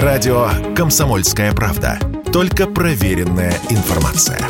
Радио 0.00 0.48
«Комсомольская 0.74 1.52
правда». 1.52 1.98
Только 2.32 2.66
проверенная 2.66 3.52
информация. 3.68 4.40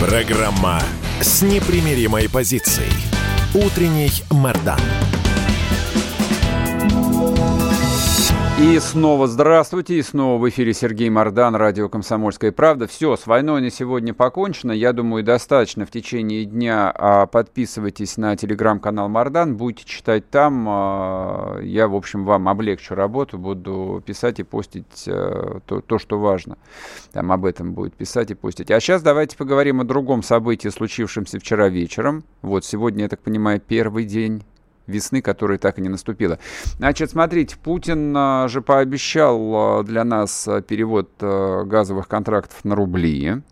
Программа 0.00 0.80
с 1.20 1.42
непримиримой 1.42 2.30
позицией. 2.30 2.90
Утренний 3.52 4.10
Мордан. 4.30 4.80
И 8.62 8.78
снова 8.78 9.26
здравствуйте, 9.26 9.96
и 9.96 10.02
снова 10.02 10.40
в 10.40 10.48
эфире 10.48 10.72
Сергей 10.72 11.10
Мордан, 11.10 11.56
радио 11.56 11.88
«Комсомольская 11.88 12.52
правда». 12.52 12.86
Все, 12.86 13.16
с 13.16 13.26
войной 13.26 13.60
на 13.60 13.70
сегодня 13.70 14.14
покончено. 14.14 14.70
Я 14.70 14.92
думаю, 14.92 15.24
достаточно 15.24 15.84
в 15.84 15.90
течение 15.90 16.44
дня. 16.44 16.92
А 16.94 17.26
подписывайтесь 17.26 18.16
на 18.18 18.36
телеграм-канал 18.36 19.08
Мордан, 19.08 19.56
будете 19.56 19.84
читать 19.84 20.30
там. 20.30 20.64
А, 20.68 21.58
я, 21.60 21.88
в 21.88 21.96
общем, 21.96 22.24
вам 22.24 22.48
облегчу 22.48 22.94
работу, 22.94 23.36
буду 23.36 24.00
писать 24.06 24.38
и 24.38 24.44
постить 24.44 25.08
э, 25.08 25.58
то, 25.66 25.80
то, 25.80 25.98
что 25.98 26.20
важно. 26.20 26.56
Там 27.10 27.32
об 27.32 27.44
этом 27.44 27.72
будет 27.72 27.94
писать 27.94 28.30
и 28.30 28.34
постить. 28.34 28.70
А 28.70 28.78
сейчас 28.78 29.02
давайте 29.02 29.36
поговорим 29.36 29.80
о 29.80 29.84
другом 29.84 30.22
событии, 30.22 30.68
случившемся 30.68 31.40
вчера 31.40 31.68
вечером. 31.68 32.22
Вот 32.42 32.64
сегодня, 32.64 33.02
я 33.02 33.08
так 33.08 33.22
понимаю, 33.22 33.60
первый 33.60 34.04
день 34.04 34.44
весны, 34.86 35.22
которая 35.22 35.58
так 35.58 35.78
и 35.78 35.82
не 35.82 35.88
наступила. 35.88 36.38
Значит, 36.78 37.10
смотрите, 37.10 37.56
Путин 37.56 38.14
а, 38.16 38.48
же 38.48 38.62
пообещал 38.62 39.40
а, 39.54 39.82
для 39.82 40.04
нас 40.04 40.46
а, 40.48 40.60
перевод 40.60 41.10
газовых 41.20 42.08
контрактов 42.08 42.64
на 42.64 42.74
рубли. 42.74 43.42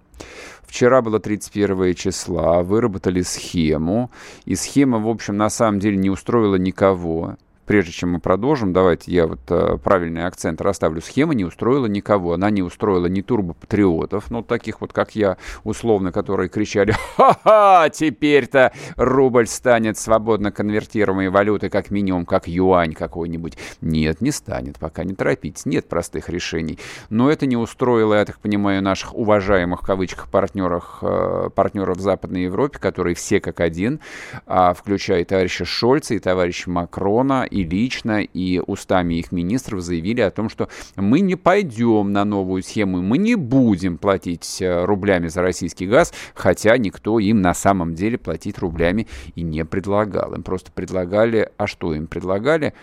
Вчера 0.62 1.02
было 1.02 1.18
31 1.18 1.94
числа, 1.94 2.62
выработали 2.62 3.22
схему, 3.22 4.10
и 4.44 4.54
схема, 4.54 4.98
в 4.98 5.08
общем, 5.08 5.36
на 5.36 5.50
самом 5.50 5.80
деле 5.80 5.96
не 5.96 6.10
устроила 6.10 6.56
никого 6.56 7.36
прежде 7.70 7.92
чем 7.92 8.10
мы 8.10 8.18
продолжим, 8.18 8.72
давайте 8.72 9.12
я 9.12 9.28
вот 9.28 9.38
э, 9.48 9.78
правильный 9.78 10.26
акцент 10.26 10.60
расставлю. 10.60 11.00
Схема 11.00 11.34
не 11.34 11.44
устроила 11.44 11.86
никого. 11.86 12.32
Она 12.32 12.50
не 12.50 12.62
устроила 12.62 13.06
ни 13.06 13.20
турбопатриотов, 13.20 14.28
ну, 14.32 14.42
таких 14.42 14.80
вот, 14.80 14.92
как 14.92 15.14
я, 15.14 15.36
условно, 15.62 16.10
которые 16.10 16.48
кричали, 16.48 16.96
ха-ха, 17.16 17.88
теперь-то 17.90 18.72
рубль 18.96 19.46
станет 19.46 19.96
свободно 19.98 20.50
конвертируемой 20.50 21.28
валютой, 21.28 21.70
как 21.70 21.92
минимум, 21.92 22.26
как 22.26 22.48
юань 22.48 22.92
какой-нибудь. 22.92 23.56
Нет, 23.80 24.20
не 24.20 24.32
станет, 24.32 24.80
пока 24.80 25.04
не 25.04 25.14
торопитесь. 25.14 25.64
Нет 25.64 25.88
простых 25.88 26.28
решений. 26.28 26.76
Но 27.08 27.30
это 27.30 27.46
не 27.46 27.56
устроило, 27.56 28.14
я 28.14 28.24
так 28.24 28.40
понимаю, 28.40 28.82
наших 28.82 29.14
уважаемых, 29.14 29.82
в 29.82 29.86
кавычках, 29.86 30.28
партнеров, 30.28 30.98
э, 31.02 31.50
партнеров 31.54 31.98
в 31.98 32.00
Западной 32.00 32.42
Европе, 32.42 32.80
которые 32.80 33.14
все 33.14 33.38
как 33.38 33.60
один, 33.60 34.00
э, 34.48 34.72
включая 34.76 35.24
товарища 35.24 35.64
Шольца 35.64 36.14
и 36.14 36.18
товарища 36.18 36.68
Макрона, 36.68 37.44
и 37.44 37.59
и 37.60 37.64
лично, 37.64 38.22
и 38.22 38.60
устами 38.66 39.14
их 39.14 39.32
министров 39.32 39.80
заявили 39.80 40.20
о 40.20 40.30
том, 40.30 40.48
что 40.48 40.68
мы 40.96 41.20
не 41.20 41.36
пойдем 41.36 42.12
на 42.12 42.24
новую 42.24 42.62
схему, 42.62 43.02
мы 43.02 43.18
не 43.18 43.34
будем 43.34 43.98
платить 43.98 44.60
э, 44.60 44.84
рублями 44.84 45.28
за 45.28 45.42
российский 45.42 45.86
газ, 45.86 46.12
хотя 46.34 46.76
никто 46.76 47.18
им 47.18 47.40
на 47.40 47.54
самом 47.54 47.94
деле 47.94 48.18
платить 48.18 48.58
рублями 48.58 49.06
и 49.34 49.42
не 49.42 49.64
предлагал. 49.64 50.34
Им 50.34 50.42
просто 50.42 50.70
предлагали, 50.72 51.50
а 51.56 51.66
что 51.66 51.94
им 51.94 52.06
предлагали? 52.06 52.74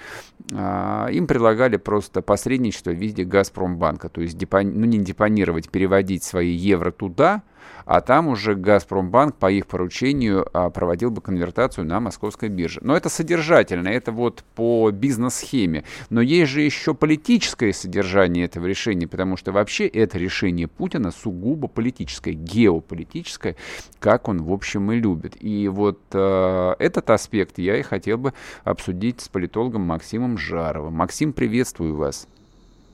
А, 0.54 1.08
им 1.08 1.28
предлагали 1.28 1.78
просто 1.78 2.22
посредничество 2.22 2.92
в 2.92 2.96
виде 2.96 3.24
Газпромбанка, 3.24 4.10
то 4.10 4.22
есть 4.22 4.38
ну, 4.40 4.86
не 4.86 5.00
депонировать, 5.00 5.70
переводить 5.70 6.24
свои 6.24 6.52
евро 6.52 6.92
туда, 6.92 7.44
а 7.86 8.02
там 8.02 8.28
уже 8.28 8.56
Газпромбанк 8.56 9.36
по 9.36 9.50
их 9.50 9.66
поручению 9.68 10.48
а, 10.54 10.70
проводил 10.70 11.10
бы 11.10 11.22
конвертацию 11.22 11.86
на 11.86 12.00
московской 12.00 12.50
бирже. 12.50 12.80
Но 12.84 12.98
это 12.98 13.10
содержательно, 13.10 13.88
это 13.88 14.12
вот 14.12 14.44
по 14.56 14.92
бизнес-схеме. 14.92 15.84
Но 16.10 16.22
есть 16.22 16.52
же 16.52 16.62
еще 16.62 16.94
политическое 16.94 17.72
содержание 17.74 18.46
этого 18.46 18.66
решения, 18.66 19.08
потому 19.08 19.38
что 19.38 19.52
вообще 19.52 19.88
это 19.88 20.18
решение 20.18 20.68
Путина 20.68 21.12
сугубо 21.12 21.68
политическое, 21.68 22.34
геополитическое, 22.34 23.56
как 24.00 24.28
он, 24.28 24.44
в 24.44 24.52
общем, 24.52 24.92
и 24.92 25.00
любит. 25.00 25.38
И 25.40 25.68
вот 25.68 26.00
э, 26.12 26.76
этот 26.80 27.10
аспект 27.10 27.58
я 27.58 27.78
и 27.78 27.82
хотел 27.82 28.18
бы 28.18 28.34
обсудить 28.64 29.22
с 29.22 29.30
политологом 29.30 29.82
Максимом 29.82 30.38
Жаровым. 30.38 30.94
Максим, 30.94 31.34
приветствую 31.34 31.96
вас. 31.96 32.28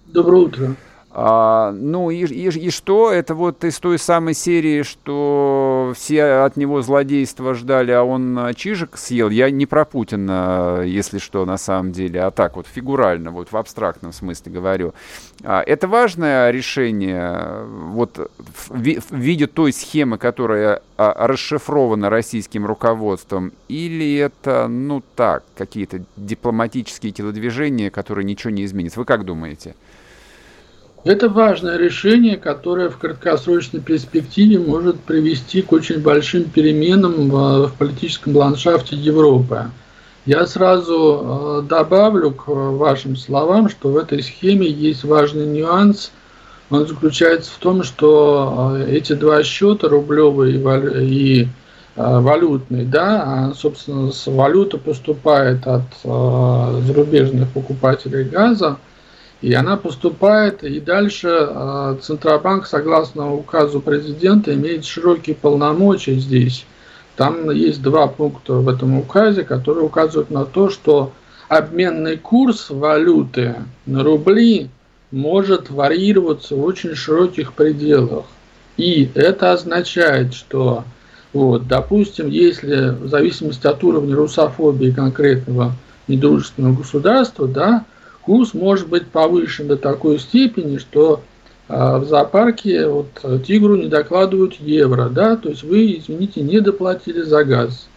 Доброе 0.06 0.42
утро. 0.44 0.76
А, 1.16 1.72
ну 1.72 2.10
и, 2.10 2.26
и, 2.26 2.50
и 2.50 2.70
что? 2.72 3.12
Это 3.12 3.36
вот 3.36 3.64
из 3.64 3.78
той 3.78 4.00
самой 4.00 4.34
серии, 4.34 4.82
что 4.82 5.94
все 5.96 6.24
от 6.44 6.58
него 6.58 6.82
злодейства 6.82 7.54
ждали, 7.54 7.92
а 7.92 8.04
он 8.04 8.38
а, 8.40 8.54
чижик 8.56 8.98
съел. 8.98 9.30
Я 9.30 9.52
не 9.52 9.68
про 9.68 9.86
Путина, 9.86 10.82
если 10.84 11.20
что, 11.20 11.46
на 11.46 11.58
самом 11.58 11.92
деле, 11.92 12.24
а 12.24 12.32
так 12.32 12.56
вот 12.56 12.66
фигурально, 12.66 13.30
вот 13.30 13.52
в 13.52 13.58
абстрактном 13.58 14.12
смысле 14.12 14.52
говорю. 14.52 14.96
А, 15.44 15.62
это 15.62 15.88
важное 15.88 16.50
решение 16.50 17.64
вот 17.68 18.32
в, 18.68 18.72
в 18.72 19.16
виде 19.16 19.46
той 19.46 19.72
схемы, 19.72 20.18
которая 20.18 20.82
а, 20.98 21.28
расшифрована 21.28 22.10
российским 22.10 22.66
руководством, 22.66 23.52
или 23.68 24.16
это, 24.16 24.68
ну 24.68 25.04
так, 25.16 25.44
какие-то 25.56 26.02
дипломатические 26.18 27.12
телодвижения, 27.12 27.92
которые 27.92 28.26
ничего 28.26 28.50
не 28.50 28.66
изменят? 28.66 28.98
Вы 28.98 29.06
как 29.06 29.26
думаете? 29.26 29.76
Это 31.04 31.28
важное 31.28 31.78
решение, 31.78 32.38
которое 32.38 32.90
в 32.90 32.98
краткосрочной 32.98 33.82
перспективе 33.82 34.58
может 34.58 35.02
привести 35.02 35.62
к 35.62 35.74
очень 35.74 36.00
большим 36.00 36.46
переменам 36.46 37.30
в, 37.30 37.68
в 37.68 37.74
политическом 37.74 38.38
ландшафте 38.38 38.96
Европы. 38.96 39.66
Я 40.26 40.48
сразу 40.48 41.60
э, 41.66 41.68
добавлю 41.68 42.32
к 42.32 42.48
вашим 42.48 43.18
словам, 43.18 43.70
что 43.70 43.90
в 43.90 43.98
этой 43.98 44.24
схеме 44.24 44.66
есть 44.66 45.04
важный 45.04 45.46
нюанс. 45.46 46.12
Он 46.70 46.88
заключается 46.88 47.52
в 47.52 47.58
том, 47.58 47.84
что 47.84 48.78
э, 48.78 48.96
эти 48.96 49.12
два 49.12 49.44
счета, 49.44 49.90
рублевый 49.90 50.54
и 51.06 51.42
э, 51.42 51.48
валютный, 51.96 52.86
да, 52.86 53.24
а, 53.26 53.54
собственно, 53.54 54.10
валюта 54.28 54.78
поступает 54.78 55.68
от 55.68 55.84
зарубежных 56.02 57.50
покупателей 57.50 58.24
газа, 58.24 58.78
и 59.44 59.54
она 59.54 59.76
поступает, 59.76 60.64
и 60.64 60.80
дальше 60.80 61.28
э, 61.30 61.98
Центробанк, 62.02 62.66
согласно 62.66 63.34
указу 63.34 63.82
президента, 63.82 64.54
имеет 64.54 64.86
широкие 64.86 65.36
полномочия 65.36 66.16
здесь. 66.16 66.66
Там 67.18 67.52
есть 67.52 67.82
два 67.82 68.08
пункта 68.08 68.54
в 68.54 68.70
этом 68.70 68.98
указе, 68.98 69.44
которые 69.44 69.84
указывают 69.84 70.32
на 70.32 70.46
то, 70.46 70.70
что 70.70 71.12
обменный 71.50 72.16
курс 72.16 72.70
валюты 72.70 73.56
на 73.86 74.02
рубли 74.02 74.70
может 75.12 75.70
варьироваться 75.70 76.56
в 76.56 76.64
очень 76.64 76.96
широких 76.96 77.52
пределах. 77.52 78.24
И 78.78 79.12
это 79.14 79.52
означает, 79.52 80.34
что, 80.34 80.86
вот, 81.34 81.68
допустим, 81.68 82.30
если 82.30 82.92
в 82.92 83.10
зависимости 83.10 83.68
от 83.68 83.84
уровня 83.84 84.16
русофобии 84.16 84.92
конкретного 84.92 85.74
недружественного 86.08 86.78
государства, 86.78 87.46
да, 87.46 87.84
курс 88.26 88.54
может 88.54 88.88
быть 88.88 89.08
повышен 89.08 89.68
до 89.68 89.78
такой 89.78 90.20
степени, 90.20 90.78
что 90.78 91.22
а, 91.70 92.00
в 92.00 92.06
зоопарке 92.06 92.88
вот, 92.88 93.08
тигру 93.46 93.76
не 93.76 93.88
докладывают 93.88 94.56
евро, 94.56 95.10
да, 95.10 95.36
то 95.36 95.50
есть 95.50 95.64
вы, 95.64 95.98
извините, 95.98 96.42
не 96.42 96.60
доплатили 96.60 97.22
за 97.22 97.44
газ. 97.44 97.88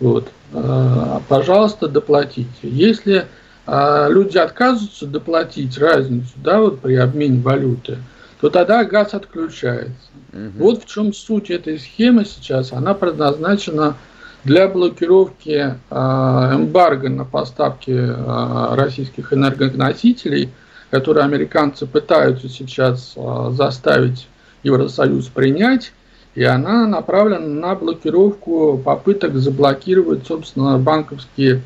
Вот, 0.00 0.28
а, 0.52 1.22
пожалуйста, 1.28 1.88
доплатите. 1.88 2.48
Если 2.62 3.26
а, 3.66 4.08
люди 4.08 4.38
отказываются 4.38 5.06
доплатить 5.06 5.78
разницу, 5.78 6.32
да, 6.36 6.60
вот 6.60 6.80
при 6.80 6.94
обмене 6.96 7.40
валюты, 7.40 7.98
то 8.40 8.50
тогда 8.50 8.84
газ 8.84 9.14
отключается. 9.14 10.10
Угу. 10.32 10.52
Вот 10.58 10.82
в 10.82 10.86
чем 10.86 11.14
суть 11.14 11.50
этой 11.50 11.78
схемы 11.78 12.24
сейчас. 12.24 12.72
Она 12.72 12.92
предназначена 12.92 13.96
для 14.44 14.68
блокировки 14.68 15.74
а, 15.90 16.54
эмбарго 16.54 17.08
на 17.08 17.24
поставки 17.24 17.94
а, 17.96 18.76
российских 18.76 19.32
энергоносителей, 19.32 20.50
которые 20.90 21.24
американцы 21.24 21.86
пытаются 21.86 22.48
сейчас 22.48 23.14
а, 23.16 23.50
заставить 23.50 24.28
Евросоюз 24.62 25.26
принять, 25.28 25.92
и 26.34 26.44
она 26.44 26.86
направлена 26.86 27.46
на 27.46 27.74
блокировку 27.74 28.78
попыток 28.78 29.34
заблокировать, 29.36 30.26
собственно, 30.26 30.78
банковские 30.78 31.62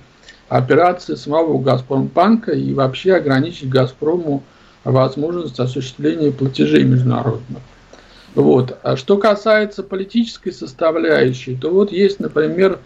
операции 0.49 1.15
самого 1.15 1.61
Газпромбанка 1.61 2.53
и 2.53 2.73
вообще 2.75 3.15
ограничить 3.15 3.69
Газпрому 3.69 4.43
возможность 4.85 5.59
осуществления 5.59 6.31
платежей 6.31 6.85
международных. 6.85 7.61
Вот. 8.39 8.79
А 8.85 8.97
что 8.97 9.19
касается 9.19 9.83
политической 9.83 10.53
составляющей, 10.53 11.57
то 11.57 11.71
вот 11.71 11.91
есть, 11.91 12.21
например, 12.21 12.79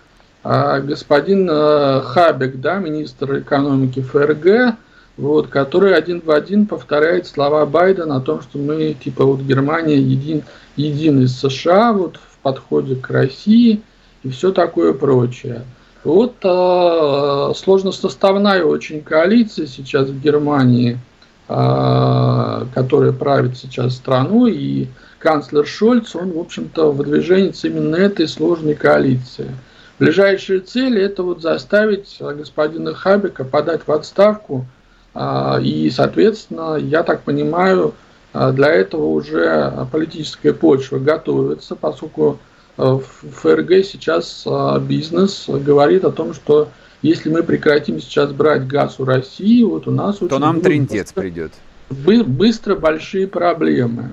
а, 0.43 0.81
господин 0.81 1.46
а, 1.50 2.00
Хабек, 2.00 2.58
да, 2.58 2.78
министр 2.78 3.40
экономики 3.40 4.00
ФРГ, 4.00 4.78
вот, 5.19 5.49
который 5.49 5.94
один 5.94 6.22
в 6.25 6.31
один 6.31 6.64
повторяет 6.66 7.26
слова 7.26 7.66
Байдена 7.66 8.16
о 8.16 8.20
том, 8.22 8.40
что 8.40 8.56
мы, 8.56 8.94
типа, 8.94 9.26
вот 9.26 9.40
Германия 9.40 9.99
един, 9.99 10.43
един 10.76 11.20
из 11.22 11.38
США 11.38 11.93
вот, 11.93 12.16
в 12.16 12.38
подходе 12.38 12.96
к 12.96 13.10
России 13.10 13.82
и 14.22 14.31
все 14.31 14.52
такое 14.52 14.94
прочее. 14.94 15.64
Вот 16.02 16.37
э, 16.43 17.52
сложносоставная 17.54 18.64
очень 18.64 19.02
коалиция 19.02 19.66
сейчас 19.66 20.08
в 20.08 20.19
Германии, 20.19 20.99
э, 21.46 22.64
которая 22.75 23.12
правит 23.12 23.58
сейчас 23.58 23.96
страной, 23.96 24.52
и 24.52 24.88
канцлер 25.23 25.67
Шольц, 25.67 26.15
он, 26.17 26.33
в 26.33 26.39
общем-то, 26.39 26.93
выдвиженец 26.93 27.65
именно 27.65 27.97
этой 27.97 28.29
сложной 28.29 28.75
коалиции. 28.75 29.51
Ближайшие 29.99 30.61
цели– 30.61 31.01
это 31.03 31.23
вот 31.23 31.43
заставить 31.43 32.17
господина 32.21 32.95
Хабека 32.95 33.45
подать 33.45 33.83
в 33.87 33.93
отставку, 33.93 34.67
э, 35.15 35.63
и, 35.63 35.91
соответственно, 35.91 36.77
я 36.77 37.03
так 37.03 37.23
понимаю, 37.23 37.95
э, 38.35 38.53
для 38.53 38.69
этого 38.69 39.07
уже 39.07 39.87
политическая 39.93 40.53
почва 40.53 40.99
готовится, 40.99 41.77
поскольку 41.77 42.39
Э, 42.79 42.99
в 42.99 43.31
ФРГ 43.31 43.85
сейчас 43.85 44.45
э, 44.47 44.81
бизнес 44.81 45.45
говорит 45.49 46.05
о 46.05 46.11
том, 46.11 46.35
что 46.35 46.69
если 47.03 47.31
мы 47.31 47.43
прекратим 47.43 48.01
сейчас 48.01 48.33
брать 48.33 48.67
газ 48.67 48.99
у 48.99 49.05
России, 49.05 49.63
вот 49.63 49.87
у 49.87 49.91
нас 49.91 50.19
то 50.19 50.39
нам 50.39 50.61
трендец 50.61 51.13
придет. 51.13 51.53
Быстро 51.91 52.75
большие 52.75 53.27
проблемы. 53.27 54.11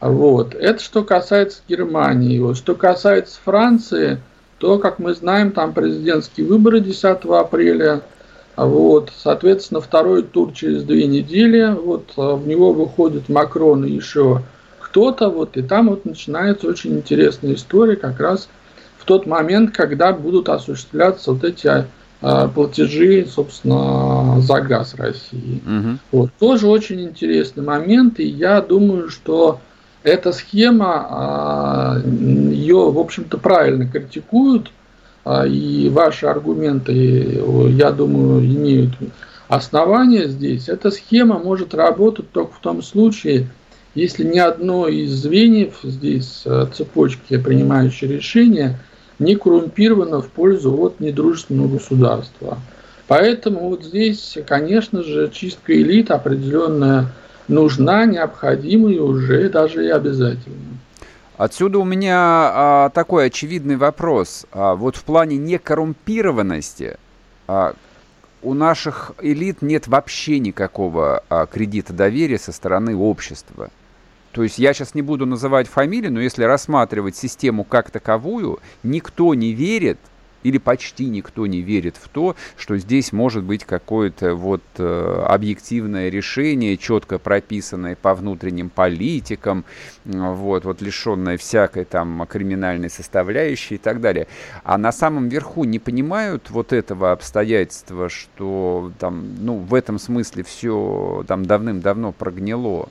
Вот. 0.00 0.54
Это 0.54 0.82
что 0.82 1.04
касается 1.04 1.60
Германии. 1.68 2.38
Вот. 2.38 2.56
Что 2.56 2.74
касается 2.74 3.38
Франции, 3.44 4.20
то, 4.58 4.78
как 4.78 4.98
мы 4.98 5.14
знаем, 5.14 5.52
там 5.52 5.72
президентские 5.72 6.46
выборы 6.46 6.80
10 6.80 7.04
апреля. 7.24 8.02
Вот. 8.56 9.12
Соответственно, 9.16 9.80
второй 9.80 10.22
тур 10.22 10.52
через 10.52 10.82
две 10.82 11.06
недели. 11.06 11.72
Вот. 11.72 12.12
Э, 12.16 12.34
в 12.34 12.46
него 12.46 12.72
выходит 12.72 13.28
Макрон 13.28 13.84
и 13.84 13.92
еще 13.92 14.42
кто-то, 14.96 15.28
вот, 15.28 15.58
и 15.58 15.62
там 15.62 15.90
вот 15.90 16.06
начинается 16.06 16.66
очень 16.68 16.96
интересная 16.96 17.52
история 17.52 17.96
как 17.96 18.18
раз 18.18 18.48
в 18.96 19.04
тот 19.04 19.26
момент, 19.26 19.76
когда 19.76 20.14
будут 20.14 20.48
осуществляться 20.48 21.32
вот 21.32 21.44
эти 21.44 21.84
а, 22.22 22.48
платежи, 22.48 23.26
собственно, 23.30 24.40
за 24.40 24.62
газ 24.62 24.94
России. 24.94 25.60
Угу. 25.66 25.98
Вот, 26.12 26.30
тоже 26.38 26.66
очень 26.66 27.02
интересный 27.02 27.62
момент, 27.62 28.20
и 28.20 28.26
я 28.26 28.62
думаю, 28.62 29.10
что 29.10 29.60
эта 30.06 30.30
схема, 30.30 31.06
а, 31.10 32.00
ее, 32.04 32.90
в 32.92 32.98
общем-то, 32.98 33.38
правильно 33.38 33.88
критикуют, 33.88 34.70
а, 35.24 35.44
и 35.44 35.88
ваши 35.88 36.26
аргументы, 36.26 37.42
я 37.70 37.90
думаю, 37.90 38.46
имеют 38.46 38.92
основания 39.48 40.28
здесь. 40.28 40.68
Эта 40.68 40.92
схема 40.92 41.40
может 41.40 41.74
работать 41.74 42.30
только 42.30 42.52
в 42.52 42.60
том 42.60 42.82
случае, 42.82 43.48
если 43.96 44.22
ни 44.22 44.38
одно 44.38 44.86
из 44.86 45.10
звеньев 45.10 45.78
здесь 45.82 46.42
э, 46.44 46.66
цепочки, 46.72 47.38
принимающие 47.38 48.08
решения, 48.08 48.78
не 49.18 49.34
коррумпировано 49.34 50.20
в 50.20 50.28
пользу 50.28 50.70
вот 50.70 51.00
недружественного 51.00 51.78
государства. 51.78 52.58
Поэтому 53.08 53.70
вот 53.70 53.82
здесь, 53.82 54.36
конечно 54.46 55.02
же, 55.02 55.30
чистка 55.32 55.72
элит 55.72 56.10
определенная 56.10 57.06
нужна, 57.48 58.06
необходима 58.06 58.90
и 58.92 58.98
уже 58.98 59.48
даже 59.48 59.86
и 59.86 59.88
обязательна. 59.88 60.56
Отсюда 61.36 61.78
у 61.78 61.84
меня 61.84 62.16
а, 62.18 62.90
такой 62.90 63.26
очевидный 63.26 63.76
вопрос. 63.76 64.46
А, 64.52 64.74
вот 64.74 64.96
в 64.96 65.04
плане 65.04 65.36
некоррумпированности 65.36 66.96
а, 67.46 67.74
у 68.42 68.54
наших 68.54 69.12
элит 69.20 69.60
нет 69.60 69.86
вообще 69.86 70.38
никакого 70.38 71.22
а, 71.28 71.46
кредита 71.46 71.92
доверия 71.92 72.38
со 72.38 72.52
стороны 72.52 72.96
общества. 72.96 73.70
То 74.32 74.42
есть 74.42 74.58
я 74.58 74.72
сейчас 74.72 74.94
не 74.94 75.02
буду 75.02 75.26
называть 75.26 75.68
фамилии, 75.68 76.08
но 76.08 76.20
если 76.20 76.44
рассматривать 76.44 77.16
систему 77.16 77.64
как 77.64 77.90
таковую, 77.90 78.60
никто 78.82 79.34
не 79.34 79.52
верит 79.52 79.98
или 80.46 80.58
почти 80.58 81.06
никто 81.06 81.44
не 81.48 81.60
верит 81.60 81.96
в 81.96 82.08
то, 82.08 82.36
что 82.56 82.78
здесь 82.78 83.12
может 83.12 83.42
быть 83.42 83.64
какое-то 83.64 84.36
вот 84.36 84.62
э, 84.78 85.24
объективное 85.26 86.08
решение, 86.08 86.76
четко 86.76 87.18
прописанное 87.18 87.96
по 87.96 88.14
внутренним 88.14 88.70
политикам, 88.70 89.64
вот, 90.04 90.64
вот 90.64 90.80
лишенное 90.80 91.36
всякой 91.36 91.84
там 91.84 92.24
криминальной 92.30 92.90
составляющей 92.90 93.74
и 93.74 93.78
так 93.78 94.00
далее. 94.00 94.28
А 94.62 94.78
на 94.78 94.92
самом 94.92 95.28
верху 95.28 95.64
не 95.64 95.80
понимают 95.80 96.48
вот 96.50 96.72
этого 96.72 97.10
обстоятельства, 97.10 98.08
что 98.08 98.92
там, 99.00 99.34
ну, 99.40 99.56
в 99.56 99.74
этом 99.74 99.98
смысле 99.98 100.44
все 100.44 101.24
там 101.26 101.44
давным-давно 101.44 102.12
прогнило 102.12 102.88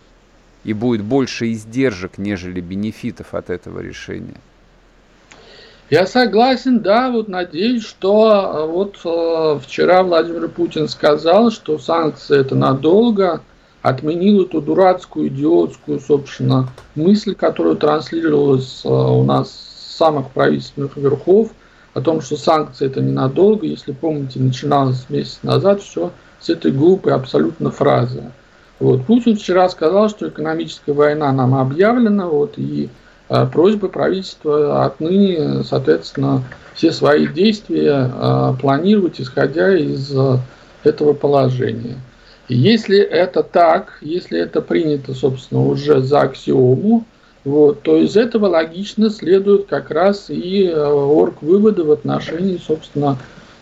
и 0.65 0.73
будет 0.73 1.03
больше 1.03 1.53
издержек, 1.53 2.17
нежели 2.17 2.59
бенефитов 2.59 3.33
от 3.33 3.49
этого 3.49 3.79
решения. 3.79 4.41
Я 5.91 6.07
согласен, 6.07 6.79
да, 6.79 7.11
вот 7.11 7.27
надеюсь, 7.27 7.85
что 7.85 8.31
э, 8.31 8.71
вот 8.71 8.97
э, 9.05 9.59
вчера 9.63 10.01
Владимир 10.01 10.49
Путин 10.49 10.89
сказал, 10.89 11.51
что 11.51 11.77
санкции 11.77 12.39
это 12.39 12.55
надолго, 12.55 13.41
отменил 13.83 14.45
эту 14.45 14.61
дурацкую, 14.61 15.27
идиотскую, 15.27 15.99
собственно, 15.99 16.69
мысль, 16.95 17.35
которая 17.35 17.75
транслировалась 17.75 18.81
э, 18.83 18.89
у 18.89 19.23
нас 19.23 19.51
с 19.51 19.97
самых 19.97 20.31
правительственных 20.31 20.97
верхов, 20.97 21.51
о 21.93 22.01
том, 22.01 22.19
что 22.19 22.35
санкции 22.35 22.87
это 22.87 23.01
ненадолго. 23.01 23.67
Если 23.67 23.91
помните, 23.91 24.39
начиналось 24.39 25.05
месяц 25.09 25.39
назад 25.43 25.83
все 25.83 26.11
с 26.39 26.49
этой 26.49 26.71
глупой 26.71 27.13
абсолютно 27.13 27.69
фразы. 27.69 28.23
Вот. 28.79 29.05
Путин 29.05 29.37
вчера 29.37 29.69
сказал, 29.69 30.09
что 30.09 30.29
экономическая 30.29 30.93
война 30.93 31.31
нам 31.31 31.53
объявлена, 31.53 32.27
вот, 32.27 32.55
и 32.57 32.89
э, 33.29 33.47
просьба 33.51 33.87
правительства 33.87 34.85
отныне, 34.85 35.63
соответственно, 35.63 36.43
все 36.73 36.91
свои 36.91 37.27
действия 37.27 38.11
э, 38.13 38.53
планировать, 38.59 39.21
исходя 39.21 39.75
из 39.75 40.11
э, 40.15 40.37
этого 40.83 41.13
положения. 41.13 41.95
Если 42.47 42.99
это 42.99 43.41
так, 43.41 43.97
если 44.01 44.39
это 44.39 44.61
принято, 44.61 45.13
собственно, 45.13 45.65
уже 45.65 46.01
за 46.01 46.21
аксиому, 46.21 47.05
вот, 47.43 47.81
то 47.83 47.97
из 47.97 48.17
этого 48.17 48.47
логично 48.47 49.09
следует 49.09 49.67
как 49.67 49.91
раз 49.91 50.29
и 50.29 50.65
э, 50.65 50.75
орг-выводы 50.75 51.83
в 51.83 51.91
отношении, 51.91 52.57
собственно, 52.57 53.17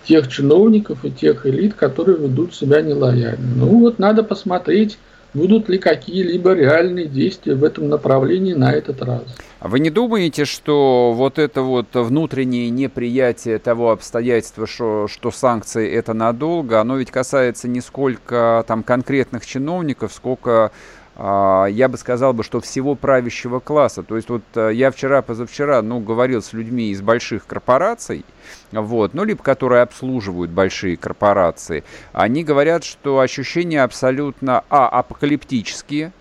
тех 0.06 0.28
чиновников 0.28 1.04
и 1.04 1.12
тех 1.12 1.46
элит, 1.46 1.76
которые 1.76 2.18
ведут 2.18 2.56
себя 2.56 2.82
нелояльно. 2.82 3.56
Ну 3.56 3.80
вот 3.80 4.00
надо 4.00 4.24
посмотреть, 4.24 4.98
будут 5.34 5.70
ли 5.70 5.78
какие-либо 5.78 6.54
реальные 6.54 7.08
действия 7.08 7.56
в 7.56 7.64
этом 7.64 7.90
направлении 7.90 8.54
на 8.54 8.72
этот 8.72 9.02
раз. 9.02 9.24
А 9.64 9.70
вы 9.70 9.80
не 9.80 9.90
думаете, 9.90 10.44
что 10.44 11.14
вот 11.16 11.40
это 11.40 11.62
вот 11.62 11.88
внутреннее 11.94 12.70
неприятие 12.70 13.60
того 13.60 13.92
обстоятельства, 13.92 14.68
что, 14.68 15.08
что 15.08 15.32
санкции 15.32 15.90
это 15.90 16.14
надолго, 16.14 16.82
оно 16.82 16.98
ведь 16.98 17.12
касается 17.12 17.70
не 17.70 17.80
сколько 17.80 18.66
там 18.68 18.84
конкретных 18.84 19.46
чиновников, 19.46 20.12
сколько 20.12 20.74
а, 21.16 21.68
я 21.68 21.88
бы 21.88 21.98
сказал 21.98 22.34
бы, 22.34 22.44
что 22.44 22.60
всего 22.60 22.96
правящего 22.96 23.62
класса. 23.62 24.04
То 24.04 24.18
есть 24.18 24.28
вот 24.30 24.44
э, 24.56 24.72
я 24.74 24.92
вчера, 24.92 25.22
позавчера, 25.22 25.82
ну, 25.82 26.02
говорил 26.02 26.42
с 26.42 26.52
людьми 26.52 26.90
из 26.90 27.02
больших 27.02 27.48
корпораций, 27.48 28.26
вот, 28.74 29.14
ну, 29.14 29.24
либо 29.24 29.42
которые 29.42 29.84
обслуживают 29.84 30.52
большие 30.52 30.98
корпорации, 30.98 31.86
они 32.12 32.44
говорят, 32.44 32.84
что 32.84 33.22
ощущения 33.22 33.82
абсолютно, 33.82 34.66
а, 34.70 34.90
апокалиптические, 34.90 36.12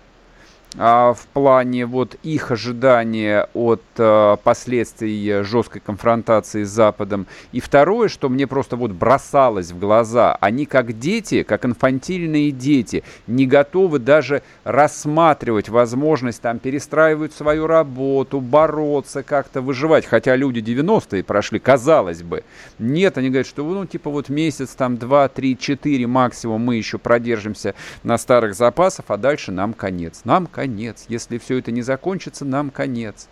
в 0.75 1.19
плане 1.33 1.85
вот 1.85 2.15
их 2.23 2.51
ожидания 2.51 3.47
от 3.53 3.83
а, 3.97 4.37
последствий 4.37 5.43
жесткой 5.43 5.81
конфронтации 5.81 6.63
с 6.63 6.69
Западом. 6.69 7.27
И 7.51 7.59
второе, 7.59 8.09
что 8.09 8.27
мне 8.27 8.47
просто 8.47 8.75
вот 8.75 8.91
бросалось 8.91 9.71
в 9.71 9.77
глаза, 9.77 10.35
они 10.41 10.65
как 10.65 10.97
дети, 10.97 11.43
как 11.43 11.65
инфантильные 11.65 12.51
дети, 12.51 13.03
не 13.27 13.45
готовы 13.45 13.99
даже 13.99 14.41
рассматривать 14.63 15.69
возможность 15.69 16.41
там 16.41 16.57
перестраивать 16.57 17.33
свою 17.33 17.67
работу, 17.67 18.41
бороться, 18.41 19.21
как-то 19.21 19.61
выживать. 19.61 20.05
Хотя 20.05 20.35
люди 20.35 20.59
90-е 20.59 21.23
прошли, 21.23 21.59
казалось 21.59 22.23
бы. 22.23 22.43
Нет, 22.79 23.17
они 23.19 23.29
говорят, 23.29 23.47
что 23.47 23.63
ну 23.63 23.85
типа 23.85 24.09
вот 24.09 24.29
месяц, 24.29 24.69
там 24.69 24.97
2, 24.97 25.27
3, 25.29 25.57
4 25.57 26.07
максимум 26.07 26.61
мы 26.61 26.77
еще 26.77 26.97
продержимся 26.97 27.75
на 28.01 28.17
старых 28.17 28.55
запасах, 28.55 29.05
а 29.09 29.17
дальше 29.17 29.51
нам 29.51 29.73
конец. 29.73 30.21
Нам 30.23 30.47
конец 30.47 30.62
конец. 30.63 31.05
Если 31.09 31.37
все 31.39 31.59
это 31.59 31.71
не 31.71 31.81
закончится, 31.81 32.45
нам 32.45 32.69
конец. 32.69 33.27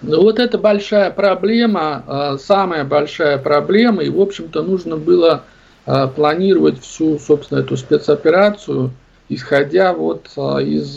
Ну 0.00 0.22
вот 0.22 0.38
это 0.38 0.56
большая 0.58 1.10
проблема, 1.10 2.04
а, 2.06 2.38
самая 2.38 2.84
большая 2.84 3.36
проблема, 3.38 4.02
и 4.02 4.08
в 4.08 4.20
общем-то 4.20 4.62
нужно 4.62 4.96
было 4.96 5.42
а, 5.84 6.06
планировать 6.06 6.80
всю, 6.80 7.18
собственно, 7.18 7.58
эту 7.58 7.76
спецоперацию, 7.76 8.92
исходя 9.28 9.92
вот 9.92 10.30
а, 10.36 10.58
из 10.58 10.96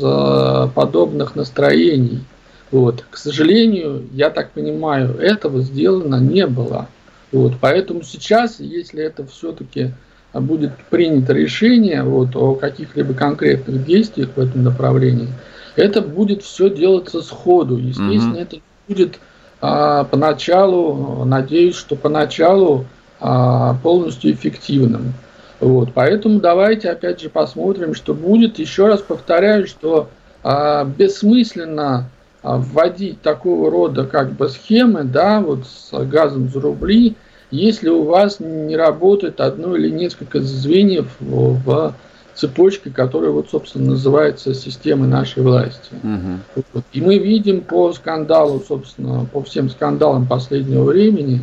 подобных 0.75 1.35
настроений. 1.35 2.23
Вот. 2.69 3.05
К 3.09 3.17
сожалению, 3.17 4.03
я 4.11 4.29
так 4.29 4.51
понимаю, 4.51 5.17
этого 5.17 5.61
сделано 5.61 6.19
не 6.19 6.45
было. 6.45 6.87
Вот. 7.31 7.53
Поэтому 7.59 8.03
сейчас, 8.03 8.59
если 8.59 9.03
это 9.03 9.25
все-таки 9.25 9.93
будет 10.41 10.71
принято 10.89 11.33
решение 11.33 12.03
вот, 12.03 12.35
о 12.35 12.55
каких-либо 12.55 13.13
конкретных 13.13 13.85
действиях 13.85 14.29
в 14.35 14.39
этом 14.39 14.63
направлении, 14.63 15.29
это 15.75 16.01
будет 16.01 16.43
все 16.43 16.69
делаться 16.69 17.21
сходу. 17.21 17.77
Естественно, 17.77 18.31
угу. 18.33 18.39
это 18.39 18.57
будет 18.87 19.19
поначалу, 19.59 21.25
надеюсь, 21.25 21.75
что 21.75 21.95
поначалу 21.95 22.85
полностью 23.19 24.31
эффективным. 24.33 25.13
Вот, 25.59 25.93
поэтому 25.93 26.39
давайте 26.39 26.89
опять 26.89 27.21
же 27.21 27.29
посмотрим, 27.29 27.95
что 27.95 28.13
будет. 28.13 28.59
Еще 28.59 28.87
раз 28.87 29.01
повторяю, 29.01 29.67
что 29.67 30.09
бессмысленно 30.43 32.09
вводить 32.43 33.21
такого 33.21 33.71
рода 33.71 34.05
как 34.05 34.33
бы 34.33 34.49
схемы, 34.49 35.03
да, 35.03 35.41
вот 35.41 35.65
с 35.65 35.91
газом 36.05 36.49
за 36.49 36.59
рубли, 36.59 37.15
если 37.55 37.89
у 37.89 38.03
вас 38.03 38.39
не 38.39 38.75
работает 38.75 39.41
одно 39.41 39.75
или 39.75 39.89
несколько 39.89 40.41
звеньев 40.41 41.07
в 41.19 41.95
цепочке, 42.35 42.89
которая 42.89 43.31
вот, 43.31 43.47
собственно, 43.49 43.91
называется 43.91 44.53
системой 44.53 45.07
нашей 45.07 45.41
власти. 45.41 45.93
Угу. 46.03 46.63
Вот. 46.73 46.83
И 46.91 47.01
мы 47.01 47.17
видим 47.17 47.61
по 47.61 47.93
скандалу, 47.93 48.61
собственно, 48.67 49.25
по 49.31 49.41
всем 49.41 49.69
скандалам 49.69 50.27
последнего 50.27 50.83
времени, 50.83 51.41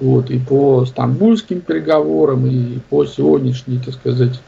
вот, 0.00 0.30
и 0.30 0.38
по 0.38 0.84
стамбульским 0.86 1.60
переговорам, 1.60 2.46
и 2.46 2.78
по 2.88 3.04
сегодняшней, 3.04 3.78
так 3.78 3.94
сказать, 3.94 4.40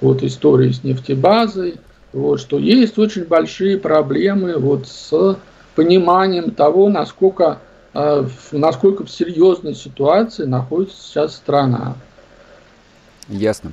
вот 0.00 0.22
истории 0.22 0.70
с 0.70 0.82
нефтебазой, 0.82 1.74
вот, 2.12 2.40
что 2.40 2.58
есть 2.58 2.98
очень 2.98 3.24
большие 3.24 3.76
проблемы 3.76 4.56
вот 4.56 4.86
с 4.86 5.36
пониманием 5.74 6.52
того, 6.52 6.88
насколько, 6.88 7.58
насколько 8.52 9.04
в 9.04 9.10
серьезной 9.10 9.74
ситуации 9.74 10.44
находится 10.44 11.00
сейчас 11.00 11.36
страна. 11.36 11.94
Ясно. 13.28 13.72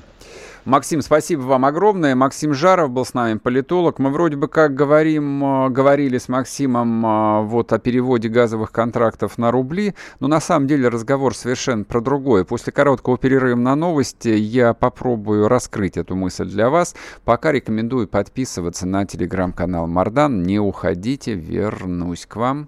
Максим, 0.64 1.02
спасибо 1.02 1.42
вам 1.42 1.66
огромное. 1.66 2.14
Максим 2.14 2.54
Жаров 2.54 2.92
был 2.92 3.04
с 3.04 3.16
нами, 3.16 3.40
политолог. 3.40 3.98
Мы 3.98 4.12
вроде 4.12 4.36
бы 4.36 4.48
как 4.48 4.76
говорим, 4.76 5.44
э, 5.44 5.70
говорили 5.70 6.20
с 6.20 6.30
Максимом 6.30 7.04
э, 7.04 7.42
вот 7.46 7.74
о 7.74 7.80
переводе 7.80 8.30
газовых 8.30 8.72
контрактов 8.72 9.40
на 9.40 9.50
рубли, 9.50 9.96
но 10.20 10.28
на 10.28 10.40
самом 10.40 10.68
деле 10.68 10.88
разговор 10.90 11.36
совершенно 11.36 11.84
про 11.84 12.00
другое. 12.00 12.44
После 12.44 12.72
короткого 12.72 13.18
перерыва 13.18 13.58
на 13.58 13.76
новости 13.76 14.30
я 14.30 14.76
попробую 14.76 15.48
раскрыть 15.48 15.98
эту 15.98 16.16
мысль 16.16 16.46
для 16.46 16.70
вас. 16.70 16.96
Пока 17.26 17.52
рекомендую 17.52 18.08
подписываться 18.08 18.86
на 18.86 19.08
телеграм-канал 19.08 19.88
Мардан. 19.88 20.44
Не 20.44 20.60
уходите, 20.60 21.34
вернусь 21.34 22.28
к 22.28 22.36
вам. 22.36 22.68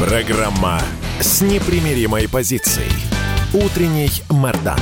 Программа 0.00 0.80
с 1.20 1.42
непримиримой 1.42 2.26
позицией. 2.26 2.90
Утренний 3.52 4.08
Мордан. 4.30 4.78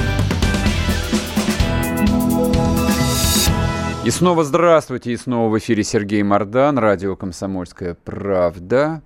И 4.05 4.11
снова 4.13 4.45
здравствуйте, 4.45 5.13
и 5.13 5.17
снова 5.17 5.51
в 5.51 5.59
эфире 5.59 5.83
Сергей 5.83 6.23
Мордан, 6.23 6.79
радио 6.79 7.17
«Комсомольская 7.17 7.95
правда» 7.95 9.03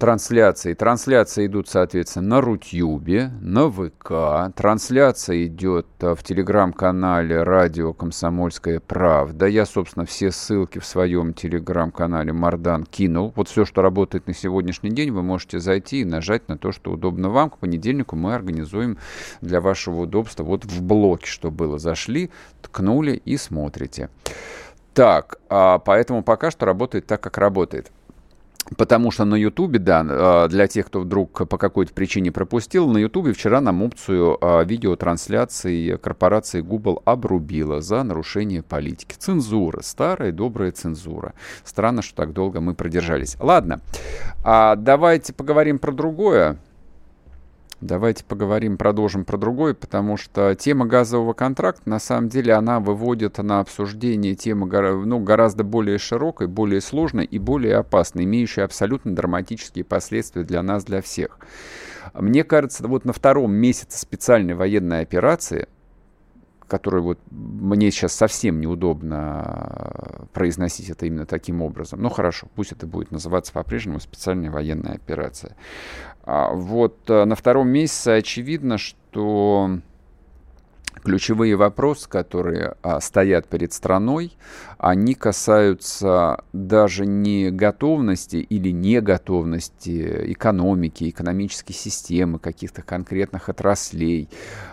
трансляции. 0.00 0.72
Трансляции 0.72 1.46
идут, 1.46 1.68
соответственно, 1.68 2.28
на 2.36 2.40
Рутюбе, 2.40 3.30
на 3.42 3.70
ВК. 3.70 4.52
Трансляция 4.56 5.44
идет 5.44 5.86
э, 6.00 6.14
в 6.14 6.22
телеграм-канале 6.22 7.42
«Радио 7.42 7.92
Комсомольская 7.92 8.80
правда». 8.80 9.46
Я, 9.46 9.66
собственно, 9.66 10.06
все 10.06 10.32
ссылки 10.32 10.78
в 10.78 10.86
своем 10.86 11.34
телеграм-канале 11.34 12.32
Мардан 12.32 12.84
кинул. 12.84 13.34
Вот 13.36 13.48
все, 13.48 13.66
что 13.66 13.82
работает 13.82 14.26
на 14.26 14.32
сегодняшний 14.32 14.90
день, 14.90 15.10
вы 15.10 15.22
можете 15.22 15.60
зайти 15.60 16.00
и 16.00 16.06
нажать 16.06 16.48
на 16.48 16.56
то, 16.56 16.72
что 16.72 16.92
удобно 16.92 17.28
вам. 17.28 17.50
К 17.50 17.58
понедельнику 17.58 18.16
мы 18.16 18.34
организуем 18.34 18.96
для 19.42 19.60
вашего 19.60 20.00
удобства 20.00 20.44
вот 20.44 20.64
в 20.64 20.82
блоке, 20.82 21.26
что 21.26 21.50
было. 21.50 21.78
Зашли, 21.78 22.30
ткнули 22.62 23.20
и 23.22 23.36
смотрите. 23.36 24.08
Так, 24.94 25.36
а 25.50 25.78
поэтому 25.78 26.22
пока 26.22 26.50
что 26.50 26.64
работает 26.64 27.06
так, 27.06 27.20
как 27.20 27.36
работает. 27.36 27.92
Потому 28.76 29.10
что 29.10 29.24
на 29.24 29.34
Ютубе, 29.34 29.78
да, 29.78 30.04
а, 30.08 30.48
для 30.48 30.66
тех, 30.66 30.86
кто 30.86 31.00
вдруг 31.00 31.48
по 31.48 31.58
какой-то 31.58 31.92
причине 31.92 32.30
пропустил, 32.30 32.88
на 32.88 32.98
Ютубе 32.98 33.32
вчера 33.32 33.60
нам 33.60 33.82
опцию 33.82 34.38
а, 34.40 34.62
видеотрансляции 34.62 35.96
корпорации 35.96 36.60
Google 36.60 37.02
обрубила 37.04 37.80
за 37.80 38.02
нарушение 38.02 38.62
политики. 38.62 39.14
Цензура, 39.18 39.80
старая 39.82 40.32
добрая 40.32 40.72
цензура. 40.72 41.34
Странно, 41.64 42.02
что 42.02 42.14
так 42.14 42.32
долго 42.32 42.60
мы 42.60 42.74
продержались. 42.74 43.36
Ладно, 43.40 43.80
а 44.44 44.76
давайте 44.76 45.32
поговорим 45.32 45.78
про 45.78 45.92
другое. 45.92 46.58
Давайте 47.80 48.24
поговорим, 48.24 48.76
продолжим 48.76 49.24
про 49.24 49.38
другое, 49.38 49.72
потому 49.72 50.18
что 50.18 50.54
тема 50.54 50.84
газового 50.84 51.32
контракта, 51.32 51.88
на 51.88 51.98
самом 51.98 52.28
деле, 52.28 52.52
она 52.52 52.78
выводит 52.78 53.38
на 53.38 53.60
обсуждение 53.60 54.34
темы 54.34 54.66
ну, 55.06 55.18
гораздо 55.20 55.64
более 55.64 55.96
широкой, 55.96 56.46
более 56.46 56.82
сложной 56.82 57.24
и 57.24 57.38
более 57.38 57.76
опасной, 57.76 58.24
имеющей 58.24 58.60
абсолютно 58.60 59.14
драматические 59.14 59.84
последствия 59.84 60.42
для 60.42 60.62
нас, 60.62 60.84
для 60.84 61.00
всех. 61.00 61.38
Мне 62.12 62.44
кажется, 62.44 62.86
вот 62.86 63.06
на 63.06 63.14
втором 63.14 63.52
месяце 63.52 63.98
специальной 63.98 64.52
военной 64.52 65.00
операции 65.00 65.66
который 66.70 67.02
вот 67.02 67.18
мне 67.30 67.90
сейчас 67.90 68.12
совсем 68.14 68.60
неудобно 68.60 70.28
произносить 70.32 70.88
это 70.88 71.04
именно 71.04 71.26
таким 71.26 71.62
образом. 71.62 72.00
Ну 72.00 72.08
хорошо, 72.08 72.46
пусть 72.54 72.70
это 72.70 72.86
будет 72.86 73.10
называться 73.10 73.52
по-прежнему 73.52 73.98
специальная 73.98 74.50
военная 74.50 74.94
операция. 74.94 75.56
А 76.22 76.52
вот 76.54 77.10
э, 77.10 77.24
на 77.24 77.34
втором 77.34 77.68
месяце 77.68 78.18
очевидно, 78.18 78.78
что 78.78 79.80
ключевые 81.02 81.56
вопросы, 81.56 82.08
которые 82.08 82.74
а, 82.82 83.00
стоят 83.00 83.46
перед 83.46 83.72
страной, 83.72 84.32
они 84.78 85.14
касаются 85.14 86.44
даже 86.52 87.06
не 87.06 87.50
готовности 87.50 88.36
или 88.36 88.70
неготовности 88.70 90.32
экономики, 90.32 91.10
экономической 91.10 91.72
системы, 91.72 92.38
каких-то 92.38 92.82
конкретных 92.82 93.48
отраслей, 93.48 94.28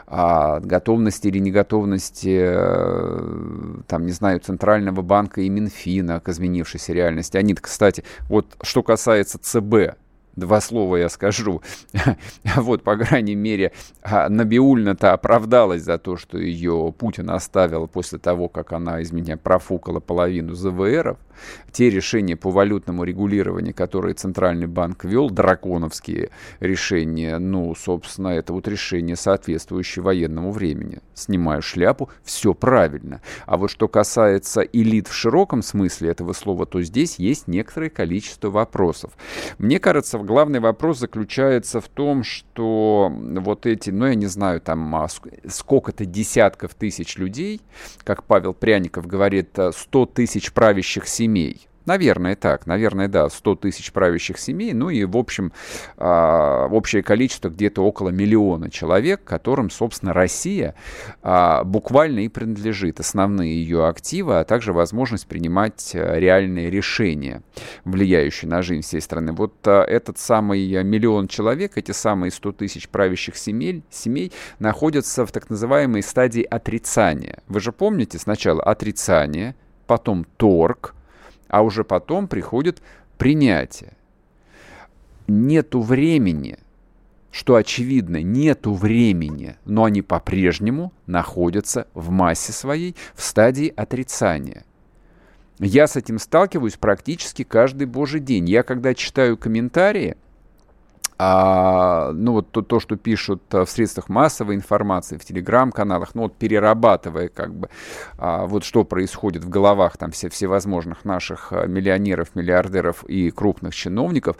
а 0.06 0.60
готовности 0.60 1.28
или 1.28 1.40
неготовности, 1.40 2.38
э, 2.40 3.82
там, 3.88 4.06
не 4.06 4.12
знаю, 4.12 4.40
Центрального 4.40 5.02
банка 5.02 5.42
и 5.42 5.50
Минфина 5.50 6.20
к 6.20 6.30
изменившейся 6.30 6.94
реальности. 6.94 7.38
Они, 7.38 7.54
кстати, 7.54 8.04
вот 8.30 8.56
что 8.62 8.84
касается 8.84 9.40
ЦБ, 9.40 9.98
два 10.38 10.62
слова 10.62 10.96
я 10.96 11.10
скажу. 11.10 11.62
вот, 12.56 12.84
по 12.84 12.96
крайней 12.96 13.36
мере, 13.36 13.74
а, 14.02 14.30
Набиульна-то 14.30 15.12
оправдалась 15.12 15.84
за 15.84 15.98
то, 15.98 16.16
что 16.16 16.38
ее 16.38 16.94
Путин 16.98 17.30
оставил 17.30 17.88
после 17.88 18.20
того, 18.20 18.48
как 18.48 18.72
она 18.72 19.02
из 19.02 19.12
меня 19.12 19.36
профукала 19.36 20.00
половину 20.00 20.54
ЗВРов. 20.54 21.18
Те 21.72 21.90
решения 21.90 22.36
по 22.36 22.50
валютному 22.50 23.04
регулированию, 23.04 23.74
которые 23.74 24.16
Центральный 24.16 24.68
банк 24.68 25.04
вел, 25.04 25.30
драконовские 25.30 26.32
решения, 26.60 27.38
ну, 27.38 27.76
собственно, 27.76 28.30
это 28.30 28.54
вот 28.54 28.68
решение, 28.68 29.16
соответствующее 29.16 30.04
военному 30.04 30.52
времени. 30.52 31.00
Снимаю 31.14 31.62
шляпу, 31.62 32.10
все 32.24 32.54
правильно. 32.54 33.22
А 33.46 33.58
вот 33.58 33.70
что 33.70 33.88
касается 33.88 34.62
элит 34.62 35.08
в 35.08 35.14
широком 35.14 35.62
смысле 35.62 36.10
этого 36.10 36.34
слова, 36.34 36.66
то 36.66 36.82
здесь 36.82 37.20
есть 37.20 37.48
некоторое 37.48 37.90
количество 37.90 38.50
вопросов. 38.50 39.12
Мне 39.58 39.80
кажется, 39.80 40.18
в 40.18 40.26
главный 40.28 40.60
вопрос 40.60 41.00
заключается 41.00 41.82
в 41.82 41.88
том, 41.88 42.24
что 42.24 43.12
вот 43.12 43.66
эти, 43.66 43.90
ну, 43.90 44.06
я 44.06 44.14
не 44.14 44.28
знаю, 44.28 44.62
там 44.62 44.96
а, 44.96 45.08
сколько-то 45.48 46.06
десятков 46.06 46.76
тысяч 46.76 47.18
людей, 47.18 47.62
как 48.04 48.24
Павел 48.24 48.54
Пряников 48.54 49.08
говорит, 49.08 49.58
100 49.72 50.06
тысяч 50.08 50.54
правящих 50.54 51.08
семей, 51.08 51.68
Наверное, 51.88 52.36
так. 52.36 52.68
Наверное, 52.68 53.08
да, 53.08 53.30
100 53.30 53.56
тысяч 53.56 53.94
правящих 53.94 54.38
семей. 54.38 54.74
Ну 54.74 54.90
и, 54.90 55.06
в 55.06 55.16
общем, 55.16 55.54
э, 55.98 56.68
общее 56.70 57.02
количество 57.02 57.48
где-то 57.48 57.82
около 57.82 58.10
миллиона 58.10 58.70
человек, 58.70 59.24
которым, 59.24 59.70
собственно, 59.70 60.12
Россия 60.12 60.76
э, 61.24 61.64
буквально 61.64 62.20
и 62.20 62.28
принадлежит. 62.28 63.00
Основные 63.00 63.56
ее 63.56 63.88
активы, 63.88 64.38
а 64.38 64.44
также 64.44 64.74
возможность 64.74 65.28
принимать 65.28 65.92
э, 65.94 66.20
реальные 66.20 66.70
решения, 66.70 67.42
влияющие 67.86 68.50
на 68.50 68.62
жизнь 68.62 68.82
всей 68.82 69.00
страны. 69.00 69.32
Вот 69.32 69.56
э, 69.66 69.72
этот 69.72 70.20
самый 70.20 70.84
миллион 70.84 71.30
человек, 71.30 71.78
эти 71.78 71.92
самые 71.92 72.32
100 72.32 72.52
тысяч 72.52 72.90
правящих 72.90 73.38
семей, 73.38 73.82
семей 73.90 74.34
находятся 74.60 75.26
в 75.26 75.32
так 75.32 75.50
называемой 75.50 76.04
стадии 76.04 76.44
отрицания. 76.44 77.42
Вы 77.48 77.62
же 77.62 77.72
помните 77.72 78.20
сначала 78.20 78.62
отрицание, 78.62 79.56
потом 79.86 80.26
торг, 80.36 80.94
а 81.50 81.62
уже 81.62 81.84
потом 81.84 82.28
приходит 82.28 82.82
принятие. 83.18 83.94
Нету 85.28 85.82
времени, 85.82 86.58
что 87.32 87.56
очевидно, 87.56 88.22
нету 88.24 88.74
времени, 88.74 89.58
но 89.66 89.84
они 89.84 90.02
по-прежнему 90.02 90.94
находятся 91.06 91.88
в 91.94 92.10
массе 92.10 92.54
своей 92.54 92.96
в 93.14 93.22
стадии 93.22 93.74
отрицания. 93.76 94.64
Я 95.60 95.88
с 95.88 95.96
этим 95.96 96.20
сталкиваюсь 96.20 96.78
практически 96.78 97.44
каждый 97.44 97.88
божий 97.88 98.20
день. 98.20 98.48
Я 98.48 98.64
когда 98.64 98.94
читаю 98.94 99.38
комментарии, 99.38 100.16
а, 101.18 102.12
ну 102.14 102.34
вот 102.34 102.52
то, 102.52 102.62
то, 102.62 102.80
что 102.80 102.96
пишут 102.96 103.42
в 103.50 103.66
средствах 103.66 104.10
массовой 104.10 104.56
информации, 104.56 105.18
в 105.18 105.26
телеграм-каналах, 105.26 106.14
ну 106.14 106.24
вот 106.24 106.36
перерабатывая 106.36 107.30
как 107.30 107.56
бы 107.56 107.70
а, 108.18 108.46
вот 108.46 108.64
что 108.64 108.84
происходит 108.84 109.44
в 109.44 109.50
головах 109.50 109.98
там 109.98 110.12
все, 110.12 110.30
всевозможных 110.30 111.06
наших 111.06 111.52
а, 111.52 111.66
миллионеров, 111.66 112.36
миллиардеров 112.36 113.04
и 113.06 113.32
крупных 113.32 113.74
чиновников, 113.74 114.38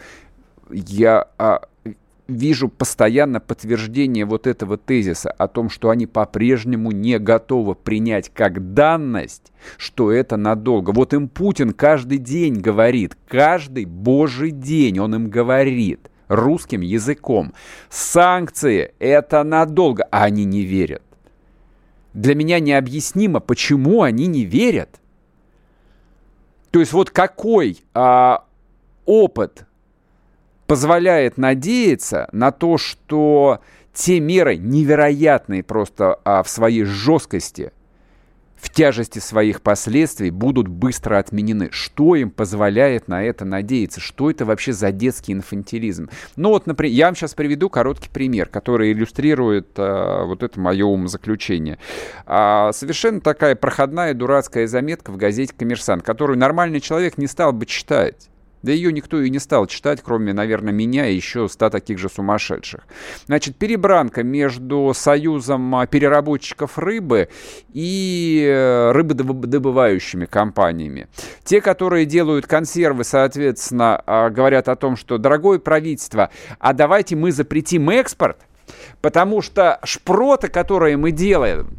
я 0.70 1.28
а, 1.38 1.62
вижу 2.28 2.68
постоянно 2.68 3.40
подтверждение 3.40 4.24
вот 4.24 4.46
этого 4.46 4.76
тезиса 4.76 5.30
о 5.30 5.48
том, 5.48 5.70
что 5.70 5.90
они 5.90 6.06
по-прежнему 6.06 6.92
не 6.92 7.18
готовы 7.18 7.74
принять 7.74 8.30
как 8.32 8.74
данность, 8.74 9.50
что 9.78 10.12
это 10.12 10.36
надолго. 10.36 10.90
Вот 10.90 11.14
им 11.14 11.28
Путин 11.28 11.72
каждый 11.72 12.18
день 12.18 12.60
говорит, 12.60 13.16
каждый 13.26 13.86
божий 13.86 14.50
день 14.50 15.00
он 15.00 15.14
им 15.14 15.30
говорит 15.30 16.10
русским 16.28 16.80
языком. 16.80 17.52
Санкции– 17.90 18.92
это 18.98 19.42
надолго, 19.42 20.06
а 20.10 20.24
они 20.24 20.44
не 20.44 20.62
верят. 20.62 21.02
Для 22.14 22.34
меня 22.34 22.60
необъяснимо, 22.60 23.40
почему 23.40 24.02
они 24.02 24.26
не 24.26 24.44
верят. 24.44 25.00
То 26.70 26.80
есть 26.80 26.92
вот 26.92 27.10
какой 27.10 27.82
а, 27.94 28.44
опыт 29.06 29.66
позволяет 30.66 31.38
надеяться 31.38 32.28
на 32.32 32.52
то, 32.52 32.76
что 32.76 33.60
те 33.94 34.20
меры 34.20 34.56
невероятные 34.56 35.62
просто 35.62 36.20
а, 36.24 36.42
в 36.42 36.48
своей 36.48 36.84
жесткости, 36.84 37.72
в 38.60 38.70
тяжести 38.70 39.18
своих 39.18 39.62
последствий 39.62 40.30
будут 40.30 40.68
быстро 40.68 41.18
отменены. 41.18 41.68
Что 41.70 42.16
им 42.16 42.30
позволяет 42.30 43.08
на 43.08 43.22
это 43.22 43.44
надеяться? 43.44 44.00
Что 44.00 44.30
это 44.30 44.44
вообще 44.44 44.72
за 44.72 44.92
детский 44.92 45.32
инфантилизм? 45.32 46.10
Ну 46.36 46.50
вот, 46.50 46.66
например, 46.66 46.94
я 46.94 47.06
вам 47.06 47.14
сейчас 47.14 47.34
приведу 47.34 47.70
короткий 47.70 48.08
пример, 48.08 48.48
который 48.48 48.92
иллюстрирует 48.92 49.68
а, 49.76 50.24
вот 50.24 50.42
это 50.42 50.58
мое 50.58 50.84
умозаключение. 50.84 51.78
А, 52.26 52.72
совершенно 52.72 53.20
такая 53.20 53.54
проходная 53.54 54.14
дурацкая 54.14 54.66
заметка 54.66 55.10
в 55.10 55.16
газете 55.16 55.54
«Коммерсант», 55.56 56.02
которую 56.02 56.38
нормальный 56.38 56.80
человек 56.80 57.18
не 57.18 57.26
стал 57.26 57.52
бы 57.52 57.66
читать. 57.66 58.28
Да 58.62 58.72
ее 58.72 58.92
никто 58.92 59.20
и 59.20 59.30
не 59.30 59.38
стал 59.38 59.66
читать, 59.66 60.00
кроме, 60.02 60.32
наверное, 60.32 60.72
меня 60.72 61.06
и 61.08 61.14
еще 61.14 61.48
ста 61.48 61.70
таких 61.70 61.98
же 61.98 62.08
сумасшедших. 62.08 62.86
Значит, 63.26 63.56
перебранка 63.56 64.22
между 64.22 64.92
союзом 64.94 65.74
а, 65.76 65.86
переработчиков 65.86 66.78
рыбы 66.78 67.28
и 67.72 68.44
э, 68.46 68.92
рыбодобывающими 68.92 70.26
компаниями. 70.26 71.08
Те, 71.44 71.60
которые 71.60 72.04
делают 72.06 72.46
консервы, 72.46 73.04
соответственно, 73.04 74.02
а, 74.06 74.30
говорят 74.30 74.68
о 74.68 74.76
том, 74.76 74.96
что, 74.96 75.18
дорогое 75.18 75.58
правительство, 75.58 76.30
а 76.58 76.72
давайте 76.72 77.14
мы 77.16 77.30
запретим 77.32 77.90
экспорт, 77.90 78.38
потому 79.00 79.40
что 79.40 79.78
шпроты, 79.84 80.48
которые 80.48 80.96
мы 80.96 81.12
делаем, 81.12 81.77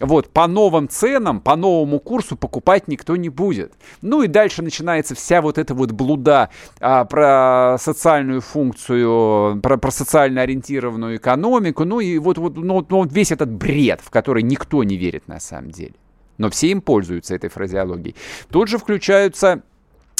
вот, 0.00 0.28
по 0.30 0.46
новым 0.46 0.88
ценам, 0.88 1.40
по 1.40 1.56
новому 1.56 1.98
курсу 2.00 2.36
покупать 2.36 2.88
никто 2.88 3.16
не 3.16 3.28
будет. 3.28 3.72
Ну 4.02 4.22
и 4.22 4.26
дальше 4.28 4.62
начинается 4.62 5.14
вся 5.14 5.40
вот 5.40 5.58
эта 5.58 5.74
вот 5.74 5.92
блуда 5.92 6.50
а, 6.80 7.04
про 7.04 7.76
социальную 7.78 8.40
функцию, 8.40 9.60
про, 9.62 9.78
про 9.78 9.90
социально 9.90 10.42
ориентированную 10.42 11.16
экономику, 11.16 11.84
ну 11.84 12.00
и 12.00 12.18
вот, 12.18 12.38
вот 12.38 12.56
ну, 12.56 12.86
ну, 12.88 13.04
весь 13.04 13.32
этот 13.32 13.50
бред, 13.50 14.00
в 14.02 14.10
который 14.10 14.42
никто 14.42 14.84
не 14.84 14.96
верит 14.96 15.28
на 15.28 15.40
самом 15.40 15.70
деле. 15.70 15.94
Но 16.38 16.50
все 16.50 16.68
им 16.68 16.82
пользуются 16.82 17.34
этой 17.34 17.48
фразеологией. 17.48 18.14
Тут 18.50 18.68
же 18.68 18.76
включаются 18.76 19.62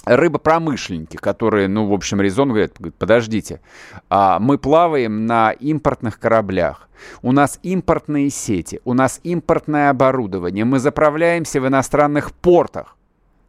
рыбопромышленники, 0.07 1.17
которые, 1.17 1.69
ну, 1.69 1.87
в 1.87 1.93
общем, 1.93 2.21
резон 2.21 2.51
говорят, 2.51 2.75
подождите, 2.99 3.61
а 4.09 4.39
мы 4.39 4.57
плаваем 4.57 5.27
на 5.27 5.51
импортных 5.51 6.21
кораблях, 6.21 6.89
у 7.23 7.33
нас 7.33 7.59
импортные 7.63 8.31
сети, 8.31 8.81
у 8.85 8.95
нас 8.95 9.21
импортное 9.25 9.91
оборудование, 9.91 10.65
мы 10.65 10.79
заправляемся 10.79 11.61
в 11.61 11.67
иностранных 11.67 12.33
портах. 12.33 12.97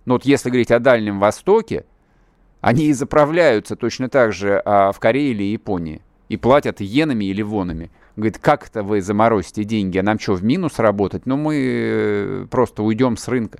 Но 0.06 0.16
вот 0.16 0.26
если 0.26 0.50
говорить 0.50 0.72
о 0.72 0.80
Дальнем 0.80 1.20
Востоке, 1.20 1.86
они 2.60 2.86
и 2.86 2.94
заправляются 2.94 3.76
точно 3.76 4.10
так 4.10 4.34
же 4.34 4.62
а, 4.66 4.92
в 4.92 5.00
Корее 5.00 5.32
или 5.32 5.44
Японии. 5.44 6.02
И 6.28 6.38
платят 6.38 6.82
иенами 6.82 7.26
или 7.26 7.42
вонами. 7.42 7.92
Говорит, 8.18 8.40
как 8.40 8.68
это 8.68 8.84
вы 8.84 9.02
заморозите 9.02 9.64
деньги? 9.64 9.98
А 9.98 10.04
нам 10.04 10.20
что, 10.20 10.34
в 10.34 10.44
минус 10.44 10.80
работать? 10.80 11.26
Ну, 11.26 11.38
мы 11.38 11.56
э, 11.56 12.46
просто 12.50 12.84
уйдем 12.84 13.16
с 13.16 13.28
рынка 13.30 13.60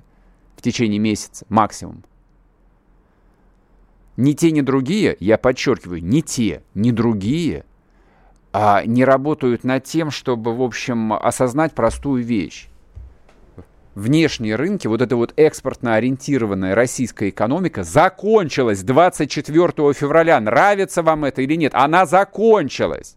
в 0.56 0.62
течение 0.62 0.98
месяца 0.98 1.46
максимум. 1.48 2.02
Ни 4.18 4.32
те, 4.32 4.50
ни 4.50 4.62
другие, 4.62 5.16
я 5.20 5.38
подчеркиваю, 5.38 6.04
ни 6.04 6.22
те, 6.22 6.62
ни 6.74 6.90
другие 6.90 7.64
а, 8.52 8.82
не 8.84 9.04
работают 9.04 9.62
над 9.62 9.84
тем, 9.84 10.10
чтобы, 10.10 10.56
в 10.56 10.60
общем, 10.60 11.12
осознать 11.12 11.72
простую 11.72 12.24
вещь. 12.24 12.68
Внешние 13.94 14.56
рынки, 14.56 14.88
вот 14.88 15.02
эта 15.02 15.14
вот 15.14 15.34
экспортно 15.36 15.94
ориентированная 15.94 16.74
российская 16.74 17.28
экономика 17.28 17.84
закончилась 17.84 18.82
24 18.82 19.92
февраля. 19.92 20.40
Нравится 20.40 21.04
вам 21.04 21.24
это 21.24 21.42
или 21.42 21.54
нет? 21.54 21.72
Она 21.76 22.04
закончилась. 22.04 23.16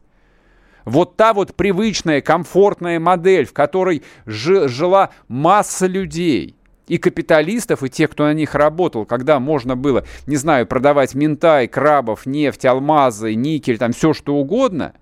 Вот 0.85 1.15
та 1.15 1.33
вот 1.33 1.55
привычная, 1.55 2.21
комфортная 2.21 2.99
модель, 2.99 3.47
в 3.47 3.53
которой 3.53 4.03
жила 4.27 5.09
масса 5.27 5.87
людей– 5.87 6.57
и 6.91 6.97
капиталистов, 6.97 7.83
и 7.83 7.89
тех, 7.89 8.09
кто 8.09 8.25
на 8.25 8.33
них 8.33 8.53
работал, 8.53 9.05
когда 9.05 9.39
можно 9.39 9.77
было, 9.77 10.03
не 10.27 10.35
знаю, 10.35 10.67
продавать 10.67 11.15
ментай, 11.15 11.69
крабов, 11.69 12.25
нефть, 12.25 12.65
алмазы, 12.65 13.33
никель, 13.33 13.77
там 13.77 13.93
все 13.93 14.11
что 14.11 14.35
угодно 14.35 14.93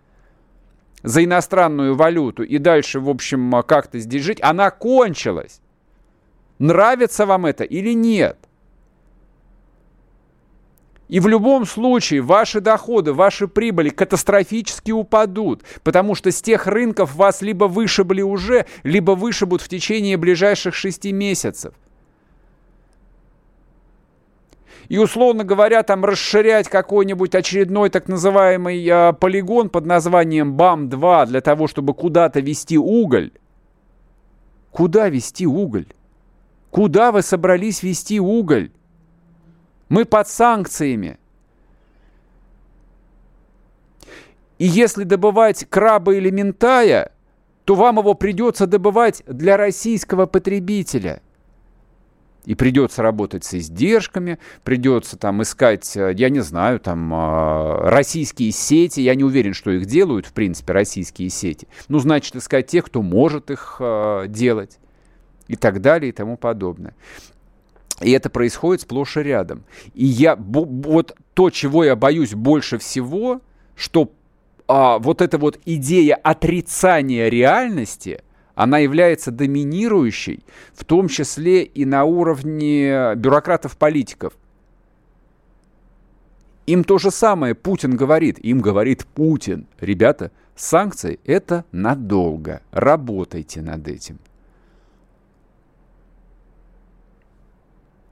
за 1.02 1.24
иностранную 1.24 1.96
валюту 1.96 2.44
и 2.44 2.60
дальше, 2.60 3.00
в 3.00 3.10
общем, 3.10 3.64
как-то 3.66 3.98
здесь 3.98 4.22
жить, 4.22 4.38
она 4.44 4.70
кончилась. 4.70 5.62
Нравится 6.60 7.26
вам 7.26 7.48
это 7.48 7.64
или 7.64 7.94
нет? 7.94 8.38
И 11.10 11.20
в 11.20 11.28
любом 11.28 11.66
случае 11.66 12.22
ваши 12.22 12.62
доходы, 12.62 13.14
ваши 13.14 13.48
прибыли 13.48 13.90
катастрофически 13.90 14.92
упадут, 14.92 15.64
потому 15.84 16.14
что 16.14 16.32
с 16.32 16.40
тех 16.40 16.68
рынков 16.68 17.16
вас 17.16 17.42
либо 17.42 17.66
вышибли 17.66 18.22
уже, 18.22 18.68
либо 18.84 19.12
вышибут 19.12 19.62
в 19.62 19.68
течение 19.68 20.18
ближайших 20.18 20.76
шести 20.76 21.12
месяцев. 21.12 21.74
И, 24.88 24.98
условно 25.00 25.44
говоря, 25.44 25.82
там 25.82 26.06
расширять 26.06 26.68
какой-нибудь 26.68 27.34
очередной 27.34 27.90
так 27.90 28.08
называемый 28.08 28.84
э, 28.88 29.14
полигон 29.14 29.70
под 29.70 29.86
названием 29.86 30.56
БАМ-2 30.56 31.28
для 31.28 31.42
того, 31.42 31.68
чтобы 31.68 31.94
куда-то 31.94 32.40
вести 32.40 32.78
уголь. 32.78 33.32
Куда 34.72 35.10
вести 35.10 35.46
уголь? 35.46 35.88
Куда 36.72 37.12
вы 37.12 37.22
собрались 37.24 37.84
вести 37.84 38.20
уголь? 38.20 38.72
Мы 39.90 40.06
под 40.06 40.28
санкциями. 40.28 41.18
И 44.60 44.66
если 44.66 45.04
добывать 45.04 45.66
краба 45.70 46.16
или 46.16 46.30
ментая, 46.30 47.12
то 47.66 47.76
вам 47.76 47.98
его 47.98 48.14
придется 48.14 48.68
добывать 48.68 49.24
для 49.26 49.58
российского 49.58 50.26
потребителя. 50.26 51.22
И 52.46 52.56
придется 52.56 53.04
работать 53.04 53.44
с 53.44 53.54
издержками, 53.54 54.40
придется 54.64 55.18
там 55.18 55.42
искать, 55.44 55.96
э, 55.96 56.14
я 56.16 56.30
не 56.30 56.40
знаю, 56.40 56.80
там 56.80 57.14
э, 57.14 57.90
российские 57.90 58.52
сети. 58.52 59.02
Я 59.02 59.14
не 59.14 59.24
уверен, 59.24 59.54
что 59.54 59.72
их 59.72 59.86
делают, 59.86 60.26
в 60.26 60.34
принципе, 60.34 60.74
российские 60.74 61.30
сети. 61.30 61.68
Ну, 61.90 62.00
значит, 62.00 62.36
искать 62.36 62.68
тех, 62.68 62.86
кто 62.86 63.02
может 63.02 63.52
их 63.52 63.78
э, 63.80 64.26
делать 64.30 64.80
и 65.48 65.56
так 65.56 65.82
далее 65.82 66.10
и 66.10 66.12
тому 66.12 66.38
подобное. 66.38 66.96
И 68.02 68.12
это 68.12 68.30
происходит 68.30 68.82
сплошь 68.82 69.18
и 69.18 69.22
рядом. 69.22 69.64
И 69.94 70.06
я, 70.06 70.36
вот 70.36 71.16
то, 71.34 71.50
чего 71.50 71.84
я 71.84 71.96
боюсь 71.96 72.34
больше 72.34 72.78
всего, 72.78 73.42
что 73.76 74.12
а, 74.68 75.00
вот 75.00 75.22
эта 75.22 75.38
вот 75.38 75.60
идея 75.66 76.16
отрицания 76.16 77.28
реальности, 77.28 78.22
она 78.56 78.78
является 78.78 79.32
доминирующей, 79.32 80.44
в 80.74 80.86
том 80.86 81.08
числе 81.08 81.64
и 81.64 81.86
на 81.86 82.04
уровне 82.04 83.16
бюрократов-политиков. 83.16 84.34
Им 86.68 86.84
то 86.84 87.00
же 87.00 87.10
самое 87.10 87.56
Путин 87.56 87.96
говорит. 87.96 88.38
Им 88.40 88.62
говорит 88.62 89.06
Путин. 89.08 89.66
Ребята, 89.80 90.32
санкции 90.56 91.20
это 91.26 91.66
надолго. 91.72 92.62
Работайте 92.72 93.62
над 93.62 93.88
этим. 93.88 94.20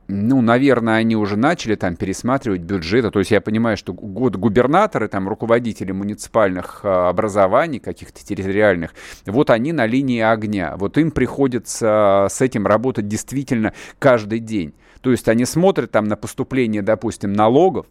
Ну, 0.08 0.42
наверное, 0.42 0.96
они 0.96 1.16
уже 1.16 1.36
начали 1.36 1.76
там 1.76 1.96
пересматривать 1.96 2.62
бюджеты. 2.62 3.12
То 3.12 3.20
есть 3.20 3.32
я 3.32 3.42
понимаю, 3.42 3.76
что 3.76 3.94
год 3.94 4.38
губернаторы, 4.38 5.08
там, 5.10 5.28
руководители 5.28 5.92
муниципальных 5.92 6.82
а, 6.84 7.10
образований, 7.10 7.80
каких-то 7.80 8.26
территориальных, 8.26 8.94
вот 9.26 9.50
они 9.50 9.74
на 9.74 9.86
линии 9.86 10.22
огня. 10.22 10.76
Вот 10.78 10.98
им 10.98 11.12
приходится 11.12 12.28
с 12.30 12.42
этим 12.42 12.66
работать 12.66 13.08
действительно 13.08 13.74
каждый 14.00 14.40
день. 14.40 14.74
То 15.02 15.12
есть 15.12 15.28
они 15.28 15.46
смотрят 15.46 15.92
там 15.92 16.06
на 16.06 16.16
поступление, 16.16 16.82
допустим, 16.82 17.34
налогов, 17.34 17.86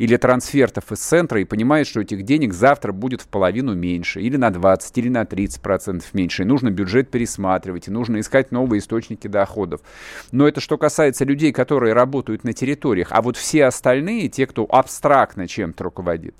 или 0.00 0.16
трансфертов 0.16 0.92
из 0.92 0.98
центра 0.98 1.42
и 1.42 1.44
понимает, 1.44 1.86
что 1.86 2.00
этих 2.00 2.22
денег 2.22 2.54
завтра 2.54 2.90
будет 2.90 3.20
в 3.20 3.28
половину 3.28 3.74
меньше, 3.74 4.22
или 4.22 4.38
на 4.38 4.48
20, 4.50 4.96
или 4.96 5.10
на 5.10 5.26
30 5.26 5.60
процентов 5.60 6.14
меньше. 6.14 6.42
И 6.42 6.46
нужно 6.46 6.70
бюджет 6.70 7.10
пересматривать, 7.10 7.86
и 7.86 7.90
нужно 7.90 8.18
искать 8.18 8.50
новые 8.50 8.78
источники 8.80 9.26
доходов. 9.26 9.82
Но 10.32 10.48
это 10.48 10.62
что 10.62 10.78
касается 10.78 11.26
людей, 11.26 11.52
которые 11.52 11.92
работают 11.92 12.44
на 12.44 12.54
территориях. 12.54 13.08
А 13.10 13.20
вот 13.20 13.36
все 13.36 13.66
остальные, 13.66 14.30
те, 14.30 14.46
кто 14.46 14.64
абстрактно 14.64 15.46
чем-то 15.46 15.84
руководит, 15.84 16.34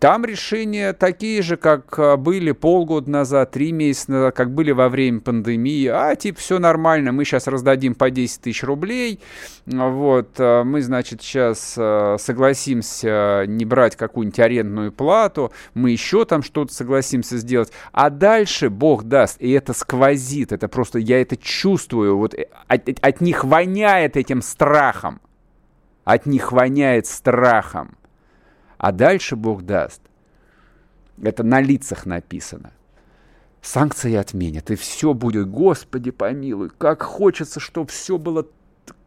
там 0.00 0.24
решения 0.24 0.94
такие 0.94 1.42
же, 1.42 1.58
как 1.58 1.98
а, 1.98 2.16
были 2.16 2.52
полгода 2.52 3.10
назад, 3.10 3.50
три 3.50 3.70
месяца 3.70 4.10
назад, 4.10 4.34
как 4.34 4.50
были 4.50 4.72
во 4.72 4.88
время 4.88 5.20
пандемии. 5.20 5.86
А, 5.88 6.16
типа, 6.16 6.40
все 6.40 6.58
нормально, 6.58 7.12
мы 7.12 7.26
сейчас 7.26 7.46
раздадим 7.46 7.94
по 7.94 8.10
10 8.10 8.40
тысяч 8.40 8.64
рублей. 8.64 9.20
Вот, 9.66 10.30
а, 10.38 10.64
мы, 10.64 10.80
значит, 10.80 11.20
сейчас 11.20 11.74
а, 11.76 12.16
согласимся 12.18 13.44
не 13.46 13.66
брать 13.66 13.94
какую-нибудь 13.94 14.40
арендную 14.40 14.90
плату, 14.90 15.52
мы 15.74 15.90
еще 15.90 16.24
там 16.24 16.42
что-то 16.42 16.72
согласимся 16.72 17.36
сделать. 17.36 17.70
А 17.92 18.08
дальше 18.08 18.70
Бог 18.70 19.04
даст, 19.04 19.36
и 19.38 19.50
это 19.50 19.74
сквозит, 19.74 20.52
это 20.52 20.66
просто, 20.68 20.98
я 20.98 21.20
это 21.20 21.36
чувствую, 21.36 22.16
вот 22.16 22.32
э, 22.32 22.46
от, 22.68 22.88
от 23.02 23.20
них 23.20 23.44
воняет 23.44 24.16
этим 24.16 24.40
страхом. 24.40 25.20
От 26.04 26.24
них 26.24 26.52
воняет 26.52 27.06
страхом. 27.06 27.98
А 28.80 28.92
дальше 28.92 29.36
Бог 29.36 29.62
даст. 29.62 30.00
Это 31.22 31.42
на 31.42 31.60
лицах 31.60 32.06
написано. 32.06 32.72
Санкции 33.60 34.14
отменят, 34.14 34.70
и 34.70 34.74
все 34.74 35.12
будет, 35.12 35.50
Господи 35.50 36.10
помилуй, 36.10 36.70
как 36.70 37.02
хочется, 37.02 37.60
чтобы 37.60 37.90
все 37.90 38.16
было, 38.16 38.46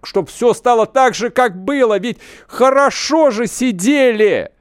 чтобы 0.03 0.27
все 0.27 0.53
стало 0.53 0.85
так 0.85 1.15
же, 1.15 1.31
как 1.31 1.57
было, 1.57 1.97
ведь 1.97 2.19
хорошо 2.45 3.31
же 3.31 3.47
сидели, 3.47 4.51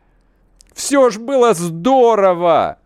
все 0.73 1.11
ж 1.11 1.19
было 1.19 1.53
здорово. 1.53 2.79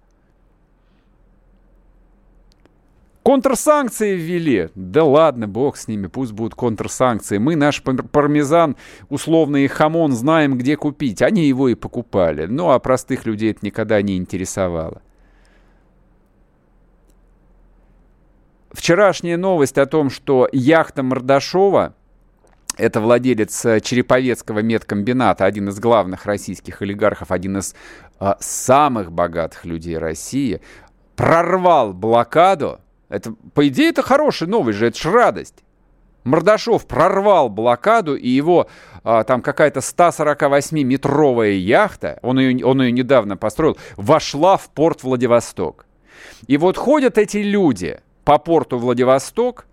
Контрсанкции 3.26 4.14
ввели. 4.14 4.68
Да 4.76 5.02
ладно, 5.02 5.48
бог 5.48 5.78
с 5.78 5.88
ними, 5.88 6.06
пусть 6.06 6.30
будут 6.30 6.54
контрсанкции. 6.54 7.38
Мы 7.38 7.56
наш 7.56 7.82
пармезан, 7.82 8.76
условный 9.08 9.66
хамон, 9.66 10.12
знаем, 10.12 10.56
где 10.56 10.76
купить. 10.76 11.22
Они 11.22 11.48
его 11.48 11.68
и 11.68 11.74
покупали. 11.74 12.46
Ну, 12.46 12.70
а 12.70 12.78
простых 12.78 13.26
людей 13.26 13.50
это 13.50 13.66
никогда 13.66 14.00
не 14.00 14.16
интересовало. 14.16 15.02
Вчерашняя 18.70 19.36
новость 19.36 19.78
о 19.78 19.86
том, 19.86 20.08
что 20.08 20.48
яхта 20.52 21.02
Мордашова, 21.02 21.96
это 22.76 23.00
владелец 23.00 23.64
э, 23.64 23.80
Череповецкого 23.80 24.60
медкомбината, 24.60 25.46
один 25.46 25.70
из 25.70 25.80
главных 25.80 26.26
российских 26.26 26.80
олигархов, 26.80 27.32
один 27.32 27.58
из 27.58 27.74
а, 28.20 28.36
самых 28.38 29.10
богатых 29.10 29.64
людей 29.64 29.98
России, 29.98 30.60
прорвал 31.16 31.92
блокаду 31.92 32.78
это, 33.08 33.34
по 33.54 33.66
идее, 33.68 33.90
это 33.90 34.02
хорошая 34.02 34.48
новость 34.48 34.78
же, 34.78 34.86
это 34.86 34.98
ж 34.98 35.04
радость. 35.06 35.64
Мордашов 36.24 36.86
прорвал 36.86 37.48
блокаду, 37.48 38.16
и 38.16 38.28
его 38.28 38.68
а, 39.04 39.22
там 39.22 39.42
какая-то 39.42 39.78
148-метровая 39.78 41.52
яхта, 41.52 42.18
он 42.22 42.40
ее, 42.40 42.66
он 42.66 42.82
ее 42.82 42.90
недавно 42.90 43.36
построил, 43.36 43.78
вошла 43.96 44.56
в 44.56 44.68
порт 44.70 45.04
Владивосток. 45.04 45.86
И 46.48 46.56
вот 46.56 46.76
ходят 46.76 47.16
эти 47.16 47.38
люди 47.38 48.00
по 48.24 48.38
порту 48.38 48.76
Владивосток, 48.78 49.66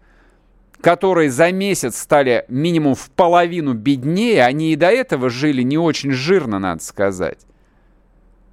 которые 0.79 1.31
за 1.31 1.51
месяц 1.51 1.97
стали 1.97 2.45
минимум 2.49 2.93
в 2.93 3.09
половину 3.09 3.73
беднее, 3.73 4.45
они 4.45 4.73
и 4.73 4.75
до 4.75 4.91
этого 4.91 5.31
жили 5.31 5.63
не 5.63 5.79
очень 5.79 6.11
жирно, 6.11 6.59
надо 6.59 6.83
сказать. 6.83 7.47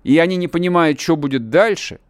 И 0.04 0.16
они 0.16 0.36
не 0.36 0.48
понимают, 0.48 0.98
что 0.98 1.16
будет 1.16 1.50
дальше– 1.50 2.00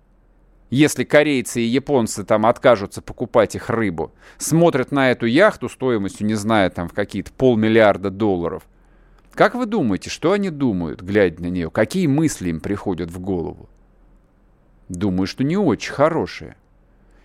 если 0.70 1.02
корейцы 1.02 1.60
и 1.60 1.66
японцы 1.66 2.24
там 2.24 2.46
откажутся 2.46 3.02
покупать 3.02 3.56
их 3.56 3.68
рыбу, 3.70 4.12
смотрят 4.38 4.92
на 4.92 5.10
эту 5.10 5.26
яхту 5.26 5.68
стоимостью, 5.68 6.26
не 6.26 6.34
знаю, 6.34 6.70
там 6.70 6.88
в 6.88 6.94
какие-то 6.94 7.32
полмиллиарда 7.32 8.10
долларов. 8.10 8.62
Как 9.34 9.54
вы 9.54 9.66
думаете, 9.66 10.10
что 10.10 10.32
они 10.32 10.50
думают, 10.50 11.02
глядя 11.02 11.42
на 11.42 11.48
нее? 11.48 11.70
Какие 11.70 12.06
мысли 12.06 12.50
им 12.50 12.60
приходят 12.60 13.10
в 13.10 13.18
голову? 13.18 13.68
Думаю, 14.88 15.26
что 15.26 15.44
не 15.44 15.56
очень 15.56 15.92
хорошие. 15.92 16.56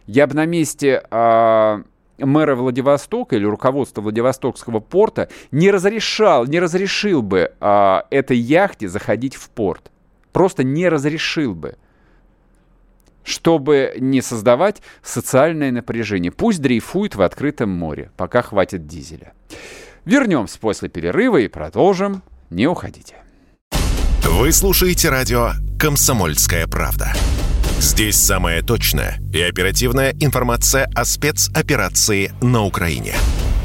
Я 0.07 0.27
бы 0.27 0.35
на 0.35 0.45
месте 0.45 1.03
а, 1.09 1.83
мэра 2.17 2.55
Владивостока 2.55 3.35
или 3.35 3.45
руководства 3.45 4.01
Владивостокского 4.01 4.79
порта 4.79 5.29
не 5.51 5.71
разрешал, 5.71 6.45
не 6.45 6.59
разрешил 6.59 7.21
бы 7.21 7.53
а, 7.59 8.05
этой 8.09 8.37
яхте 8.37 8.87
заходить 8.87 9.35
в 9.35 9.49
порт. 9.49 9.91
Просто 10.31 10.63
не 10.63 10.89
разрешил 10.89 11.55
бы 11.55 11.75
чтобы 13.25 13.93
не 13.99 14.21
создавать 14.21 14.81
социальное 15.03 15.71
напряжение. 15.71 16.31
Пусть 16.31 16.61
дрейфует 16.61 17.15
в 17.15 17.21
открытом 17.21 17.69
море, 17.69 18.11
пока 18.15 18.41
хватит 18.41 18.87
дизеля. 18.87 19.33
Вернемся 20.05 20.59
после 20.59 20.87
перерыва 20.87 21.37
и 21.37 21.47
продолжим. 21.47 22.21
Не 22.49 22.67
уходите. 22.67 23.15
Вы 24.23 24.51
слушаете 24.51 25.09
радио 25.09 25.51
«Комсомольская 25.79 26.67
правда». 26.67 27.13
Здесь 27.79 28.15
самая 28.15 28.61
точная 28.61 29.19
и 29.33 29.41
оперативная 29.41 30.13
информация 30.19 30.89
о 30.95 31.03
спецоперации 31.03 32.31
на 32.41 32.63
Украине. 32.63 33.15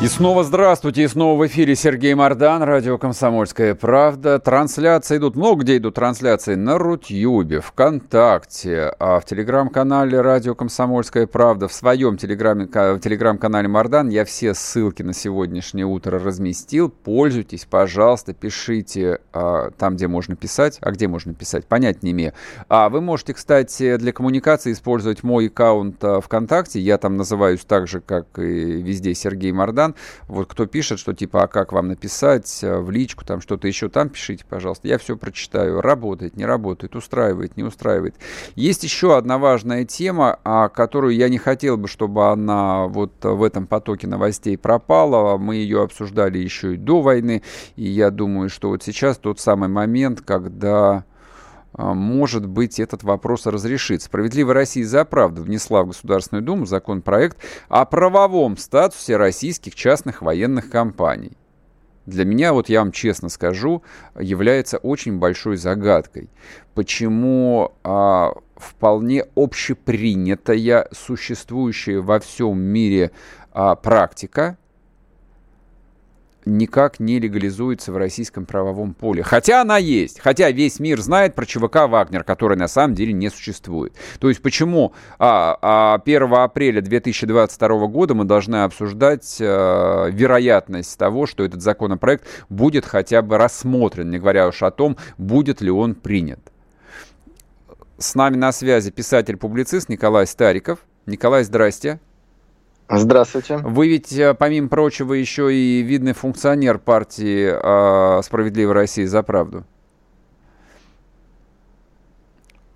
И 0.00 0.06
снова 0.06 0.44
здравствуйте, 0.44 1.02
и 1.02 1.08
снова 1.08 1.36
в 1.36 1.44
эфире 1.48 1.74
Сергей 1.74 2.14
Мордан, 2.14 2.62
радио 2.62 2.98
«Комсомольская 2.98 3.74
правда». 3.74 4.38
Трансляции 4.38 5.16
идут, 5.16 5.34
много 5.34 5.64
где 5.64 5.78
идут 5.78 5.96
трансляции, 5.96 6.54
на 6.54 6.78
Рутюбе, 6.78 7.60
ВКонтакте, 7.60 8.92
а 9.00 9.18
в 9.18 9.24
телеграм-канале 9.24 10.20
радио 10.20 10.54
«Комсомольская 10.54 11.26
правда», 11.26 11.66
в 11.66 11.72
своем 11.72 12.16
телеграм-канале 12.16 13.66
Мордан 13.66 14.08
я 14.08 14.24
все 14.24 14.54
ссылки 14.54 15.02
на 15.02 15.12
сегодняшнее 15.12 15.86
утро 15.86 16.20
разместил. 16.20 16.90
Пользуйтесь, 16.90 17.66
пожалуйста, 17.68 18.34
пишите 18.34 19.18
а, 19.32 19.72
там, 19.72 19.96
где 19.96 20.06
можно 20.06 20.36
писать, 20.36 20.78
а 20.80 20.92
где 20.92 21.08
можно 21.08 21.34
писать, 21.34 21.66
понять 21.66 22.04
не 22.04 22.12
имею. 22.12 22.34
А 22.68 22.88
вы 22.88 23.00
можете, 23.00 23.34
кстати, 23.34 23.96
для 23.96 24.12
коммуникации 24.12 24.70
использовать 24.70 25.24
мой 25.24 25.48
аккаунт 25.48 25.96
а, 26.04 26.20
ВКонтакте, 26.20 26.78
я 26.78 26.98
там 26.98 27.16
называюсь 27.16 27.64
так 27.64 27.88
же, 27.88 28.00
как 28.00 28.38
и 28.38 28.80
везде 28.80 29.12
Сергей 29.12 29.50
Мордан, 29.50 29.87
Мардан. 29.88 29.94
Вот 30.26 30.48
кто 30.48 30.66
пишет, 30.66 30.98
что 30.98 31.12
типа, 31.12 31.44
а 31.44 31.48
как 31.48 31.72
вам 31.72 31.88
написать 31.88 32.60
э, 32.62 32.78
в 32.78 32.90
личку, 32.90 33.24
там 33.24 33.40
что-то 33.40 33.68
еще 33.68 33.88
там, 33.88 34.08
пишите, 34.08 34.44
пожалуйста. 34.48 34.88
Я 34.88 34.98
все 34.98 35.16
прочитаю. 35.16 35.80
Работает, 35.80 36.36
не 36.36 36.46
работает, 36.46 36.96
устраивает, 36.96 37.56
не 37.56 37.64
устраивает. 37.64 38.16
Есть 38.54 38.84
еще 38.84 39.16
одна 39.16 39.38
важная 39.38 39.84
тема, 39.84 40.38
о 40.44 40.68
которую 40.68 41.14
я 41.14 41.28
не 41.28 41.38
хотел 41.38 41.76
бы, 41.76 41.88
чтобы 41.88 42.30
она 42.30 42.86
вот 42.86 43.12
в 43.22 43.42
этом 43.42 43.66
потоке 43.66 44.06
новостей 44.06 44.56
пропала. 44.56 45.36
Мы 45.38 45.56
ее 45.56 45.82
обсуждали 45.82 46.38
еще 46.38 46.74
и 46.74 46.76
до 46.76 47.00
войны. 47.00 47.42
И 47.76 47.88
я 47.88 48.10
думаю, 48.10 48.48
что 48.48 48.68
вот 48.68 48.82
сейчас 48.82 49.18
тот 49.18 49.40
самый 49.40 49.68
момент, 49.68 50.20
когда 50.20 50.68
а, 50.88 51.04
может 51.78 52.46
быть, 52.46 52.80
этот 52.80 53.04
вопрос 53.04 53.46
разрешит. 53.46 54.02
Справедливая 54.02 54.54
Россия 54.54 54.84
за 54.84 55.04
правду 55.04 55.42
внесла 55.42 55.82
в 55.84 55.88
Государственную 55.88 56.44
Думу 56.44 56.66
законопроект 56.66 57.38
о 57.68 57.84
правовом 57.84 58.56
статусе 58.56 59.16
российских 59.16 59.74
частных 59.74 60.20
военных 60.20 60.70
компаний. 60.70 61.36
Для 62.08 62.24
меня, 62.24 62.54
вот 62.54 62.70
я 62.70 62.80
вам 62.80 62.90
честно 62.90 63.28
скажу, 63.28 63.82
является 64.18 64.78
очень 64.78 65.18
большой 65.18 65.58
загадкой, 65.58 66.30
почему 66.74 67.72
а, 67.84 68.32
вполне 68.56 69.26
общепринятая, 69.36 70.88
существующая 70.90 72.00
во 72.00 72.18
всем 72.18 72.58
мире 72.58 73.10
а, 73.52 73.74
практика, 73.74 74.56
никак 76.48 76.98
не 77.00 77.18
легализуется 77.18 77.92
в 77.92 77.96
российском 77.96 78.46
правовом 78.46 78.94
поле. 78.94 79.22
Хотя 79.22 79.62
она 79.62 79.78
есть. 79.78 80.20
Хотя 80.20 80.50
весь 80.50 80.80
мир 80.80 81.00
знает 81.00 81.34
про 81.34 81.46
ЧВК 81.46 81.88
«Вагнер», 81.88 82.24
который 82.24 82.56
на 82.56 82.68
самом 82.68 82.94
деле 82.94 83.12
не 83.12 83.28
существует. 83.30 83.94
То 84.18 84.28
есть 84.28 84.42
почему 84.42 84.92
а, 85.18 85.58
а 85.60 86.02
1 86.04 86.32
апреля 86.34 86.80
2022 86.80 87.86
года 87.86 88.14
мы 88.14 88.24
должны 88.24 88.56
обсуждать 88.64 89.38
а, 89.40 90.08
вероятность 90.08 90.98
того, 90.98 91.26
что 91.26 91.44
этот 91.44 91.62
законопроект 91.62 92.24
будет 92.48 92.84
хотя 92.86 93.22
бы 93.22 93.38
рассмотрен, 93.38 94.10
не 94.10 94.18
говоря 94.18 94.48
уж 94.48 94.62
о 94.62 94.70
том, 94.70 94.96
будет 95.18 95.60
ли 95.60 95.70
он 95.70 95.94
принят. 95.94 96.40
С 97.98 98.14
нами 98.14 98.36
на 98.36 98.52
связи 98.52 98.90
писатель-публицист 98.90 99.88
Николай 99.88 100.26
Стариков. 100.26 100.78
Николай, 101.06 101.42
здрасте. 101.42 101.98
Здравствуйте. 102.90 103.58
Вы 103.58 103.88
ведь, 103.88 104.12
э, 104.12 104.34
помимо 104.34 104.68
прочего, 104.68 105.12
еще 105.12 105.54
и 105.54 105.82
видный 105.82 106.14
функционер 106.14 106.78
партии 106.78 107.52
э, 107.52 108.22
«Справедливая 108.22 108.74
Россия 108.74 109.06
за 109.06 109.22
правду». 109.22 109.64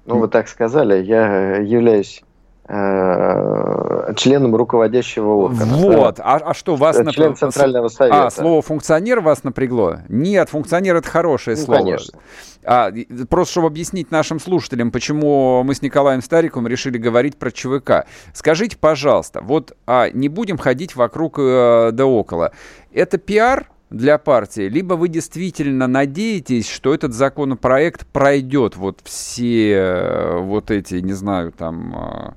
Ну, 0.05 0.19
вы 0.19 0.29
так 0.29 0.49
сказали. 0.49 1.03
Я 1.03 1.57
являюсь 1.57 2.23
Э, 2.23 2.32
членом 2.69 4.55
руководящего 4.55 5.33
органа. 5.33 5.77
Вот, 5.77 6.21
а, 6.21 6.37
а 6.37 6.55
что 6.55 6.77
вас 6.77 6.97
напрягло? 6.97 7.13
Член 7.13 7.37
Центрального 7.37 7.89
совета. 7.89 8.27
А, 8.27 8.31
слово 8.31 8.63
функционер 8.63 9.21
вас 9.21 9.43
напрягло? 9.43 9.99
Нет, 10.09 10.49
функционер 10.49 10.97
это 10.97 11.09
хорошее 11.09 11.57
ну, 11.57 11.65
слово. 11.65 11.79
Конечно. 11.79 12.19
А, 12.65 12.93
просто 13.29 13.53
чтобы 13.53 13.67
объяснить 13.67 14.11
нашим 14.11 14.39
слушателям, 14.39 14.93
почему 14.93 15.63
мы 15.65 15.75
с 15.75 15.83
Николаем 15.83 16.23
Стариковым 16.23 16.69
решили 16.69 16.99
говорить 16.99 17.37
про 17.37 17.51
ЧВК. 17.51 18.07
Скажите, 18.33 18.77
пожалуйста, 18.79 19.41
вот 19.43 19.77
а, 19.87 20.11
не 20.11 20.29
будем 20.29 20.59
ходить 20.59 20.95
вокруг 20.95 21.39
э, 21.39 21.91
да 21.93 22.07
около. 22.07 22.53
Это 22.93 23.19
пиар 23.19 23.69
для 23.93 24.19
партии, 24.19 24.69
либо 24.69 24.95
вы 24.95 25.09
действительно 25.09 25.87
надеетесь, 25.87 26.69
что 26.69 26.95
этот 26.95 27.13
законопроект 27.13 28.07
пройдет 28.07 28.77
вот 28.77 29.01
все 29.05 29.73
э, 29.73 30.39
вот 30.39 30.71
эти, 30.71 30.97
не 30.97 31.13
знаю, 31.13 31.53
там 31.53 31.95
э, 31.95 32.33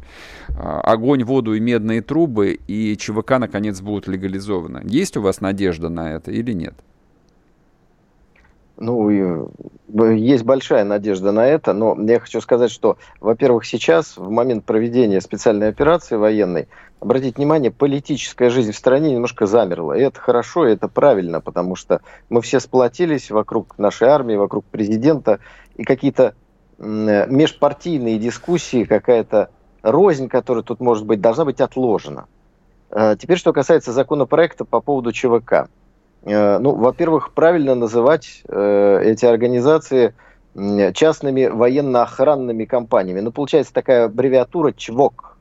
э, 0.50 0.54
огонь, 0.54 1.24
воду 1.24 1.54
и 1.54 1.60
медные 1.60 2.02
трубы, 2.02 2.60
и 2.68 2.96
ЧВК 2.98 3.40
наконец 3.40 3.82
будут 3.82 4.08
легализованы. 4.08 4.82
Есть 4.86 5.18
у 5.18 5.22
вас 5.22 5.42
надежда 5.42 5.90
на 5.90 6.14
это 6.14 6.32
или 6.32 6.54
нет? 6.54 6.76
Ну, 8.78 9.50
есть 10.12 10.44
большая 10.44 10.84
надежда 10.84 11.32
на 11.32 11.48
это, 11.48 11.74
но 11.74 11.96
я 12.00 12.20
хочу 12.20 12.42
сказать, 12.42 12.72
что, 12.72 12.98
во-первых, 13.22 13.66
сейчас, 13.66 14.18
в 14.18 14.30
момент 14.30 14.66
проведения 14.66 15.22
специальной 15.22 15.70
операции 15.70 16.18
военной, 16.18 16.68
обратите 17.00 17.38
внимание, 17.38 17.72
политическая 17.72 18.50
жизнь 18.50 18.74
в 18.74 18.78
стране 18.78 19.14
немножко 19.14 19.46
замерла. 19.46 19.98
И 19.98 20.02
это 20.02 20.20
хорошо, 20.20 20.68
и 20.68 20.74
это 20.74 20.90
правильно, 20.90 21.40
потому 21.40 21.76
что 21.76 22.02
мы 22.30 22.42
все 22.42 22.60
сплотились 22.60 23.32
вокруг 23.32 23.78
нашей 23.78 24.10
армии, 24.10 24.36
вокруг 24.36 24.66
президента, 24.66 25.40
и 25.76 25.84
какие-то 25.84 26.36
межпартийные 26.78 28.20
дискуссии, 28.20 28.84
какая-то 28.84 29.50
рознь, 29.82 30.28
которая 30.28 30.64
тут 30.64 30.82
может 30.82 31.06
быть, 31.06 31.22
должна 31.22 31.46
быть 31.46 31.62
отложена. 31.62 32.26
А, 32.90 33.16
теперь, 33.16 33.38
что 33.38 33.54
касается 33.54 33.94
законопроекта 33.94 34.66
по 34.66 34.82
поводу 34.82 35.12
ЧВК. 35.14 35.70
Э, 36.26 36.58
ну, 36.58 36.76
во-первых, 36.76 37.32
правильно 37.32 37.76
называть 37.76 38.42
э, 38.48 39.02
эти 39.04 39.26
организации 39.26 40.14
частными 40.94 41.48
военно-охранными 41.48 42.64
компаниями. 42.64 43.20
Ну, 43.20 43.32
получается 43.32 43.74
такая 43.74 44.06
аббревиатура 44.06 44.72
ЧВОК. 44.72 45.38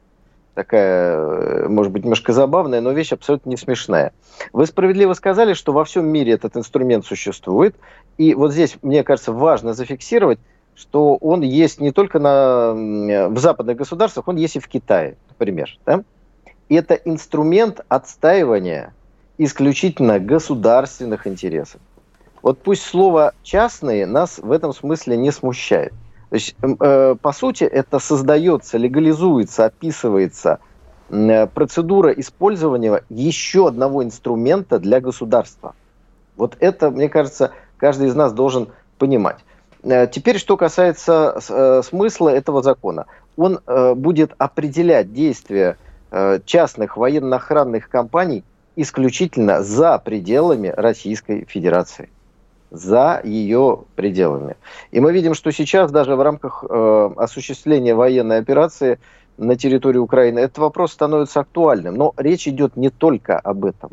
Такая, 0.55 1.17
э, 1.17 1.69
может 1.69 1.93
быть, 1.93 2.03
немножко 2.03 2.33
забавная, 2.33 2.81
но 2.81 2.93
вещь 2.93 3.13
абсолютно 3.13 3.51
не 3.51 3.57
смешная. 3.57 4.13
Вы 4.53 4.67
справедливо 4.67 5.15
сказали, 5.15 5.55
что 5.55 5.73
во 5.73 5.85
всем 5.85 6.07
мире 6.07 6.33
этот 6.33 6.57
инструмент 6.57 7.07
существует. 7.07 7.77
И 8.19 8.35
вот 8.35 8.53
здесь, 8.53 8.77
мне 8.83 9.03
кажется, 9.03 9.33
важно 9.33 9.73
зафиксировать, 9.73 10.39
что 10.75 11.17
он 11.17 11.43
есть 11.43 11.81
не 11.81 11.93
только 11.93 12.19
на, 12.19 12.73
в 13.29 13.39
западных 13.39 13.77
государствах, 13.77 14.27
он 14.29 14.37
есть 14.37 14.57
и 14.57 14.61
в 14.61 14.69
Китае, 14.69 15.17
например. 15.31 15.79
Да? 15.87 16.03
Это 16.69 16.95
инструмент 16.95 17.81
отстаивания 17.89 18.93
исключительно 19.39 20.19
государственных 20.19 21.27
интересов. 21.27 21.81
Вот 22.43 22.59
пусть 22.59 22.83
слово 22.83 23.33
«частные» 23.43 24.07
нас 24.07 24.39
в 24.39 24.53
этом 24.53 24.73
смысле 24.73 25.17
не 25.17 25.31
смущает. 25.31 25.93
То 26.31 26.35
есть, 26.35 26.57
э, 26.63 27.15
по 27.21 27.33
сути, 27.33 27.65
это 27.65 27.99
создается, 27.99 28.77
легализуется, 28.77 29.67
описывается 29.67 30.59
э, 31.09 31.47
процедура 31.47 32.11
использования 32.11 33.03
еще 33.09 33.69
одного 33.69 34.03
инструмента 34.03 34.79
для 34.79 35.01
государства. 35.01 35.75
Вот 36.37 36.57
это, 36.59 36.91
мне 36.91 37.09
кажется, 37.09 37.53
каждый 37.77 38.09
из 38.09 38.15
нас 38.15 38.33
должен 38.33 38.69
понимать. 38.99 39.39
Э, 39.83 40.07
теперь, 40.07 40.39
что 40.39 40.57
касается 40.57 41.83
смысла 41.85 42.31
этого 42.31 42.63
закона. 42.63 43.07
Он 43.37 43.61
будет 43.97 44.33
определять 44.39 45.13
действия 45.13 45.77
частных 46.45 46.97
военно-охранных 46.97 47.89
компаний 47.89 48.45
исключительно 48.77 49.63
за 49.63 49.99
пределами 49.99 50.69
Российской 50.69 51.45
Федерации. 51.47 52.11
За 52.71 53.21
ее 53.23 53.85
пределами. 53.95 54.57
И 54.91 55.01
мы 55.01 55.13
видим, 55.13 55.35
что 55.35 55.53
сейчас 55.53 55.93
даже 55.93 56.17
в 56.17 56.23
рамках 56.23 56.65
э, 56.69 57.11
осуществления 57.17 57.95
военной 57.95 58.39
операции 58.39 58.99
на 59.37 59.57
территории 59.57 59.99
Украины 59.99 60.41
этот 60.41 60.59
вопрос 60.59 60.93
становится 60.93 61.41
актуальным. 61.41 61.95
Но 61.95 62.15
речь 62.17 62.49
идет 62.49 62.77
не 62.77 62.91
только 62.91 63.39
об 63.39 63.65
этом. 63.65 63.93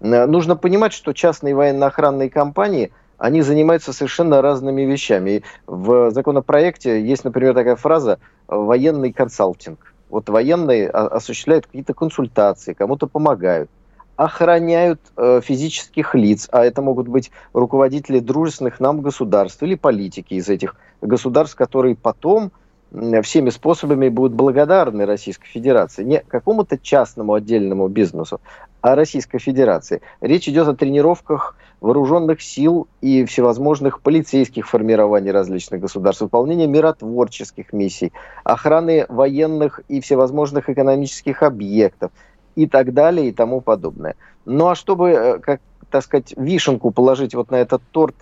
Э, 0.00 0.26
нужно 0.26 0.56
понимать, 0.56 0.92
что 0.92 1.12
частные 1.12 1.54
военно-охранные 1.54 2.28
компании 2.28 2.90
они 3.18 3.42
занимаются 3.42 3.92
совершенно 3.92 4.42
разными 4.42 4.82
вещами. 4.82 5.30
И 5.30 5.42
в 5.66 6.10
законопроекте 6.10 7.00
есть, 7.00 7.24
например, 7.24 7.54
такая 7.54 7.76
фраза 7.76 8.18
«военный 8.48 9.12
консалтинг». 9.12 9.94
Вот 10.08 10.28
военные 10.28 10.88
осуществляют 10.88 11.66
какие-то 11.66 11.94
консультации, 11.94 12.72
кому-то 12.72 13.06
помогают 13.06 13.70
охраняют 14.18 15.00
э, 15.16 15.40
физических 15.44 16.16
лиц, 16.16 16.48
а 16.50 16.64
это 16.64 16.82
могут 16.82 17.06
быть 17.06 17.30
руководители 17.52 18.18
дружественных 18.18 18.80
нам 18.80 19.00
государств 19.00 19.62
или 19.62 19.76
политики 19.76 20.34
из 20.34 20.48
этих 20.48 20.74
государств, 21.00 21.54
которые 21.54 21.94
потом 21.94 22.50
э, 22.90 23.22
всеми 23.22 23.50
способами 23.50 24.08
будут 24.08 24.32
благодарны 24.32 25.06
Российской 25.06 25.46
Федерации. 25.46 26.02
Не 26.02 26.18
какому-то 26.18 26.78
частному 26.78 27.34
отдельному 27.34 27.86
бизнесу, 27.86 28.40
а 28.80 28.96
Российской 28.96 29.38
Федерации. 29.38 30.02
Речь 30.20 30.48
идет 30.48 30.66
о 30.66 30.74
тренировках 30.74 31.54
вооруженных 31.80 32.42
сил 32.42 32.88
и 33.00 33.24
всевозможных 33.24 34.00
полицейских 34.00 34.68
формирований 34.68 35.30
различных 35.30 35.80
государств, 35.80 36.22
выполнения 36.22 36.66
миротворческих 36.66 37.72
миссий, 37.72 38.12
охраны 38.42 39.06
военных 39.08 39.80
и 39.86 40.00
всевозможных 40.00 40.68
экономических 40.68 41.44
объектов– 41.44 42.10
и 42.58 42.66
так 42.66 42.92
далее 42.92 43.28
и 43.28 43.32
тому 43.32 43.60
подобное. 43.60 44.16
Ну 44.44 44.66
а 44.66 44.74
чтобы, 44.74 45.10
э, 45.10 45.38
как, 45.38 45.60
так 45.90 46.02
сказать, 46.02 46.34
вишенку 46.36 46.90
положить 46.90 47.34
вот 47.36 47.52
на 47.52 47.56
этот 47.56 47.82
торт, 47.92 48.16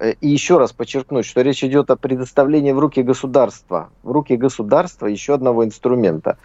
э, 0.00 0.14
и 0.20 0.28
еще 0.28 0.58
раз 0.58 0.72
подчеркнуть, 0.72 1.24
что 1.24 1.42
речь 1.42 1.62
идет 1.62 1.88
о 1.90 1.96
предоставлении 1.96 2.72
в 2.72 2.80
руки 2.80 3.04
государства, 3.04 3.90
в 4.02 4.10
руки 4.10 4.36
государства 4.36 5.06
еще 5.06 5.34
одного 5.34 5.64
инструмента. 5.64 6.38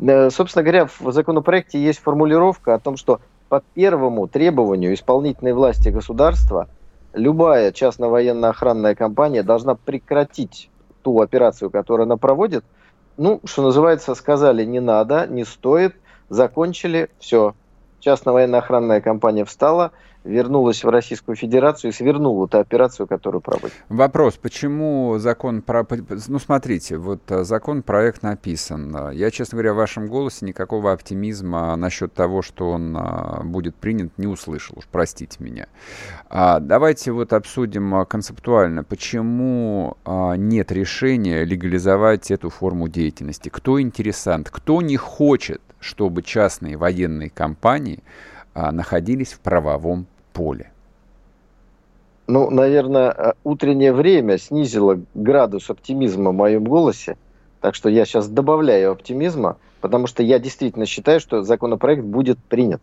Э, 0.00 0.30
собственно 0.30 0.62
говоря, 0.62 0.86
в 0.86 1.10
законопроекте 1.10 1.82
есть 1.82 1.98
формулировка 1.98 2.74
о 2.74 2.78
том, 2.78 2.96
что 2.96 3.20
по 3.48 3.64
первому 3.74 4.28
требованию 4.28 4.94
исполнительной 4.94 5.54
власти 5.54 5.88
государства 5.88 6.68
любая 7.14 7.72
частно-военно-охранная 7.72 8.94
компания 8.94 9.42
должна 9.42 9.74
прекратить 9.74 10.70
ту 11.02 11.20
операцию, 11.20 11.68
которую 11.70 12.04
она 12.04 12.16
проводит. 12.16 12.64
Ну, 13.16 13.40
что 13.44 13.62
называется, 13.62 14.14
сказали 14.14 14.64
не 14.64 14.78
надо, 14.78 15.26
не 15.26 15.44
стоит– 15.44 15.96
закончили, 16.28 17.08
все, 17.18 17.54
частная 18.00 18.34
военно-охранная 18.34 19.00
компания 19.00 19.44
встала, 19.44 19.92
вернулась 20.26 20.84
в 20.84 20.88
Российскую 20.88 21.36
Федерацию 21.36 21.90
и 21.90 21.94
свернула 21.94 22.46
эту 22.46 22.58
операцию, 22.58 23.06
которую 23.06 23.40
проводит. 23.40 23.74
Вопрос, 23.88 24.34
почему 24.34 25.18
закон 25.18 25.62
про... 25.62 25.86
Ну, 26.28 26.38
смотрите, 26.38 26.96
вот 26.98 27.22
э, 27.30 27.44
закон, 27.44 27.82
проект 27.82 28.22
написан. 28.22 29.12
Я, 29.12 29.30
честно 29.30 29.56
говоря, 29.56 29.72
в 29.72 29.76
вашем 29.76 30.08
голосе 30.08 30.44
никакого 30.44 30.92
оптимизма 30.92 31.74
насчет 31.76 32.12
того, 32.12 32.42
что 32.42 32.70
он 32.70 32.96
а, 32.96 33.42
будет 33.44 33.76
принят, 33.76 34.18
не 34.18 34.26
услышал. 34.26 34.76
Уж 34.78 34.84
простите 34.90 35.36
меня. 35.38 35.68
А, 36.28 36.60
давайте 36.60 37.12
вот 37.12 37.32
обсудим 37.32 37.94
а, 37.94 38.04
концептуально, 38.04 38.84
почему 38.84 39.96
нет 40.06 40.72
решения 40.72 41.44
легализовать 41.44 42.30
эту 42.30 42.50
форму 42.50 42.88
деятельности. 42.88 43.48
Кто 43.48 43.80
интересант, 43.80 44.50
кто 44.50 44.82
не 44.82 44.96
хочет, 44.96 45.60
чтобы 45.86 46.22
частные 46.22 46.76
военные 46.76 47.30
компании 47.30 48.00
а, 48.54 48.72
находились 48.72 49.32
в 49.32 49.40
правовом 49.40 50.06
поле? 50.32 50.70
Ну, 52.26 52.50
наверное, 52.50 53.10
э, 53.10 53.32
утреннее 53.44 53.92
время 53.92 54.36
снизило 54.36 55.00
градус 55.14 55.70
оптимизма 55.70 56.30
в 56.30 56.34
моем 56.34 56.64
голосе. 56.64 57.16
Так 57.60 57.76
что 57.76 57.88
я 57.88 58.04
сейчас 58.04 58.28
добавляю 58.28 58.90
оптимизма, 58.90 59.58
потому 59.80 60.08
что 60.08 60.22
я 60.24 60.40
действительно 60.40 60.86
считаю, 60.86 61.20
что 61.20 61.42
законопроект 61.42 62.02
будет 62.02 62.38
принят. 62.38 62.82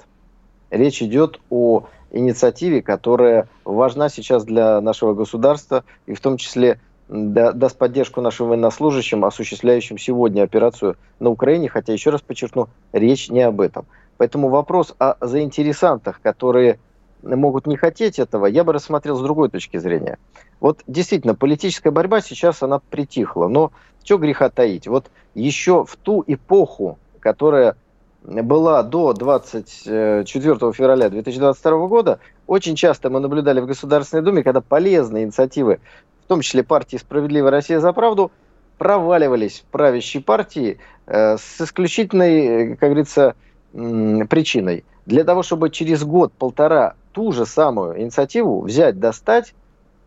Речь 0.71 1.01
идет 1.03 1.41
о 1.49 1.83
инициативе, 2.11 2.81
которая 2.81 3.49
важна 3.65 4.07
сейчас 4.07 4.45
для 4.45 4.79
нашего 4.79 5.13
государства, 5.13 5.83
и 6.05 6.13
в 6.13 6.21
том 6.21 6.37
числе 6.37 6.79
даст 7.13 7.77
поддержку 7.77 8.21
нашим 8.21 8.47
военнослужащим, 8.47 9.23
осуществляющим 9.23 9.99
сегодня 9.99 10.41
операцию 10.41 10.97
на 11.19 11.29
Украине, 11.29 11.69
хотя, 11.69 11.93
еще 11.93 12.09
раз 12.09 12.21
подчеркну, 12.21 12.69
речь 12.91 13.29
не 13.29 13.41
об 13.41 13.61
этом. 13.61 13.85
Поэтому 14.17 14.49
вопрос 14.49 14.95
о 14.97 15.15
заинтересантах, 15.21 16.21
которые 16.21 16.79
могут 17.21 17.67
не 17.67 17.77
хотеть 17.77 18.17
этого, 18.17 18.47
я 18.47 18.63
бы 18.63 18.73
рассмотрел 18.73 19.15
с 19.15 19.21
другой 19.21 19.49
точки 19.49 19.77
зрения. 19.77 20.17
Вот 20.59 20.81
действительно, 20.87 21.35
политическая 21.35 21.91
борьба 21.91 22.19
сейчас, 22.19 22.63
она 22.63 22.79
притихла, 22.79 23.47
но 23.47 23.71
что 24.03 24.17
греха 24.17 24.49
таить? 24.49 24.87
Вот 24.87 25.11
еще 25.35 25.85
в 25.85 25.95
ту 25.95 26.23
эпоху, 26.25 26.97
которая 27.19 27.75
была 28.23 28.83
до 28.83 29.13
24 29.13 30.73
февраля 30.73 31.09
2022 31.09 31.87
года, 31.87 32.19
очень 32.47 32.75
часто 32.75 33.09
мы 33.09 33.19
наблюдали 33.19 33.59
в 33.59 33.65
Государственной 33.65 34.23
Думе, 34.23 34.43
когда 34.43 34.61
полезные 34.61 35.25
инициативы, 35.25 35.79
в 36.25 36.27
том 36.27 36.41
числе 36.41 36.63
партии 36.63 36.97
«Справедливая 36.97 37.51
Россия 37.51 37.79
за 37.79 37.93
правду», 37.93 38.31
проваливались 38.77 39.59
в 39.61 39.71
правящей 39.71 40.21
партии 40.21 40.79
э, 41.05 41.37
с 41.37 41.61
исключительной, 41.61 42.75
как 42.75 42.89
говорится, 42.89 43.35
причиной. 43.71 44.83
Для 45.05 45.23
того, 45.23 45.41
чтобы 45.43 45.69
через 45.69 46.03
год-полтора 46.03 46.95
ту 47.11 47.31
же 47.31 47.45
самую 47.45 48.01
инициативу 48.01 48.61
взять, 48.61 48.99
достать 48.99 49.53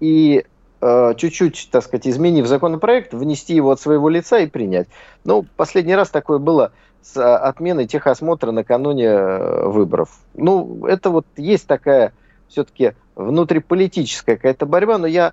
и 0.00 0.44
э, 0.80 1.14
чуть-чуть, 1.16 1.68
так 1.70 1.82
сказать, 1.84 2.06
изменив 2.06 2.46
законопроект, 2.46 3.12
внести 3.12 3.54
его 3.54 3.70
от 3.70 3.80
своего 3.80 4.08
лица 4.08 4.38
и 4.38 4.46
принять. 4.46 4.88
Ну, 5.24 5.44
последний 5.56 5.94
раз 5.94 6.10
такое 6.10 6.38
было 6.38 6.72
с 7.02 7.16
а, 7.16 7.38
отменой 7.38 7.86
техосмотра 7.86 8.50
накануне 8.52 9.06
э, 9.06 9.68
выборов. 9.68 10.18
Ну, 10.34 10.86
это 10.86 11.10
вот 11.10 11.26
есть 11.36 11.66
такая 11.66 12.12
все-таки 12.48 12.92
внутриполитическая 13.14 14.36
какая-то 14.36 14.66
борьба, 14.66 14.98
но 14.98 15.06
я 15.06 15.32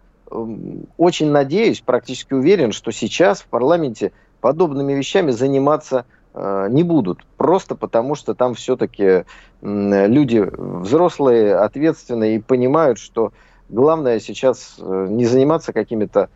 очень 0.98 1.30
надеюсь, 1.30 1.82
практически 1.82 2.34
уверен, 2.34 2.72
что 2.72 2.92
сейчас 2.92 3.42
в 3.42 3.48
парламенте 3.48 4.12
подобными 4.42 4.94
вещами 4.94 5.32
заниматься 5.32 6.06
Э, 6.34 6.68
не 6.70 6.84
будут. 6.84 7.26
Просто 7.38 7.76
потому, 7.76 8.16
что 8.16 8.34
там 8.34 8.56
все-таки 8.56 9.26
люди 9.62 10.40
взрослые, 10.40 11.56
ответственные 11.56 12.36
и 12.36 12.40
понимают, 12.40 12.98
что 12.98 13.32
главное 13.70 14.20
сейчас 14.20 14.76
э, 14.80 15.08
не 15.10 15.26
заниматься 15.26 15.74
какими-то 15.74 16.30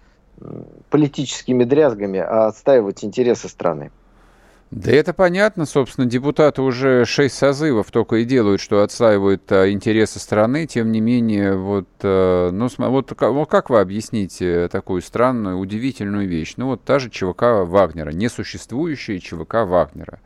политическими 0.92 1.64
дрязгами, 1.64 2.20
а 2.20 2.46
отстаивать 2.46 3.04
интересы 3.04 3.50
страны. 3.50 3.90
Да 4.70 4.92
это 4.92 5.14
понятно, 5.14 5.66
собственно, 5.66 6.06
депутаты 6.06 6.62
уже 6.62 7.06
шесть 7.06 7.38
созывов 7.38 7.90
только 7.90 8.18
и 8.18 8.26
делают, 8.26 8.60
что 8.60 8.84
отстаивают 8.84 9.50
а, 9.50 9.72
интересы 9.72 10.20
страны, 10.20 10.68
тем 10.68 10.92
не 10.92 11.00
менее, 11.00 11.56
вот, 11.56 11.88
а, 12.04 12.52
ну, 12.52 12.68
вот, 12.78 13.14
вот 13.18 13.50
как 13.50 13.70
вы 13.70 13.80
объясните 13.80 14.68
такую 14.68 15.02
странную, 15.02 15.58
удивительную 15.58 16.28
вещь? 16.28 16.56
Ну, 16.58 16.68
вот 16.68 16.84
та 16.84 17.00
же 17.00 17.10
ЧВК 17.10 17.64
Вагнера, 17.64 18.10
несуществующая 18.12 19.20
ЧВК 19.20 19.66
Вагнера. 19.66 20.20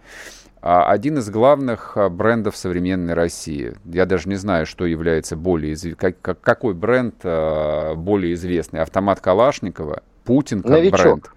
А 0.64 0.90
один 0.92 1.20
из 1.20 1.30
главных 1.30 1.96
а, 1.96 2.10
брендов 2.10 2.58
современной 2.58 3.14
России. 3.14 3.76
Я 3.86 4.08
даже 4.08 4.28
не 4.28 4.36
знаю, 4.36 4.66
что 4.66 4.88
является 4.88 5.36
более 5.36 5.74
известным. 5.74 6.14
Как, 6.20 6.42
какой 6.42 6.74
бренд 6.74 7.16
более 7.24 8.34
известный? 8.34 8.82
Автомат 8.82 9.22
Калашникова, 9.22 10.02
Путин 10.24 10.64
как 10.64 10.72
Новичок. 10.72 11.00
бренд. 11.00 11.32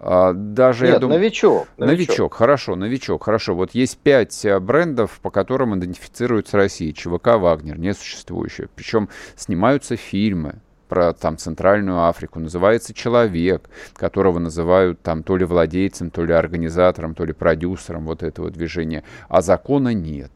А, 0.00 0.32
даже, 0.32 0.84
Нет, 0.84 0.94
я 0.94 1.00
думаю, 1.00 1.18
новичок, 1.18 1.66
новичок. 1.76 2.08
Новичок, 2.08 2.34
хорошо, 2.34 2.76
новичок, 2.76 3.24
хорошо. 3.24 3.54
Вот 3.56 3.74
есть 3.74 3.98
пять 3.98 4.44
э, 4.44 4.60
брендов, 4.60 5.18
по 5.20 5.30
которым 5.30 5.76
идентифицируется 5.76 6.56
Россия. 6.56 6.92
ЧВК 6.92 7.36
«Вагнер», 7.36 7.78
несуществующая. 7.78 8.68
Причем 8.76 9.08
снимаются 9.34 9.96
фильмы 9.96 10.60
про 10.88 11.12
там 11.12 11.36
Центральную 11.36 12.06
Африку, 12.06 12.38
называется 12.38 12.94
человек, 12.94 13.68
которого 13.94 14.38
называют 14.38 15.02
там 15.02 15.24
то 15.24 15.36
ли 15.36 15.44
владельцем, 15.44 16.10
то 16.10 16.24
ли 16.24 16.32
организатором, 16.32 17.14
то 17.14 17.24
ли 17.24 17.32
продюсером 17.32 18.06
вот 18.06 18.22
этого 18.22 18.50
движения, 18.50 19.02
а 19.28 19.42
закона 19.42 19.92
нет. 19.92 20.30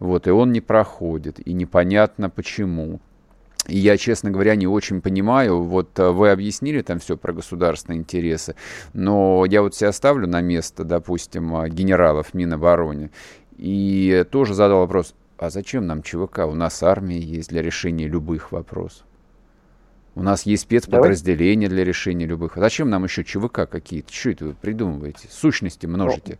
Вот, 0.00 0.26
и 0.26 0.30
он 0.30 0.52
не 0.52 0.60
проходит, 0.60 1.38
и 1.46 1.52
непонятно 1.52 2.28
почему. 2.28 3.00
Я, 3.68 3.96
честно 3.96 4.30
говоря, 4.30 4.54
не 4.54 4.66
очень 4.66 5.00
понимаю, 5.00 5.62
вот 5.62 5.98
э, 5.98 6.10
вы 6.10 6.30
объяснили 6.30 6.82
там 6.82 6.98
все 6.98 7.16
про 7.16 7.32
государственные 7.32 7.98
интересы, 7.98 8.54
но 8.92 9.44
я 9.44 9.62
вот 9.62 9.74
себя 9.74 9.92
ставлю 9.92 10.26
на 10.28 10.40
место, 10.40 10.84
допустим, 10.84 11.56
э, 11.56 11.68
генералов 11.68 12.34
Минобороны, 12.34 13.10
и 13.56 14.24
тоже 14.30 14.54
задал 14.54 14.80
вопрос, 14.80 15.14
а 15.38 15.50
зачем 15.50 15.86
нам 15.86 16.02
ЧВК? 16.02 16.40
У 16.46 16.54
нас 16.54 16.82
армия 16.82 17.18
есть 17.18 17.50
для 17.50 17.62
решения 17.62 18.06
любых 18.06 18.52
вопросов. 18.52 19.04
У 20.14 20.22
нас 20.22 20.46
есть 20.46 20.62
спецподразделения 20.62 21.68
для 21.68 21.84
решения 21.84 22.24
любых. 22.24 22.56
А 22.56 22.60
зачем 22.60 22.88
нам 22.88 23.04
еще 23.04 23.22
ЧВК 23.22 23.68
какие-то? 23.68 24.10
Что 24.12 24.30
это 24.30 24.44
вы 24.46 24.54
придумываете? 24.54 25.28
Сущности 25.30 25.84
множите. 25.84 26.38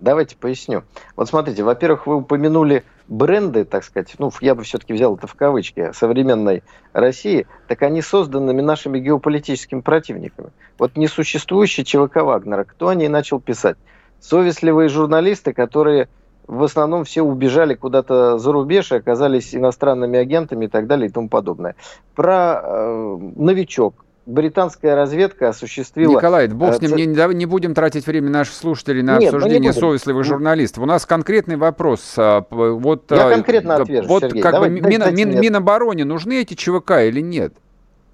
Давайте 0.00 0.36
поясню. 0.36 0.82
Вот 1.14 1.28
смотрите, 1.28 1.62
во-первых, 1.62 2.06
вы 2.06 2.16
упомянули 2.16 2.84
бренды, 3.08 3.64
так 3.64 3.84
сказать, 3.84 4.14
ну, 4.18 4.32
я 4.40 4.54
бы 4.54 4.62
все-таки 4.62 4.92
взял 4.92 5.16
это 5.16 5.26
в 5.26 5.34
кавычки, 5.34 5.92
современной 5.92 6.62
России, 6.92 7.46
так 7.68 7.82
они 7.82 8.02
созданными 8.02 8.60
нашими 8.60 8.98
геополитическими 8.98 9.80
противниками. 9.80 10.50
Вот 10.78 10.96
несуществующий 10.96 11.84
ЧВК 11.84 12.16
Вагнера, 12.16 12.64
кто 12.64 12.88
о 12.88 12.94
ней 12.94 13.08
начал 13.08 13.40
писать? 13.40 13.76
Совестливые 14.20 14.88
журналисты, 14.88 15.52
которые 15.52 16.08
в 16.46 16.62
основном 16.62 17.04
все 17.04 17.22
убежали 17.22 17.74
куда-то 17.74 18.38
за 18.38 18.52
рубеж 18.52 18.92
и 18.92 18.96
оказались 18.96 19.54
иностранными 19.54 20.18
агентами 20.18 20.66
и 20.66 20.68
так 20.68 20.86
далее 20.86 21.08
и 21.08 21.12
тому 21.12 21.28
подобное. 21.28 21.74
Про 22.14 22.60
э, 22.62 23.18
новичок, 23.36 24.03
британская 24.26 24.94
разведка 24.94 25.50
осуществила... 25.50 26.12
Николай, 26.12 26.48
бог 26.48 26.74
с 26.74 26.80
ним, 26.80 26.96
не, 26.96 27.06
не 27.06 27.46
будем 27.46 27.74
тратить 27.74 28.06
время 28.06 28.30
наших 28.30 28.54
слушателей 28.54 29.02
на 29.02 29.18
Нет, 29.18 29.34
обсуждение 29.34 29.72
совестливых 29.72 30.24
журналистов. 30.24 30.82
У 30.82 30.86
нас 30.86 31.06
конкретный 31.06 31.56
вопрос. 31.56 32.14
А, 32.16 32.44
вот, 32.50 33.10
Я 33.10 33.28
а, 33.28 33.30
конкретно 33.30 33.76
отвечу, 33.76 34.08
вот 34.08 34.22
Сергей. 34.22 34.42
Как 34.42 34.52
Давай, 34.52 34.70
бы, 34.70 34.80
Мин, 34.80 35.14
Мин, 35.14 35.40
Минобороне 35.40 36.04
нужны 36.04 36.40
эти 36.40 36.54
ЧВК 36.54 37.02
или 37.02 37.20
нет? 37.20 37.54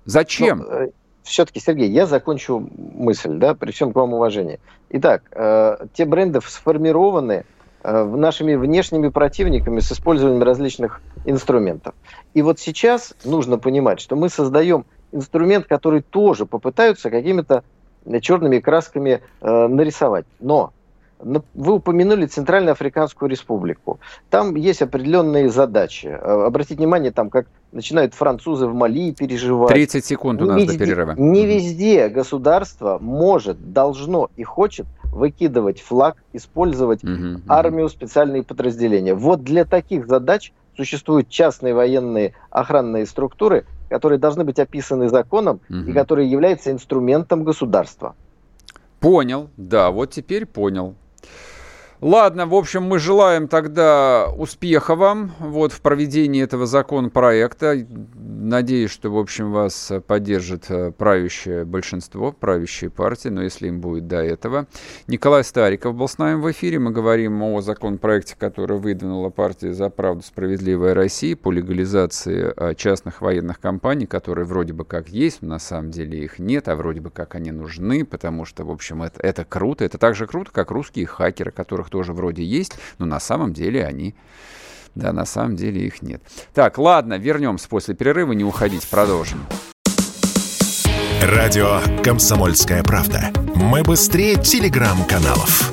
Зачем? 0.05 0.59
Ну, 0.59 0.65
э, 0.67 0.89
все-таки, 1.23 1.61
Сергей, 1.61 1.91
я 1.91 2.07
закончу 2.07 2.69
мысль, 2.95 3.35
да, 3.35 3.55
при 3.55 3.71
всем 3.71 3.93
к 3.93 3.97
вам 3.97 4.15
уважении. 4.15 4.59
Итак, 4.91 5.23
э, 5.33 5.87
те 5.95 6.05
бренды 6.05 6.41
сформированы 6.45 7.45
э, 7.83 8.05
нашими 8.05 8.55
внешними 8.55 9.09
противниками 9.09 9.81
с 9.81 9.93
использованием 9.93 10.43
различных 10.43 11.01
инструментов. 11.25 11.95
И 12.35 12.43
вот 12.43 12.59
сейчас 12.59 13.15
нужно 13.25 13.59
понимать, 13.59 14.01
что 14.01 14.17
мы 14.17 14.29
создаем 14.29 14.85
инструмент, 15.13 15.67
который 15.67 16.03
тоже 16.03 16.47
попытаются 16.47 17.11
какими-то 17.11 17.65
черными 18.21 18.59
красками 18.59 19.21
э, 19.41 19.67
нарисовать. 19.69 20.27
Но 20.41 20.73
вы 21.55 21.75
упомянули 21.75 22.27
Центральноафриканскую 22.27 23.29
республику. 23.29 24.01
Там 24.31 24.55
есть 24.55 24.83
определенные 24.83 25.51
задачи. 25.51 26.07
Э, 26.07 26.47
обратите 26.47 26.77
внимание, 26.77 27.11
там 27.11 27.31
как 27.31 27.47
начинают 27.73 28.15
французы 28.15 28.67
в 28.67 28.75
Мали 28.75 29.13
переживать. 29.13 29.69
30 29.69 30.05
секунд 30.05 30.43
у 30.43 30.47
нас 30.47 30.57
везде, 30.57 30.73
до 30.73 30.85
перерыва. 30.85 31.15
Не 31.17 31.47
везде 31.47 32.09
государство 32.09 32.99
может, 33.01 33.73
должно 33.73 34.31
и 34.37 34.45
хочет 34.45 34.87
выкидывать 35.13 35.81
флаг, 35.81 36.17
использовать 36.33 37.03
угу, 37.03 37.41
армию, 37.49 37.89
специальные 37.89 38.43
подразделения. 38.43 39.15
Вот 39.15 39.43
для 39.43 39.65
таких 39.65 40.07
задач 40.07 40.53
существуют 40.81 41.29
частные 41.29 41.75
военные 41.75 42.33
охранные 42.49 43.05
структуры, 43.05 43.67
которые 43.91 44.19
должны 44.19 44.45
быть 44.45 44.59
описаны 44.59 45.11
законом 45.11 45.61
угу. 45.69 45.91
и 45.91 45.93
которые 45.93 46.31
являются 46.31 46.71
инструментом 46.71 47.45
государства. 47.45 48.15
Понял, 48.99 49.51
да, 49.59 49.91
вот 49.91 50.11
теперь 50.11 50.47
понял. 50.47 50.95
Ладно, 52.01 52.47
в 52.47 52.55
общем, 52.55 52.85
мы 52.85 52.99
желаем 52.99 53.47
тогда 53.47 54.29
успеха 54.35 54.95
вам 54.95 55.33
вот, 55.39 55.71
в 55.71 55.83
проведении 55.83 56.43
этого 56.43 56.65
законопроекта. 56.65 57.77
Надеюсь, 58.17 58.91
что, 58.91 59.11
в 59.11 59.19
общем, 59.19 59.53
вас 59.53 59.93
поддержит 60.07 60.71
э, 60.71 60.93
правящее 60.93 61.67
большинство, 61.67 62.33
правящие 62.33 62.89
партии, 62.89 63.29
но 63.29 63.43
если 63.43 63.69
им 63.69 63.83
будет 63.83 64.09
до 64.09 64.17
этого. 64.17 64.67
Николай 65.09 65.45
Стариков 65.45 65.95
был 65.95 66.09
с 66.09 66.17
нами 66.17 66.41
в 66.41 66.51
эфире. 66.51 66.79
Мы 66.79 66.91
говорим 66.91 67.43
о 67.43 67.61
законопроекте, 67.61 68.35
который 68.39 68.79
выдвинула 68.79 69.29
партия 69.29 69.75
«За 69.75 69.91
правду. 69.91 70.23
Справедливая 70.23 70.95
Россия» 70.95 71.37
по 71.37 71.53
легализации 71.53 72.55
э, 72.57 72.75
частных 72.77 73.21
военных 73.21 73.61
компаний, 73.61 74.07
которые 74.07 74.47
вроде 74.47 74.73
бы 74.73 74.87
как 74.87 75.11
есть, 75.11 75.43
но 75.43 75.49
на 75.49 75.59
самом 75.59 75.91
деле 75.91 76.25
их 76.25 76.39
нет, 76.39 76.67
а 76.69 76.77
вроде 76.77 77.03
бы 77.03 77.11
как 77.11 77.35
они 77.35 77.51
нужны, 77.51 78.07
потому 78.07 78.47
что, 78.47 78.65
в 78.65 78.71
общем, 78.71 79.03
это, 79.03 79.21
это 79.21 79.45
круто. 79.45 79.85
Это 79.85 79.99
так 79.99 80.15
же 80.15 80.27
круто, 80.27 80.51
как 80.51 80.71
русские 80.71 81.05
хакеры, 81.05 81.51
которых 81.51 81.90
тоже 81.91 82.15
вроде 82.15 82.43
есть, 82.43 82.73
но 82.99 83.05
на 83.07 83.21
самом 83.21 83.53
деле 83.53 83.85
они... 83.85 84.15
Да, 84.95 85.13
на 85.13 85.25
самом 85.25 85.55
деле 85.57 85.87
их 85.87 86.03
нет. 86.03 86.23
Так, 86.53 86.79
ладно, 86.79 87.15
вернемся 87.19 87.69
после 87.69 87.95
перерыва, 87.95 88.33
не 88.33 88.45
уходить, 88.45 88.89
продолжим. 88.89 89.47
Радио 91.23 91.81
«Комсомольская 92.03 92.83
правда». 92.83 93.31
Мы 93.55 93.83
быстрее 93.83 94.37
телеграм-каналов. 94.37 95.71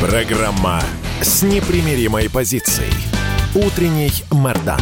Программа 0.00 0.82
с 1.20 1.42
непримиримой 1.42 2.30
позицией. 2.30 2.92
Утренний 3.54 4.12
Мордан. 4.30 4.80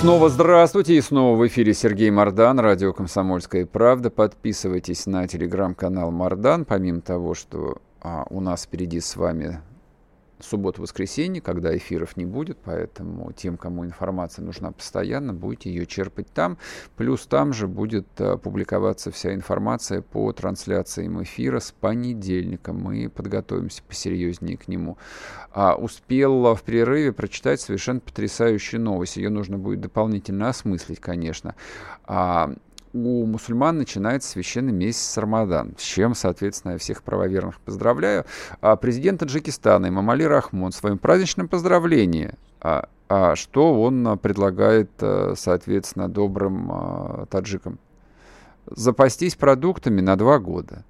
Снова 0.00 0.28
здравствуйте, 0.28 0.94
и 0.94 1.00
снова 1.00 1.36
в 1.36 1.46
эфире 1.48 1.74
Сергей 1.74 2.10
Мордан, 2.10 2.60
радио 2.60 2.92
«Комсомольская 2.92 3.66
правда». 3.66 4.10
Подписывайтесь 4.10 5.06
на 5.06 5.26
телеграм-канал 5.26 6.12
Мордан, 6.12 6.64
помимо 6.64 7.00
того, 7.00 7.34
что 7.34 7.78
а, 8.00 8.24
у 8.30 8.40
нас 8.40 8.62
впереди 8.62 9.00
с 9.00 9.16
вами 9.16 9.60
суббота-воскресенье, 10.40 11.40
когда 11.40 11.76
эфиров 11.76 12.16
не 12.16 12.24
будет, 12.24 12.58
поэтому 12.64 13.32
тем, 13.32 13.56
кому 13.56 13.84
информация 13.84 14.44
нужна 14.44 14.72
постоянно, 14.72 15.32
будете 15.32 15.70
ее 15.70 15.86
черпать 15.86 16.28
там. 16.32 16.58
Плюс 16.96 17.26
там 17.26 17.52
же 17.52 17.66
будет 17.66 18.06
а, 18.18 18.36
публиковаться 18.36 19.10
вся 19.10 19.34
информация 19.34 20.02
по 20.02 20.32
трансляциям 20.32 21.22
эфира 21.22 21.60
с 21.60 21.72
понедельника. 21.72 22.72
Мы 22.72 23.08
подготовимся 23.08 23.82
посерьезнее 23.82 24.56
к 24.56 24.68
нему. 24.68 24.98
А, 25.52 25.74
успел 25.74 26.54
в 26.54 26.62
перерыве 26.62 27.12
прочитать 27.12 27.60
совершенно 27.60 28.00
потрясающую 28.00 28.80
новость. 28.80 29.16
Ее 29.16 29.30
нужно 29.30 29.58
будет 29.58 29.80
дополнительно 29.80 30.48
осмыслить, 30.48 31.00
конечно. 31.00 31.54
А, 32.04 32.54
у 32.92 33.26
мусульман 33.26 33.78
начинается 33.78 34.30
священный 34.30 34.72
месяц 34.72 35.16
Рамадан, 35.16 35.74
с 35.78 35.82
чем, 35.82 36.14
соответственно, 36.14 36.72
я 36.72 36.78
всех 36.78 37.02
правоверных 37.02 37.60
поздравляю. 37.60 38.24
А 38.60 38.76
президент 38.76 39.20
Таджикистана 39.20 39.88
Имамали 39.88 40.24
Рахмон 40.24 40.72
в 40.72 40.74
своем 40.74 40.98
праздничном 40.98 41.48
поздравлении 41.48 42.34
а, 42.60 42.88
а 43.08 43.36
что 43.36 43.80
он 43.80 44.18
предлагает, 44.18 44.90
э, 45.00 45.34
соответственно, 45.36 46.08
добрым 46.08 46.70
а, 46.70 47.26
таджикам? 47.26 47.78
Запастись 48.66 49.34
продуктами 49.34 50.00
на 50.00 50.16
два 50.16 50.38
года 50.38 50.84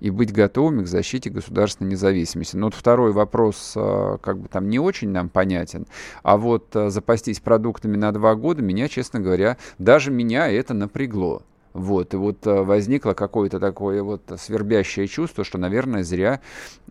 и 0.00 0.10
быть 0.10 0.32
готовыми 0.32 0.82
к 0.82 0.88
защите 0.88 1.30
государственной 1.30 1.90
независимости. 1.90 2.56
Но 2.56 2.66
вот 2.66 2.74
второй 2.74 3.12
вопрос 3.12 3.74
а, 3.76 4.18
как 4.18 4.38
бы 4.38 4.48
там 4.48 4.68
не 4.68 4.78
очень 4.78 5.10
нам 5.10 5.28
понятен, 5.28 5.86
а 6.22 6.36
вот 6.36 6.74
а, 6.74 6.90
запастись 6.90 7.40
продуктами 7.40 7.96
на 7.96 8.12
два 8.12 8.34
года 8.34 8.62
меня, 8.62 8.88
честно 8.88 9.20
говоря, 9.20 9.56
даже 9.78 10.10
меня 10.10 10.48
это 10.48 10.74
напрягло. 10.74 11.42
Вот, 11.72 12.14
и 12.14 12.16
вот 12.16 12.46
э, 12.46 12.62
возникло 12.62 13.12
какое-то 13.12 13.60
такое 13.60 14.02
вот 14.02 14.22
свербящее 14.38 15.06
чувство, 15.06 15.44
что, 15.44 15.56
наверное, 15.56 16.02
зря 16.02 16.40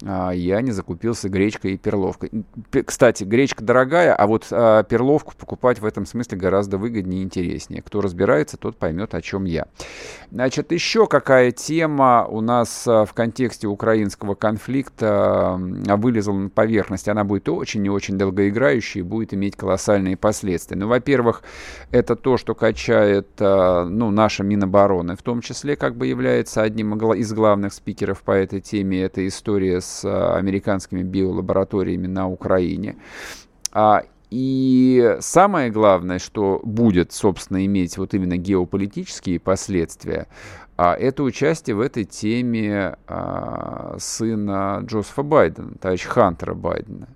а, 0.05 0.32
я 0.32 0.61
не 0.61 0.71
закупился 0.71 1.27
гречкой 1.27 1.73
и 1.73 1.77
перловкой. 1.77 2.32
Кстати, 2.86 3.25
гречка 3.25 3.61
дорогая, 3.61 4.15
а 4.15 4.25
вот 4.25 4.47
а, 4.51 4.84
перловку 4.84 5.34
покупать 5.38 5.80
в 5.80 5.86
этом 5.86 6.05
смысле 6.05 6.38
гораздо 6.38 6.77
выгоднее 6.77 7.21
и 7.21 7.25
интереснее. 7.25 7.82
Кто 7.82 7.99
разбирается, 7.99 8.55
тот 8.55 8.77
поймет, 8.77 9.13
о 9.15 9.21
чем 9.21 9.43
я. 9.43 9.67
Значит, 10.32 10.71
еще 10.71 11.07
какая 11.07 11.51
тема 11.51 12.25
у 12.25 12.39
нас 12.39 12.88
а, 12.88 13.03
в 13.03 13.13
контексте 13.13 13.67
украинского 13.67 14.36
конфликта 14.36 15.59
вылезла 15.59 16.34
на 16.34 16.49
поверхность. 16.49 17.09
Она 17.09 17.25
будет 17.25 17.49
очень 17.49 17.86
и 17.86 17.89
очень 17.89 18.17
долгоиграющей 18.17 19.01
и 19.01 19.03
будет 19.03 19.34
иметь 19.34 19.57
колоссальные 19.57 20.15
последствия. 20.15 20.77
Ну, 20.77 20.88
во-первых, 20.88 21.43
это 21.91 22.15
то, 22.15 22.38
что 22.38 22.55
качает 22.55 23.27
а, 23.41 23.84
ну, 23.84 24.09
наша 24.09 24.43
Минобороны 24.43 24.68
обороны, 24.70 25.15
в 25.15 25.24
том 25.24 25.41
числе 25.41 25.76
как 25.76 25.97
бы 25.97 26.07
является 26.07 26.61
одним 26.61 26.95
из 27.13 27.34
главных 27.34 27.74
спикеров 27.74 28.22
по 28.22 28.32
этой 28.32 28.61
теме. 28.61 29.01
Это 29.01 29.28
история 29.28 29.82
с 29.82 30.05
а, 30.05 30.38
американскими 30.38 31.03
биолабораториями 31.03 32.07
на 32.07 32.30
Украине. 32.30 32.95
А, 33.74 34.03
и 34.30 35.17
самое 35.20 35.72
главное, 35.72 36.20
что 36.20 36.61
будет, 36.63 37.11
собственно, 37.11 37.65
иметь 37.65 37.97
вот 37.97 38.13
именно 38.13 38.38
геополитические 38.38 39.39
последствия, 39.39 40.28
а 40.78 40.93
это 40.93 41.24
участие 41.24 41.76
в 41.76 41.82
этой 41.82 42.05
теме 42.05 42.95
сына 43.97 44.82
Джозефа 44.86 45.24
Байдена, 45.24 45.72
товарища 45.82 46.07
Хантера 46.09 46.53
Байдена 46.53 47.09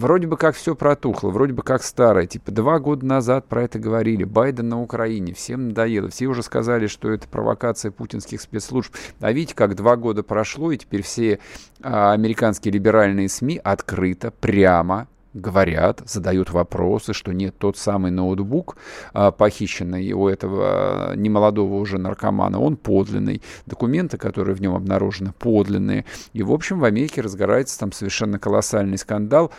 вроде 0.00 0.26
бы 0.26 0.36
как 0.36 0.56
все 0.56 0.74
протухло, 0.74 1.30
вроде 1.30 1.52
бы 1.52 1.62
как 1.62 1.82
старое. 1.82 2.26
Типа 2.26 2.50
два 2.50 2.78
года 2.78 3.06
назад 3.06 3.46
про 3.46 3.64
это 3.64 3.78
говорили. 3.78 4.24
Байден 4.24 4.68
на 4.68 4.80
Украине. 4.80 5.34
Всем 5.34 5.68
надоело. 5.68 6.08
Все 6.08 6.26
уже 6.26 6.42
сказали, 6.42 6.86
что 6.86 7.10
это 7.10 7.28
провокация 7.28 7.90
путинских 7.90 8.40
спецслужб. 8.40 8.94
А 9.20 9.30
видите, 9.32 9.54
как 9.54 9.76
два 9.76 9.96
года 9.96 10.22
прошло, 10.22 10.72
и 10.72 10.78
теперь 10.78 11.02
все 11.02 11.38
а, 11.82 12.12
американские 12.12 12.72
либеральные 12.72 13.28
СМИ 13.28 13.60
открыто, 13.62 14.30
прямо 14.30 15.06
говорят, 15.34 16.02
задают 16.06 16.50
вопросы, 16.50 17.12
что 17.12 17.32
нет, 17.32 17.54
тот 17.58 17.76
самый 17.76 18.10
ноутбук, 18.10 18.76
а, 19.12 19.30
похищенный 19.30 20.12
у 20.12 20.28
этого 20.28 21.14
немолодого 21.14 21.74
уже 21.74 21.98
наркомана, 21.98 22.58
он 22.58 22.76
подлинный, 22.76 23.42
документы, 23.66 24.18
которые 24.18 24.54
в 24.54 24.60
нем 24.60 24.74
обнаружены, 24.74 25.32
подлинные. 25.38 26.04
И, 26.32 26.42
в 26.42 26.52
общем, 26.52 26.80
в 26.80 26.84
Америке 26.84 27.20
разгорается 27.20 27.78
там 27.78 27.92
совершенно 27.92 28.38
колоссальный 28.38 28.98
скандал 28.98 29.52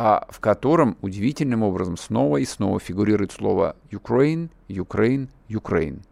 а 0.00 0.28
в 0.28 0.38
котором 0.38 0.96
удивительным 1.02 1.64
образом 1.64 1.96
снова 1.96 2.36
и 2.36 2.44
снова 2.44 2.78
фигурирует 2.78 3.32
слово 3.32 3.74
Ukraine, 3.90 4.48
Ukraine, 4.68 5.26
Ukraine. 5.48 6.02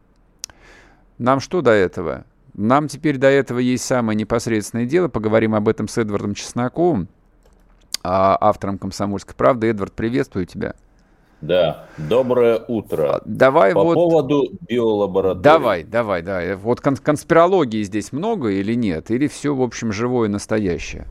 Нам 1.18 1.38
что 1.38 1.62
до 1.62 1.70
этого? 1.70 2.24
Нам 2.54 2.88
теперь 2.88 3.16
до 3.16 3.28
этого 3.28 3.60
есть 3.60 3.84
самое 3.84 4.16
непосредственное 4.16 4.86
дело. 4.86 5.06
Поговорим 5.06 5.54
об 5.54 5.68
этом 5.68 5.86
с 5.86 5.96
Эдвардом 5.98 6.34
Чесноковым, 6.34 7.06
а, 8.02 8.36
автором 8.40 8.76
«Комсомольской 8.78 9.36
правды». 9.36 9.68
Эдвард, 9.68 9.92
приветствую 9.92 10.46
тебя. 10.46 10.74
Да, 11.40 11.86
доброе 11.96 12.64
утро. 12.66 13.22
Давай 13.24 13.72
По 13.72 13.84
вот... 13.84 13.94
поводу 13.94 14.48
биолаборатории. 14.68 15.44
Давай, 15.44 15.84
давай, 15.84 16.22
давай. 16.22 16.56
Вот 16.56 16.80
кон- 16.80 16.96
конспирологии 16.96 17.84
здесь 17.84 18.10
много 18.10 18.48
или 18.48 18.74
нет? 18.74 19.12
Или 19.12 19.28
все, 19.28 19.54
в 19.54 19.62
общем, 19.62 19.92
живое 19.92 20.28
настоящее? 20.28 21.06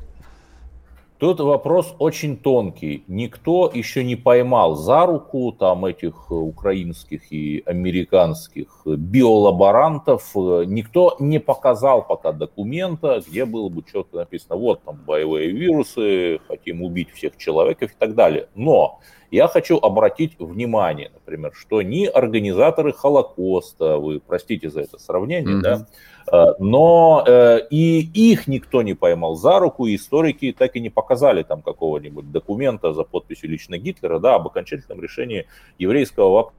Тут 1.17 1.39
вопрос 1.39 1.95
очень 1.97 2.35
тонкий. 2.35 3.05
Никто 3.07 3.71
еще 3.73 4.03
не 4.03 4.17
поймал 4.17 4.75
за 4.75 5.05
руку 5.05 5.55
там 5.57 5.85
этих 5.85 6.29
украинских 6.29 7.31
и 7.31 7.63
американских 7.65 8.81
биолаборантов. 8.85 10.35
Никто 10.35 11.15
не 11.19 11.39
показал 11.39 12.05
пока 12.05 12.33
документа, 12.33 13.21
где 13.25 13.45
было 13.45 13.69
бы 13.69 13.81
четко 13.83 14.17
написано, 14.17 14.57
вот 14.57 14.83
там 14.83 14.97
боевые 15.05 15.51
вирусы, 15.51 16.39
хотим 16.49 16.81
убить 16.81 17.11
всех 17.11 17.37
человеков 17.37 17.91
и 17.91 17.95
так 17.97 18.13
далее. 18.13 18.49
Но 18.53 18.99
я 19.31 19.47
хочу 19.47 19.77
обратить 19.77 20.37
внимание, 20.37 21.11
например, 21.13 21.53
что 21.55 21.81
ни 21.81 22.05
организаторы 22.05 22.91
Холокоста, 22.91 23.97
вы 23.99 24.19
простите 24.19 24.69
за 24.69 24.81
это 24.81 24.99
сравнение, 24.99 25.55
mm-hmm. 25.55 25.61
да, 25.61 25.87
Э, 26.14 26.14
но 26.31 27.23
э, 27.27 27.67
и 27.69 27.99
их 28.31 28.47
никто 28.47 28.81
не 28.81 28.93
поймал 28.93 29.35
за 29.35 29.59
руку, 29.59 29.85
и 29.85 29.95
историки 29.95 30.55
так 30.57 30.75
и 30.75 30.79
не 30.79 30.89
показали 30.89 31.43
там 31.43 31.61
какого-нибудь 31.61 32.31
документа 32.31 32.93
за 32.93 33.03
подписью 33.03 33.51
лично 33.51 33.77
Гитлера, 33.77 34.19
да, 34.19 34.35
об 34.35 34.47
окончательном 34.47 35.01
решении 35.01 35.45
еврейского 35.77 36.51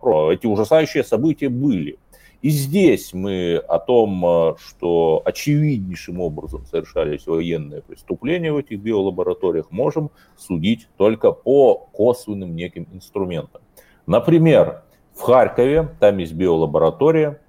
вопроса. 0.00 0.34
Эти 0.34 0.46
ужасающие 0.46 1.04
события 1.04 1.48
были. 1.48 1.98
И 2.40 2.50
здесь 2.50 3.12
мы 3.14 3.56
о 3.56 3.78
том, 3.80 4.24
э, 4.24 4.54
что 4.64 5.22
очевиднейшим 5.24 6.20
образом 6.20 6.64
совершались 6.66 7.26
военные 7.26 7.82
преступления 7.82 8.52
в 8.52 8.58
этих 8.58 8.78
биолабораториях, 8.78 9.70
можем 9.70 10.10
судить 10.36 10.88
только 10.96 11.32
по 11.32 11.74
косвенным 11.92 12.54
неким 12.54 12.86
инструментам. 12.92 13.62
Например, 14.06 14.82
в 15.14 15.22
Харькове, 15.22 15.88
там 15.98 16.18
есть 16.18 16.32
биолаборатория, 16.32 17.40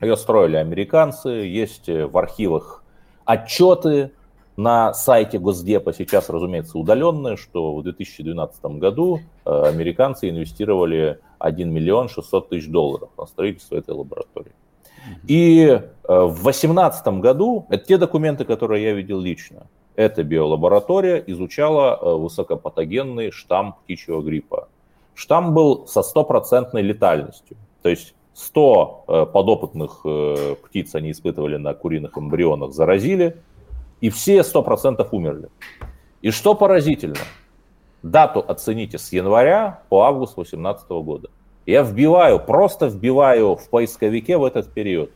ее 0.00 0.16
строили 0.16 0.56
американцы, 0.56 1.28
есть 1.28 1.88
э, 1.88 2.06
в 2.06 2.16
архивах 2.18 2.84
отчеты 3.24 4.12
на 4.56 4.92
сайте 4.94 5.38
Госдепа, 5.38 5.92
сейчас, 5.92 6.28
разумеется, 6.30 6.78
удаленные, 6.78 7.36
что 7.36 7.76
в 7.76 7.82
2012 7.82 8.64
году 8.78 9.20
э, 9.44 9.62
американцы 9.66 10.28
инвестировали 10.28 11.20
1 11.38 11.70
миллион 11.72 12.08
600 12.08 12.48
тысяч 12.48 12.68
долларов 12.68 13.10
на 13.16 13.26
строительство 13.26 13.76
этой 13.76 13.94
лаборатории. 13.94 14.52
И 15.26 15.60
э, 15.66 15.80
в 16.06 16.42
2018 16.42 17.06
году, 17.20 17.66
это 17.68 17.84
те 17.84 17.98
документы, 17.98 18.44
которые 18.44 18.84
я 18.84 18.92
видел 18.94 19.20
лично, 19.20 19.66
эта 19.96 20.22
биолаборатория 20.22 21.16
изучала 21.26 22.16
высокопатогенный 22.18 23.32
штамм 23.32 23.74
птичьего 23.82 24.22
гриппа. 24.22 24.68
Штамм 25.14 25.54
был 25.54 25.88
со 25.88 26.04
стопроцентной 26.04 26.82
летальностью. 26.82 27.56
То 27.82 27.88
есть 27.88 28.14
100 28.38 29.28
подопытных 29.32 30.06
птиц 30.64 30.94
они 30.94 31.10
испытывали 31.10 31.56
на 31.56 31.74
куриных 31.74 32.16
эмбрионах, 32.16 32.72
заразили, 32.72 33.36
и 34.00 34.10
все 34.10 34.38
100% 34.40 35.06
умерли. 35.10 35.48
И 36.22 36.30
что 36.30 36.54
поразительно, 36.54 37.16
дату 38.02 38.44
оцените 38.46 38.98
с 38.98 39.12
января 39.12 39.82
по 39.88 40.02
август 40.02 40.36
2018 40.36 40.88
года. 40.88 41.30
Я 41.66 41.82
вбиваю, 41.82 42.38
просто 42.38 42.86
вбиваю 42.86 43.56
в 43.56 43.68
поисковике 43.68 44.38
в 44.38 44.44
этот 44.44 44.72
период 44.72 45.10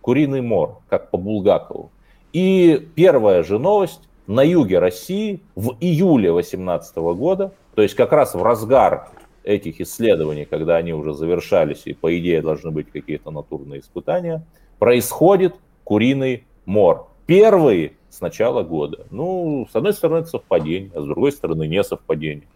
куриный 0.00 0.40
мор, 0.40 0.78
как 0.88 1.10
по 1.10 1.18
Булгакову. 1.18 1.90
И 2.32 2.88
первая 2.94 3.42
же 3.42 3.58
новость 3.58 4.08
на 4.28 4.42
юге 4.42 4.78
России 4.78 5.42
в 5.56 5.72
июле 5.80 6.30
2018 6.30 6.96
года, 6.96 7.52
то 7.74 7.82
есть 7.82 7.96
как 7.96 8.12
раз 8.12 8.34
в 8.34 8.42
разгар 8.42 9.10
этих 9.44 9.80
исследований, 9.80 10.44
когда 10.44 10.76
они 10.76 10.92
уже 10.92 11.14
завершались 11.14 11.82
и 11.84 11.92
по 11.92 12.16
идее 12.18 12.42
должны 12.42 12.70
быть 12.70 12.90
какие-то 12.90 13.30
натурные 13.30 13.80
испытания, 13.80 14.44
происходит 14.78 15.54
куриный 15.84 16.44
мор. 16.64 17.08
Первый 17.26 17.96
с 18.10 18.20
начала 18.20 18.62
года. 18.62 19.06
Ну, 19.10 19.68
с 19.70 19.76
одной 19.76 19.92
стороны, 19.92 20.22
это 20.22 20.28
совпадение, 20.30 20.90
а 20.94 21.00
с 21.00 21.04
другой 21.04 21.32
стороны, 21.32 21.66
не 21.66 21.82
совпадение. 21.82 22.46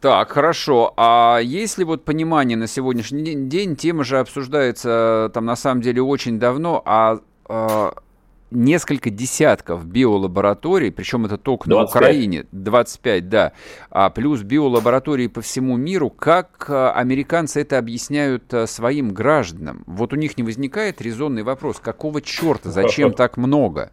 Так, 0.00 0.32
хорошо. 0.32 0.92
А 0.96 1.38
есть 1.40 1.78
ли 1.78 1.84
вот 1.84 2.04
понимание 2.04 2.56
на 2.56 2.66
сегодняшний 2.66 3.22
день, 3.22 3.76
тема 3.76 4.02
же 4.02 4.18
обсуждается 4.18 5.30
там 5.32 5.44
на 5.44 5.54
самом 5.54 5.80
деле 5.80 6.02
очень 6.02 6.40
давно, 6.40 6.82
а, 6.84 7.20
а 7.48 7.94
несколько 8.52 9.10
десятков 9.10 9.86
биолабораторий, 9.86 10.92
причем 10.92 11.26
это 11.26 11.36
только 11.36 11.68
25. 11.68 11.94
на 11.94 12.00
Украине, 12.00 12.46
25, 12.52 13.28
да, 13.28 13.52
а 13.90 14.10
плюс 14.10 14.42
биолаборатории 14.42 15.26
по 15.26 15.40
всему 15.40 15.76
миру. 15.76 16.10
Как 16.10 16.66
а, 16.68 16.92
американцы 16.92 17.60
это 17.60 17.78
объясняют 17.78 18.52
а, 18.52 18.66
своим 18.66 19.12
гражданам? 19.12 19.84
Вот 19.86 20.12
у 20.12 20.16
них 20.16 20.36
не 20.36 20.42
возникает 20.42 21.00
резонный 21.00 21.42
вопрос, 21.42 21.78
какого 21.78 22.20
черта, 22.20 22.70
зачем 22.70 23.12
так 23.14 23.36
много? 23.36 23.90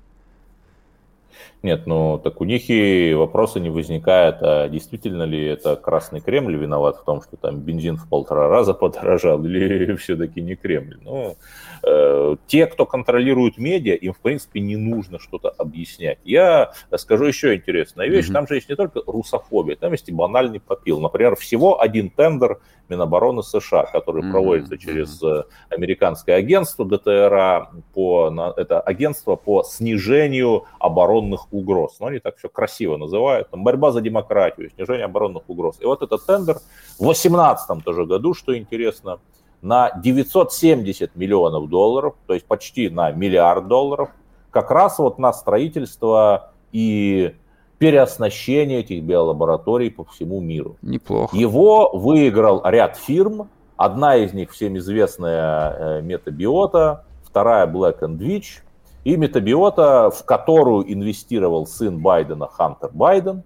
Нет, 1.61 1.87
ну 1.87 2.17
так 2.23 2.39
у 2.39 2.45
них 2.45 2.69
и 2.69 3.13
вопроса 3.13 3.59
не 3.59 3.69
возникает, 3.69 4.37
а 4.41 4.69
действительно 4.69 5.23
ли 5.23 5.45
это 5.45 5.75
Красный 5.75 6.21
Кремль 6.21 6.55
виноват 6.55 6.97
в 6.97 7.03
том, 7.03 7.21
что 7.21 7.35
там 7.35 7.59
бензин 7.59 7.97
в 7.97 8.07
полтора 8.07 8.47
раза 8.47 8.73
подорожал, 8.75 9.43
или 9.43 9.95
все-таки 9.97 10.41
не 10.41 10.55
Кремль? 10.55 10.97
Ну, 11.01 11.35
Э, 11.81 12.35
те, 12.47 12.67
кто 12.67 12.85
контролирует 12.85 13.57
медиа, 13.57 13.95
им, 13.95 14.13
в 14.13 14.19
принципе, 14.19 14.59
не 14.59 14.75
нужно 14.75 15.19
что-то 15.19 15.49
объяснять. 15.49 16.19
Я 16.23 16.73
скажу 16.97 17.25
еще 17.25 17.55
интересную 17.55 18.11
вещь. 18.11 18.29
Mm-hmm. 18.29 18.33
Там 18.33 18.47
же 18.47 18.55
есть 18.55 18.69
не 18.69 18.75
только 18.75 19.01
русофобия, 19.05 19.75
там 19.75 19.93
есть 19.93 20.09
и 20.09 20.11
банальный 20.11 20.59
попил. 20.59 20.99
Например, 20.99 21.35
всего 21.35 21.79
один 21.79 22.09
тендер 22.09 22.59
Минобороны 22.89 23.43
США, 23.43 23.83
который 23.83 24.23
mm-hmm. 24.23 24.31
проводится 24.31 24.77
через 24.77 25.21
э, 25.23 25.43
американское 25.69 26.35
агентство 26.35 26.85
ДТРА, 26.85 27.69
по, 27.93 28.29
на, 28.29 28.53
это 28.55 28.79
агентство 28.81 29.35
по 29.35 29.63
снижению 29.63 30.65
оборонных 30.79 31.51
угроз. 31.51 31.99
Но 31.99 32.07
они 32.07 32.19
так 32.19 32.37
все 32.37 32.49
красиво 32.49 32.97
называют. 32.97 33.49
Там 33.49 33.63
борьба 33.63 33.91
за 33.91 34.01
демократию, 34.01 34.69
снижение 34.69 35.05
оборонных 35.05 35.49
угроз. 35.49 35.77
И 35.79 35.85
вот 35.85 36.01
этот 36.01 36.25
тендер 36.25 36.55
в 36.97 37.03
2018 37.03 37.83
тоже 37.83 38.05
году, 38.05 38.33
что 38.33 38.57
интересно, 38.57 39.19
на 39.61 39.91
970 39.91 41.15
миллионов 41.15 41.69
долларов, 41.69 42.15
то 42.27 42.33
есть 42.33 42.45
почти 42.45 42.89
на 42.89 43.11
миллиард 43.11 43.67
долларов, 43.67 44.09
как 44.51 44.71
раз 44.71 44.99
вот 44.99 45.19
на 45.19 45.33
строительство 45.33 46.53
и 46.71 47.35
переоснащение 47.79 48.81
этих 48.81 49.03
биолабораторий 49.03 49.89
по 49.89 50.03
всему 50.03 50.41
миру. 50.41 50.77
Неплохо. 50.81 51.35
Его 51.35 51.89
выиграл 51.93 52.61
ряд 52.63 52.97
фирм. 52.97 53.49
Одна 53.77 54.17
из 54.17 54.33
них 54.33 54.51
всем 54.51 54.77
известная 54.77 56.01
Метабиота, 56.01 57.05
вторая 57.23 57.65
Black 57.65 58.01
and 58.01 58.17
Witch. 58.17 58.61
И 59.05 59.15
Метабиота, 59.15 60.11
в 60.11 60.25
которую 60.25 60.93
инвестировал 60.93 61.65
сын 61.65 61.99
Байдена 61.99 62.47
Хантер 62.47 62.89
Байден 62.93 63.43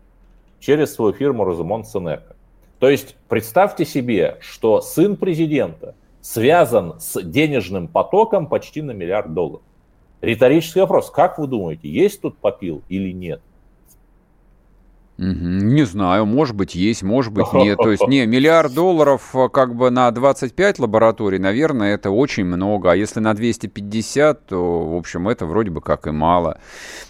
через 0.60 0.96
свою 0.96 1.14
фирму 1.14 1.44
Розамон 1.44 1.86
Сенека. 1.86 2.36
То 2.80 2.90
есть 2.90 3.16
представьте 3.30 3.86
себе, 3.86 4.38
что 4.42 4.82
сын 4.82 5.16
президента 5.16 5.94
связан 6.22 6.96
с 7.00 7.22
денежным 7.22 7.88
потоком 7.88 8.48
почти 8.48 8.82
на 8.82 8.92
миллиард 8.92 9.34
долларов. 9.34 9.62
Риторический 10.22 10.80
вопрос, 10.80 11.12
как 11.12 11.38
вы 11.38 11.48
думаете, 11.48 11.88
есть 11.88 12.22
тут 12.22 12.38
попил 12.38 12.82
или 12.90 13.12
нет? 13.12 13.42
Не 15.18 15.84
знаю, 15.84 16.26
может 16.26 16.56
быть 16.56 16.74
есть, 16.74 17.04
может 17.04 17.34
быть 17.34 17.54
нет. 17.54 17.78
То 17.78 17.92
есть, 17.92 18.02
не, 18.08 18.26
миллиард 18.26 18.74
долларов 18.74 19.30
э, 19.36 19.48
как 19.50 19.76
бы 19.76 19.92
на 19.92 20.10
25 20.10 20.80
лабораторий, 20.80 21.38
наверное, 21.38 21.94
это 21.94 22.10
очень 22.10 22.46
много. 22.46 22.92
А 22.92 22.96
если 22.96 23.20
на 23.20 23.36
250, 23.36 24.48
то, 24.48 24.90
в 24.90 24.96
общем, 24.96 25.30
это 25.30 25.46
вроде 25.46 25.70
бы 25.70 25.82
как 25.82 26.08
и 26.08 26.12
мало. 26.12 26.60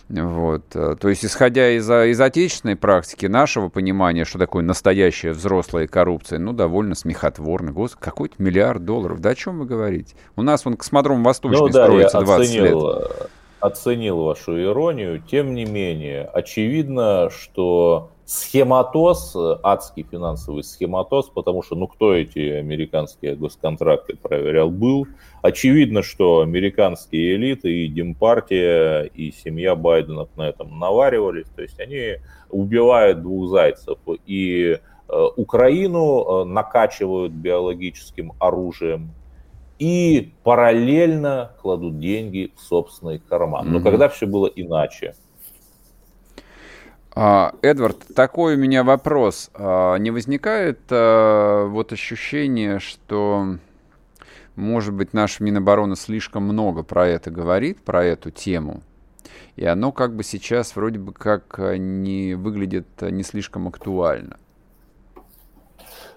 Вот. 0.09 0.63
Э, 0.75 0.95
то 0.99 1.07
есть, 1.07 1.23
исходя 1.23 1.71
из, 1.71 1.89
из 1.89 2.19
отечественной 2.19 2.75
практики, 2.75 3.25
нашего 3.25 3.69
понимания, 3.69 4.25
что 4.25 4.37
такое 4.37 4.63
настоящая 4.63 5.31
взрослая 5.31 5.87
коррупция, 5.87 6.39
ну, 6.39 6.51
довольно 6.51 6.95
смехотворно. 6.95 7.71
Господи, 7.71 8.03
какой-то 8.03 8.35
миллиард 8.37 8.83
долларов. 8.83 9.21
Да 9.21 9.29
о 9.29 9.35
чем 9.35 9.59
вы 9.59 9.65
говорите? 9.65 10.15
У 10.35 10.41
нас 10.41 10.65
вон 10.65 10.75
космодром 10.75 11.23
Восточный 11.23 11.59
ну, 11.59 11.69
да, 11.69 11.85
строится 11.85 12.19
20 12.19 12.49
оценил, 12.49 12.97
лет. 12.97 13.29
Оценил 13.63 14.23
вашу 14.23 14.61
иронию. 14.61 15.21
Тем 15.21 15.55
не 15.55 15.63
менее, 15.63 16.25
очевидно, 16.25 17.29
что 17.29 18.11
схематоз, 18.25 19.37
адский 19.63 20.03
финансовый 20.03 20.63
схематоз, 20.65 21.29
потому 21.29 21.63
что, 21.63 21.75
ну, 21.75 21.87
кто 21.87 22.13
эти 22.13 22.39
американские 22.39 23.37
госконтракты 23.37 24.17
проверял, 24.17 24.69
был. 24.69 25.07
Очевидно, 25.41 26.03
что 26.03 26.41
американские 26.41 27.35
элиты 27.35 27.85
и 27.85 27.87
Демпартия, 27.87 29.03
и 29.03 29.31
семья 29.31 29.75
Байденов 29.75 30.27
на 30.35 30.49
этом 30.49 30.77
наваривались. 30.77 31.47
То 31.55 31.61
есть 31.61 31.79
они 31.79 32.17
убивают 32.49 33.21
двух 33.21 33.49
зайцев. 33.49 33.97
И 34.25 34.77
э, 35.07 35.25
Украину 35.37 36.41
э, 36.41 36.43
накачивают 36.43 37.31
биологическим 37.31 38.33
оружием, 38.39 39.13
и 39.79 40.33
параллельно 40.43 41.51
кладут 41.61 41.99
деньги 41.99 42.53
в 42.55 42.61
собственный 42.61 43.19
карман. 43.19 43.71
Но 43.71 43.79
mm-hmm. 43.79 43.83
когда 43.83 44.09
все 44.09 44.25
было 44.25 44.47
иначе? 44.47 45.15
А, 47.15 47.53
Эдвард, 47.61 48.07
такой 48.15 48.55
у 48.55 48.57
меня 48.57 48.83
вопрос. 48.83 49.51
А, 49.53 49.95
не 49.97 50.11
возникает 50.11 50.79
а, 50.89 51.67
вот 51.67 51.91
ощущение, 51.93 52.79
что, 52.79 53.57
может 54.55 54.93
быть, 54.93 55.13
наш 55.13 55.39
Минобороны 55.39 55.95
слишком 55.95 56.43
много 56.43 56.83
про 56.83 57.07
это 57.07 57.29
говорит, 57.29 57.83
про 57.83 58.03
эту 58.03 58.31
тему, 58.31 58.81
и 59.55 59.65
оно 59.65 59.91
как 59.91 60.15
бы 60.15 60.23
сейчас 60.23 60.75
вроде 60.75 60.97
бы 60.97 61.13
как 61.13 61.59
не 61.77 62.33
выглядит 62.33 62.87
не 63.01 63.21
слишком 63.21 63.67
актуально? 63.67 64.37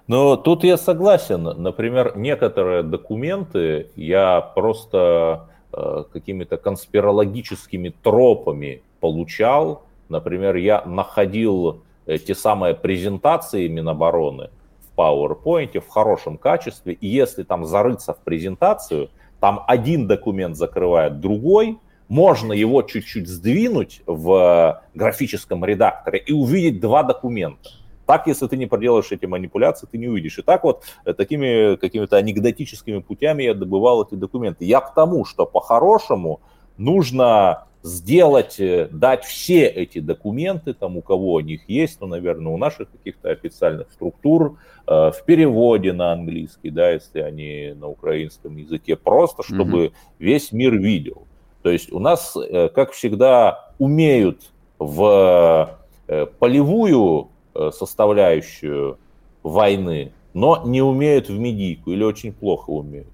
Но 0.06 0.36
тут 0.36 0.62
я 0.64 0.76
согласен. 0.76 1.42
Например, 1.42 2.12
некоторые 2.16 2.82
документы 2.82 3.88
я 3.96 4.40
просто 4.40 5.48
э, 5.72 6.04
какими-то 6.12 6.56
конспирологическими 6.56 7.92
тропами 8.02 8.82
получал. 9.00 9.82
Например, 10.08 10.54
я 10.56 10.82
находил 10.84 11.82
те 12.06 12.34
самые 12.34 12.74
презентации 12.74 13.66
Минобороны 13.66 14.50
в 14.80 14.98
PowerPoint 14.98 15.80
в 15.80 15.88
хорошем 15.88 16.38
качестве. 16.38 16.94
И 16.94 17.08
если 17.08 17.42
там 17.42 17.64
зарыться 17.64 18.14
в 18.14 18.18
презентацию, 18.18 19.10
там 19.40 19.64
один 19.66 20.06
документ 20.06 20.56
закрывает 20.56 21.20
другой, 21.20 21.78
можно 22.08 22.52
его 22.52 22.82
чуть-чуть 22.82 23.28
сдвинуть 23.28 24.02
в 24.06 24.82
графическом 24.94 25.64
редакторе 25.64 26.20
и 26.20 26.32
увидеть 26.32 26.80
два 26.80 27.02
документа. 27.02 27.70
Так, 28.06 28.26
если 28.26 28.46
ты 28.46 28.56
не 28.56 28.66
проделаешь 28.66 29.10
эти 29.10 29.26
манипуляции, 29.26 29.88
ты 29.90 29.98
не 29.98 30.08
увидишь. 30.08 30.38
И 30.38 30.42
так 30.42 30.64
вот, 30.64 30.84
э, 31.04 31.12
такими 31.12 31.76
какими-то 31.76 32.16
анекдотическими 32.16 33.00
путями 33.00 33.42
я 33.42 33.54
добывал 33.54 34.04
эти 34.04 34.14
документы. 34.14 34.64
Я 34.64 34.80
к 34.80 34.94
тому, 34.94 35.24
что 35.24 35.44
по-хорошему 35.44 36.40
нужно 36.76 37.66
сделать, 37.82 38.58
э, 38.58 38.88
дать 38.90 39.24
все 39.24 39.66
эти 39.66 40.00
документы, 40.00 40.74
там 40.74 40.96
у 40.96 41.02
кого 41.02 41.34
у 41.34 41.40
них 41.40 41.68
есть, 41.68 42.00
ну, 42.00 42.06
наверное, 42.06 42.52
у 42.52 42.56
наших 42.56 42.90
каких-то 42.90 43.30
официальных 43.30 43.90
структур, 43.92 44.58
э, 44.86 45.10
в 45.10 45.24
переводе 45.24 45.92
на 45.92 46.12
английский, 46.12 46.70
да, 46.70 46.90
если 46.90 47.20
они 47.20 47.74
на 47.76 47.88
украинском 47.88 48.56
языке, 48.56 48.96
просто 48.96 49.42
чтобы 49.42 49.86
mm-hmm. 49.86 49.92
весь 50.18 50.52
мир 50.52 50.76
видел. 50.76 51.26
То 51.62 51.70
есть 51.70 51.92
у 51.92 51.98
нас, 51.98 52.36
э, 52.36 52.68
как 52.68 52.92
всегда, 52.92 53.72
умеют 53.78 54.52
в 54.78 55.78
э, 56.08 56.26
полевую 56.38 57.28
составляющую 57.72 58.98
войны, 59.42 60.12
но 60.34 60.62
не 60.64 60.82
умеют 60.82 61.28
в 61.28 61.38
медийку 61.38 61.90
или 61.90 62.04
очень 62.04 62.32
плохо 62.32 62.70
умеют. 62.70 63.08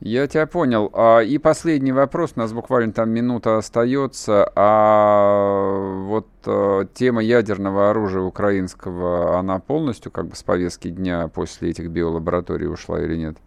Я 0.00 0.28
тебя 0.28 0.46
понял. 0.46 0.90
А, 0.94 1.20
и 1.20 1.38
последний 1.38 1.90
вопрос, 1.90 2.32
у 2.36 2.38
нас 2.38 2.52
буквально 2.52 2.92
там 2.92 3.10
минута 3.10 3.58
остается. 3.58 4.50
А 4.54 6.04
вот 6.06 6.28
э, 6.46 6.84
тема 6.94 7.20
ядерного 7.20 7.90
оружия 7.90 8.22
украинского, 8.22 9.38
она 9.38 9.58
полностью 9.58 10.12
как 10.12 10.28
бы 10.28 10.36
с 10.36 10.44
повестки 10.44 10.88
дня 10.88 11.26
после 11.26 11.70
этих 11.70 11.90
биолабораторий 11.90 12.68
ушла 12.68 13.02
или 13.02 13.16
нет? 13.16 13.38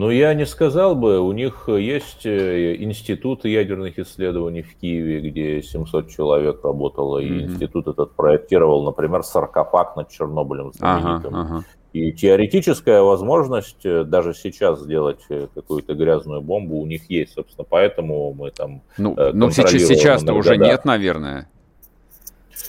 Ну, 0.00 0.08
я 0.08 0.32
не 0.32 0.46
сказал 0.46 0.96
бы. 0.96 1.20
У 1.20 1.30
них 1.32 1.68
есть 1.68 2.24
э, 2.24 2.76
институт 2.76 3.44
ядерных 3.44 3.98
исследований 3.98 4.62
в 4.62 4.74
Киеве, 4.76 5.20
где 5.20 5.60
700 5.60 6.08
человек 6.08 6.64
работало, 6.64 7.22
mm-hmm. 7.22 7.26
и 7.26 7.42
институт 7.42 7.86
этот 7.86 8.12
проектировал, 8.12 8.82
например, 8.82 9.22
саркофаг 9.22 9.96
над 9.96 10.08
Чернобылем 10.08 10.72
знаменитым. 10.72 11.34
Ага, 11.34 11.54
ага. 11.56 11.64
И 11.92 12.12
теоретическая 12.12 13.02
возможность 13.02 13.84
э, 13.84 14.04
даже 14.04 14.32
сейчас 14.32 14.80
сделать 14.80 15.20
э, 15.28 15.48
какую-то 15.54 15.92
грязную 15.92 16.40
бомбу 16.40 16.76
у 16.76 16.86
них 16.86 17.10
есть, 17.10 17.34
собственно, 17.34 17.66
поэтому 17.68 18.32
мы 18.32 18.52
там 18.52 18.80
Ну, 18.96 19.14
ну 19.34 19.50
сейчас, 19.50 19.72
сейчас-то 19.72 20.32
уже 20.32 20.56
нет, 20.56 20.86
наверное. 20.86 21.50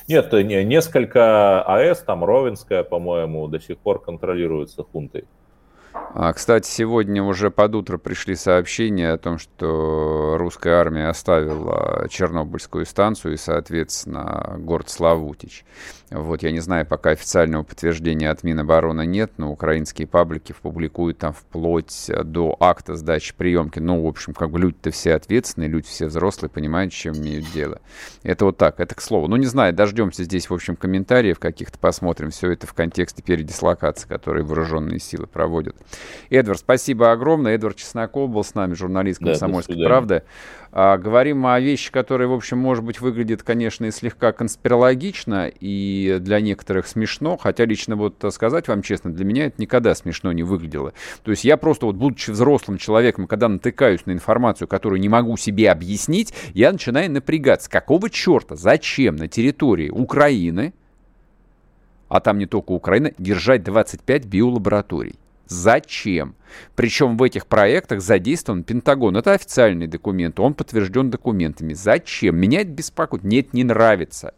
Нет, 0.09 0.33
не, 0.33 0.65
несколько 0.65 1.63
АЭС, 1.63 1.99
там 1.99 2.25
Ровенская, 2.25 2.83
по-моему, 2.83 3.47
до 3.47 3.61
сих 3.61 3.77
пор 3.77 4.01
контролируются 4.01 4.83
хунтой. 4.83 5.23
А, 5.93 6.33
кстати, 6.33 6.67
сегодня 6.67 7.23
уже 7.23 7.51
под 7.51 7.75
утро 7.75 7.97
пришли 7.97 8.35
сообщения 8.35 9.11
о 9.11 9.17
том, 9.17 9.37
что 9.37 10.35
русская 10.37 10.73
армия 10.73 11.07
оставила 11.07 12.07
Чернобыльскую 12.09 12.85
станцию 12.85 13.33
и, 13.33 13.37
соответственно, 13.37 14.55
город 14.59 14.89
Славутич. 14.89 15.65
Вот, 16.09 16.43
я 16.43 16.51
не 16.51 16.59
знаю, 16.59 16.85
пока 16.85 17.11
официального 17.11 17.63
подтверждения 17.63 18.29
от 18.29 18.43
Минобороны 18.43 19.05
нет, 19.05 19.31
но 19.37 19.49
украинские 19.49 20.07
паблики 20.07 20.53
публикуют 20.61 21.19
там 21.19 21.31
вплоть 21.31 22.11
до 22.25 22.57
акта 22.59 22.95
сдачи 22.95 23.33
приемки. 23.33 23.79
Ну, 23.79 24.03
в 24.03 24.07
общем, 24.07 24.33
как 24.33 24.49
бы 24.49 24.59
люди-то 24.59 24.91
все 24.91 25.15
ответственные, 25.15 25.69
люди 25.69 25.87
все 25.87 26.07
взрослые, 26.07 26.49
понимают, 26.49 26.91
чем 26.91 27.13
имеют 27.13 27.49
дело. 27.53 27.79
Это 28.23 28.43
вот 28.43 28.57
так, 28.57 28.81
это 28.81 28.93
к 28.93 29.01
слову. 29.01 29.29
Ну, 29.29 29.37
не 29.37 29.45
знаю, 29.45 29.73
дождемся 29.73 30.25
здесь, 30.25 30.49
в 30.49 30.53
общем, 30.53 30.75
комментариев 30.75 31.39
каких-то, 31.39 31.79
посмотрим 31.79 32.31
все 32.31 32.51
это 32.51 32.67
в 32.67 32.73
контексте 32.73 33.21
передислокации, 33.23 34.09
которые 34.09 34.43
вооруженные 34.43 34.99
силы 34.99 35.27
проводят. 35.27 35.77
Эдвард, 36.29 36.59
спасибо 36.59 37.11
огромное. 37.11 37.55
Эдвард 37.55 37.77
Чесноков 37.77 38.29
был 38.29 38.43
с 38.43 38.55
нами, 38.55 38.73
журналист 38.73 39.19
«Комсомольской 39.19 39.75
да, 39.75 39.85
правды». 39.85 40.23
А, 40.73 40.97
говорим 40.97 41.45
о 41.45 41.59
вещи, 41.59 41.91
которые, 41.91 42.29
в 42.29 42.33
общем, 42.33 42.57
может 42.57 42.83
быть, 42.83 43.01
выглядят, 43.01 43.43
конечно, 43.43 43.85
и 43.85 43.91
слегка 43.91 44.31
конспирологично, 44.31 45.51
и 45.59 46.17
для 46.21 46.39
некоторых 46.39 46.87
смешно, 46.87 47.35
хотя 47.35 47.65
лично 47.65 47.97
вот 47.97 48.23
сказать 48.31 48.69
вам 48.69 48.81
честно, 48.81 49.11
для 49.11 49.25
меня 49.25 49.47
это 49.47 49.61
никогда 49.61 49.93
смешно 49.95 50.31
не 50.31 50.43
выглядело. 50.43 50.93
То 51.23 51.31
есть 51.31 51.43
я 51.43 51.57
просто 51.57 51.87
вот, 51.87 51.95
будучи 51.95 52.31
взрослым 52.31 52.77
человеком, 52.77 53.27
когда 53.27 53.49
натыкаюсь 53.49 54.05
на 54.05 54.11
информацию, 54.11 54.67
которую 54.67 55.01
не 55.01 55.09
могу 55.09 55.35
себе 55.35 55.69
объяснить, 55.69 56.33
я 56.53 56.71
начинаю 56.71 57.11
напрягаться. 57.11 57.69
Какого 57.69 58.09
черта, 58.09 58.55
зачем 58.55 59.17
на 59.17 59.27
территории 59.27 59.89
Украины, 59.89 60.73
а 62.07 62.21
там 62.21 62.37
не 62.37 62.45
только 62.45 62.71
Украина, 62.71 63.11
держать 63.17 63.63
25 63.63 64.25
биолабораторий? 64.25 65.15
Зачем? 65.51 66.35
Причем 66.75 67.17
в 67.17 67.23
этих 67.23 67.45
проектах 67.45 68.01
задействован 68.01 68.63
Пентагон. 68.63 69.17
Это 69.17 69.33
официальный 69.33 69.85
документ, 69.85 70.39
он 70.39 70.53
подтвержден 70.53 71.09
документами. 71.09 71.73
Зачем? 71.73 72.37
Меня 72.37 72.61
это 72.61 72.69
беспокоит. 72.69 73.25
Нет, 73.25 73.53
не 73.53 73.65
нравится. 73.65 74.33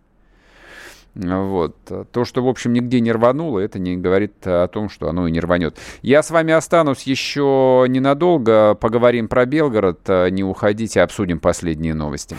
Вот. 1.13 1.75
То, 2.11 2.25
что, 2.25 2.43
в 2.43 2.47
общем, 2.47 2.73
нигде 2.73 2.99
не 2.99 3.11
рвануло, 3.11 3.59
это 3.59 3.77
не 3.77 3.95
говорит 3.95 4.33
о 4.45 4.67
том, 4.67 4.89
что 4.89 5.07
оно 5.07 5.27
и 5.27 5.31
не 5.31 5.39
рванет. 5.39 5.77
Я 6.01 6.23
с 6.23 6.31
вами 6.31 6.51
останусь 6.51 7.03
еще 7.03 7.85
ненадолго. 7.87 8.73
Поговорим 8.73 9.27
про 9.27 9.45
Белгород. 9.45 10.09
Не 10.31 10.43
уходите, 10.43 11.01
обсудим 11.01 11.39
последние 11.39 11.93
новости. 11.93 12.35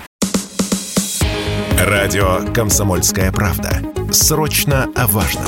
Радио 1.78 2.40
«Комсомольская 2.52 3.30
правда». 3.30 3.70
Срочно 4.10 4.90
о 4.96 5.06
важном. 5.06 5.44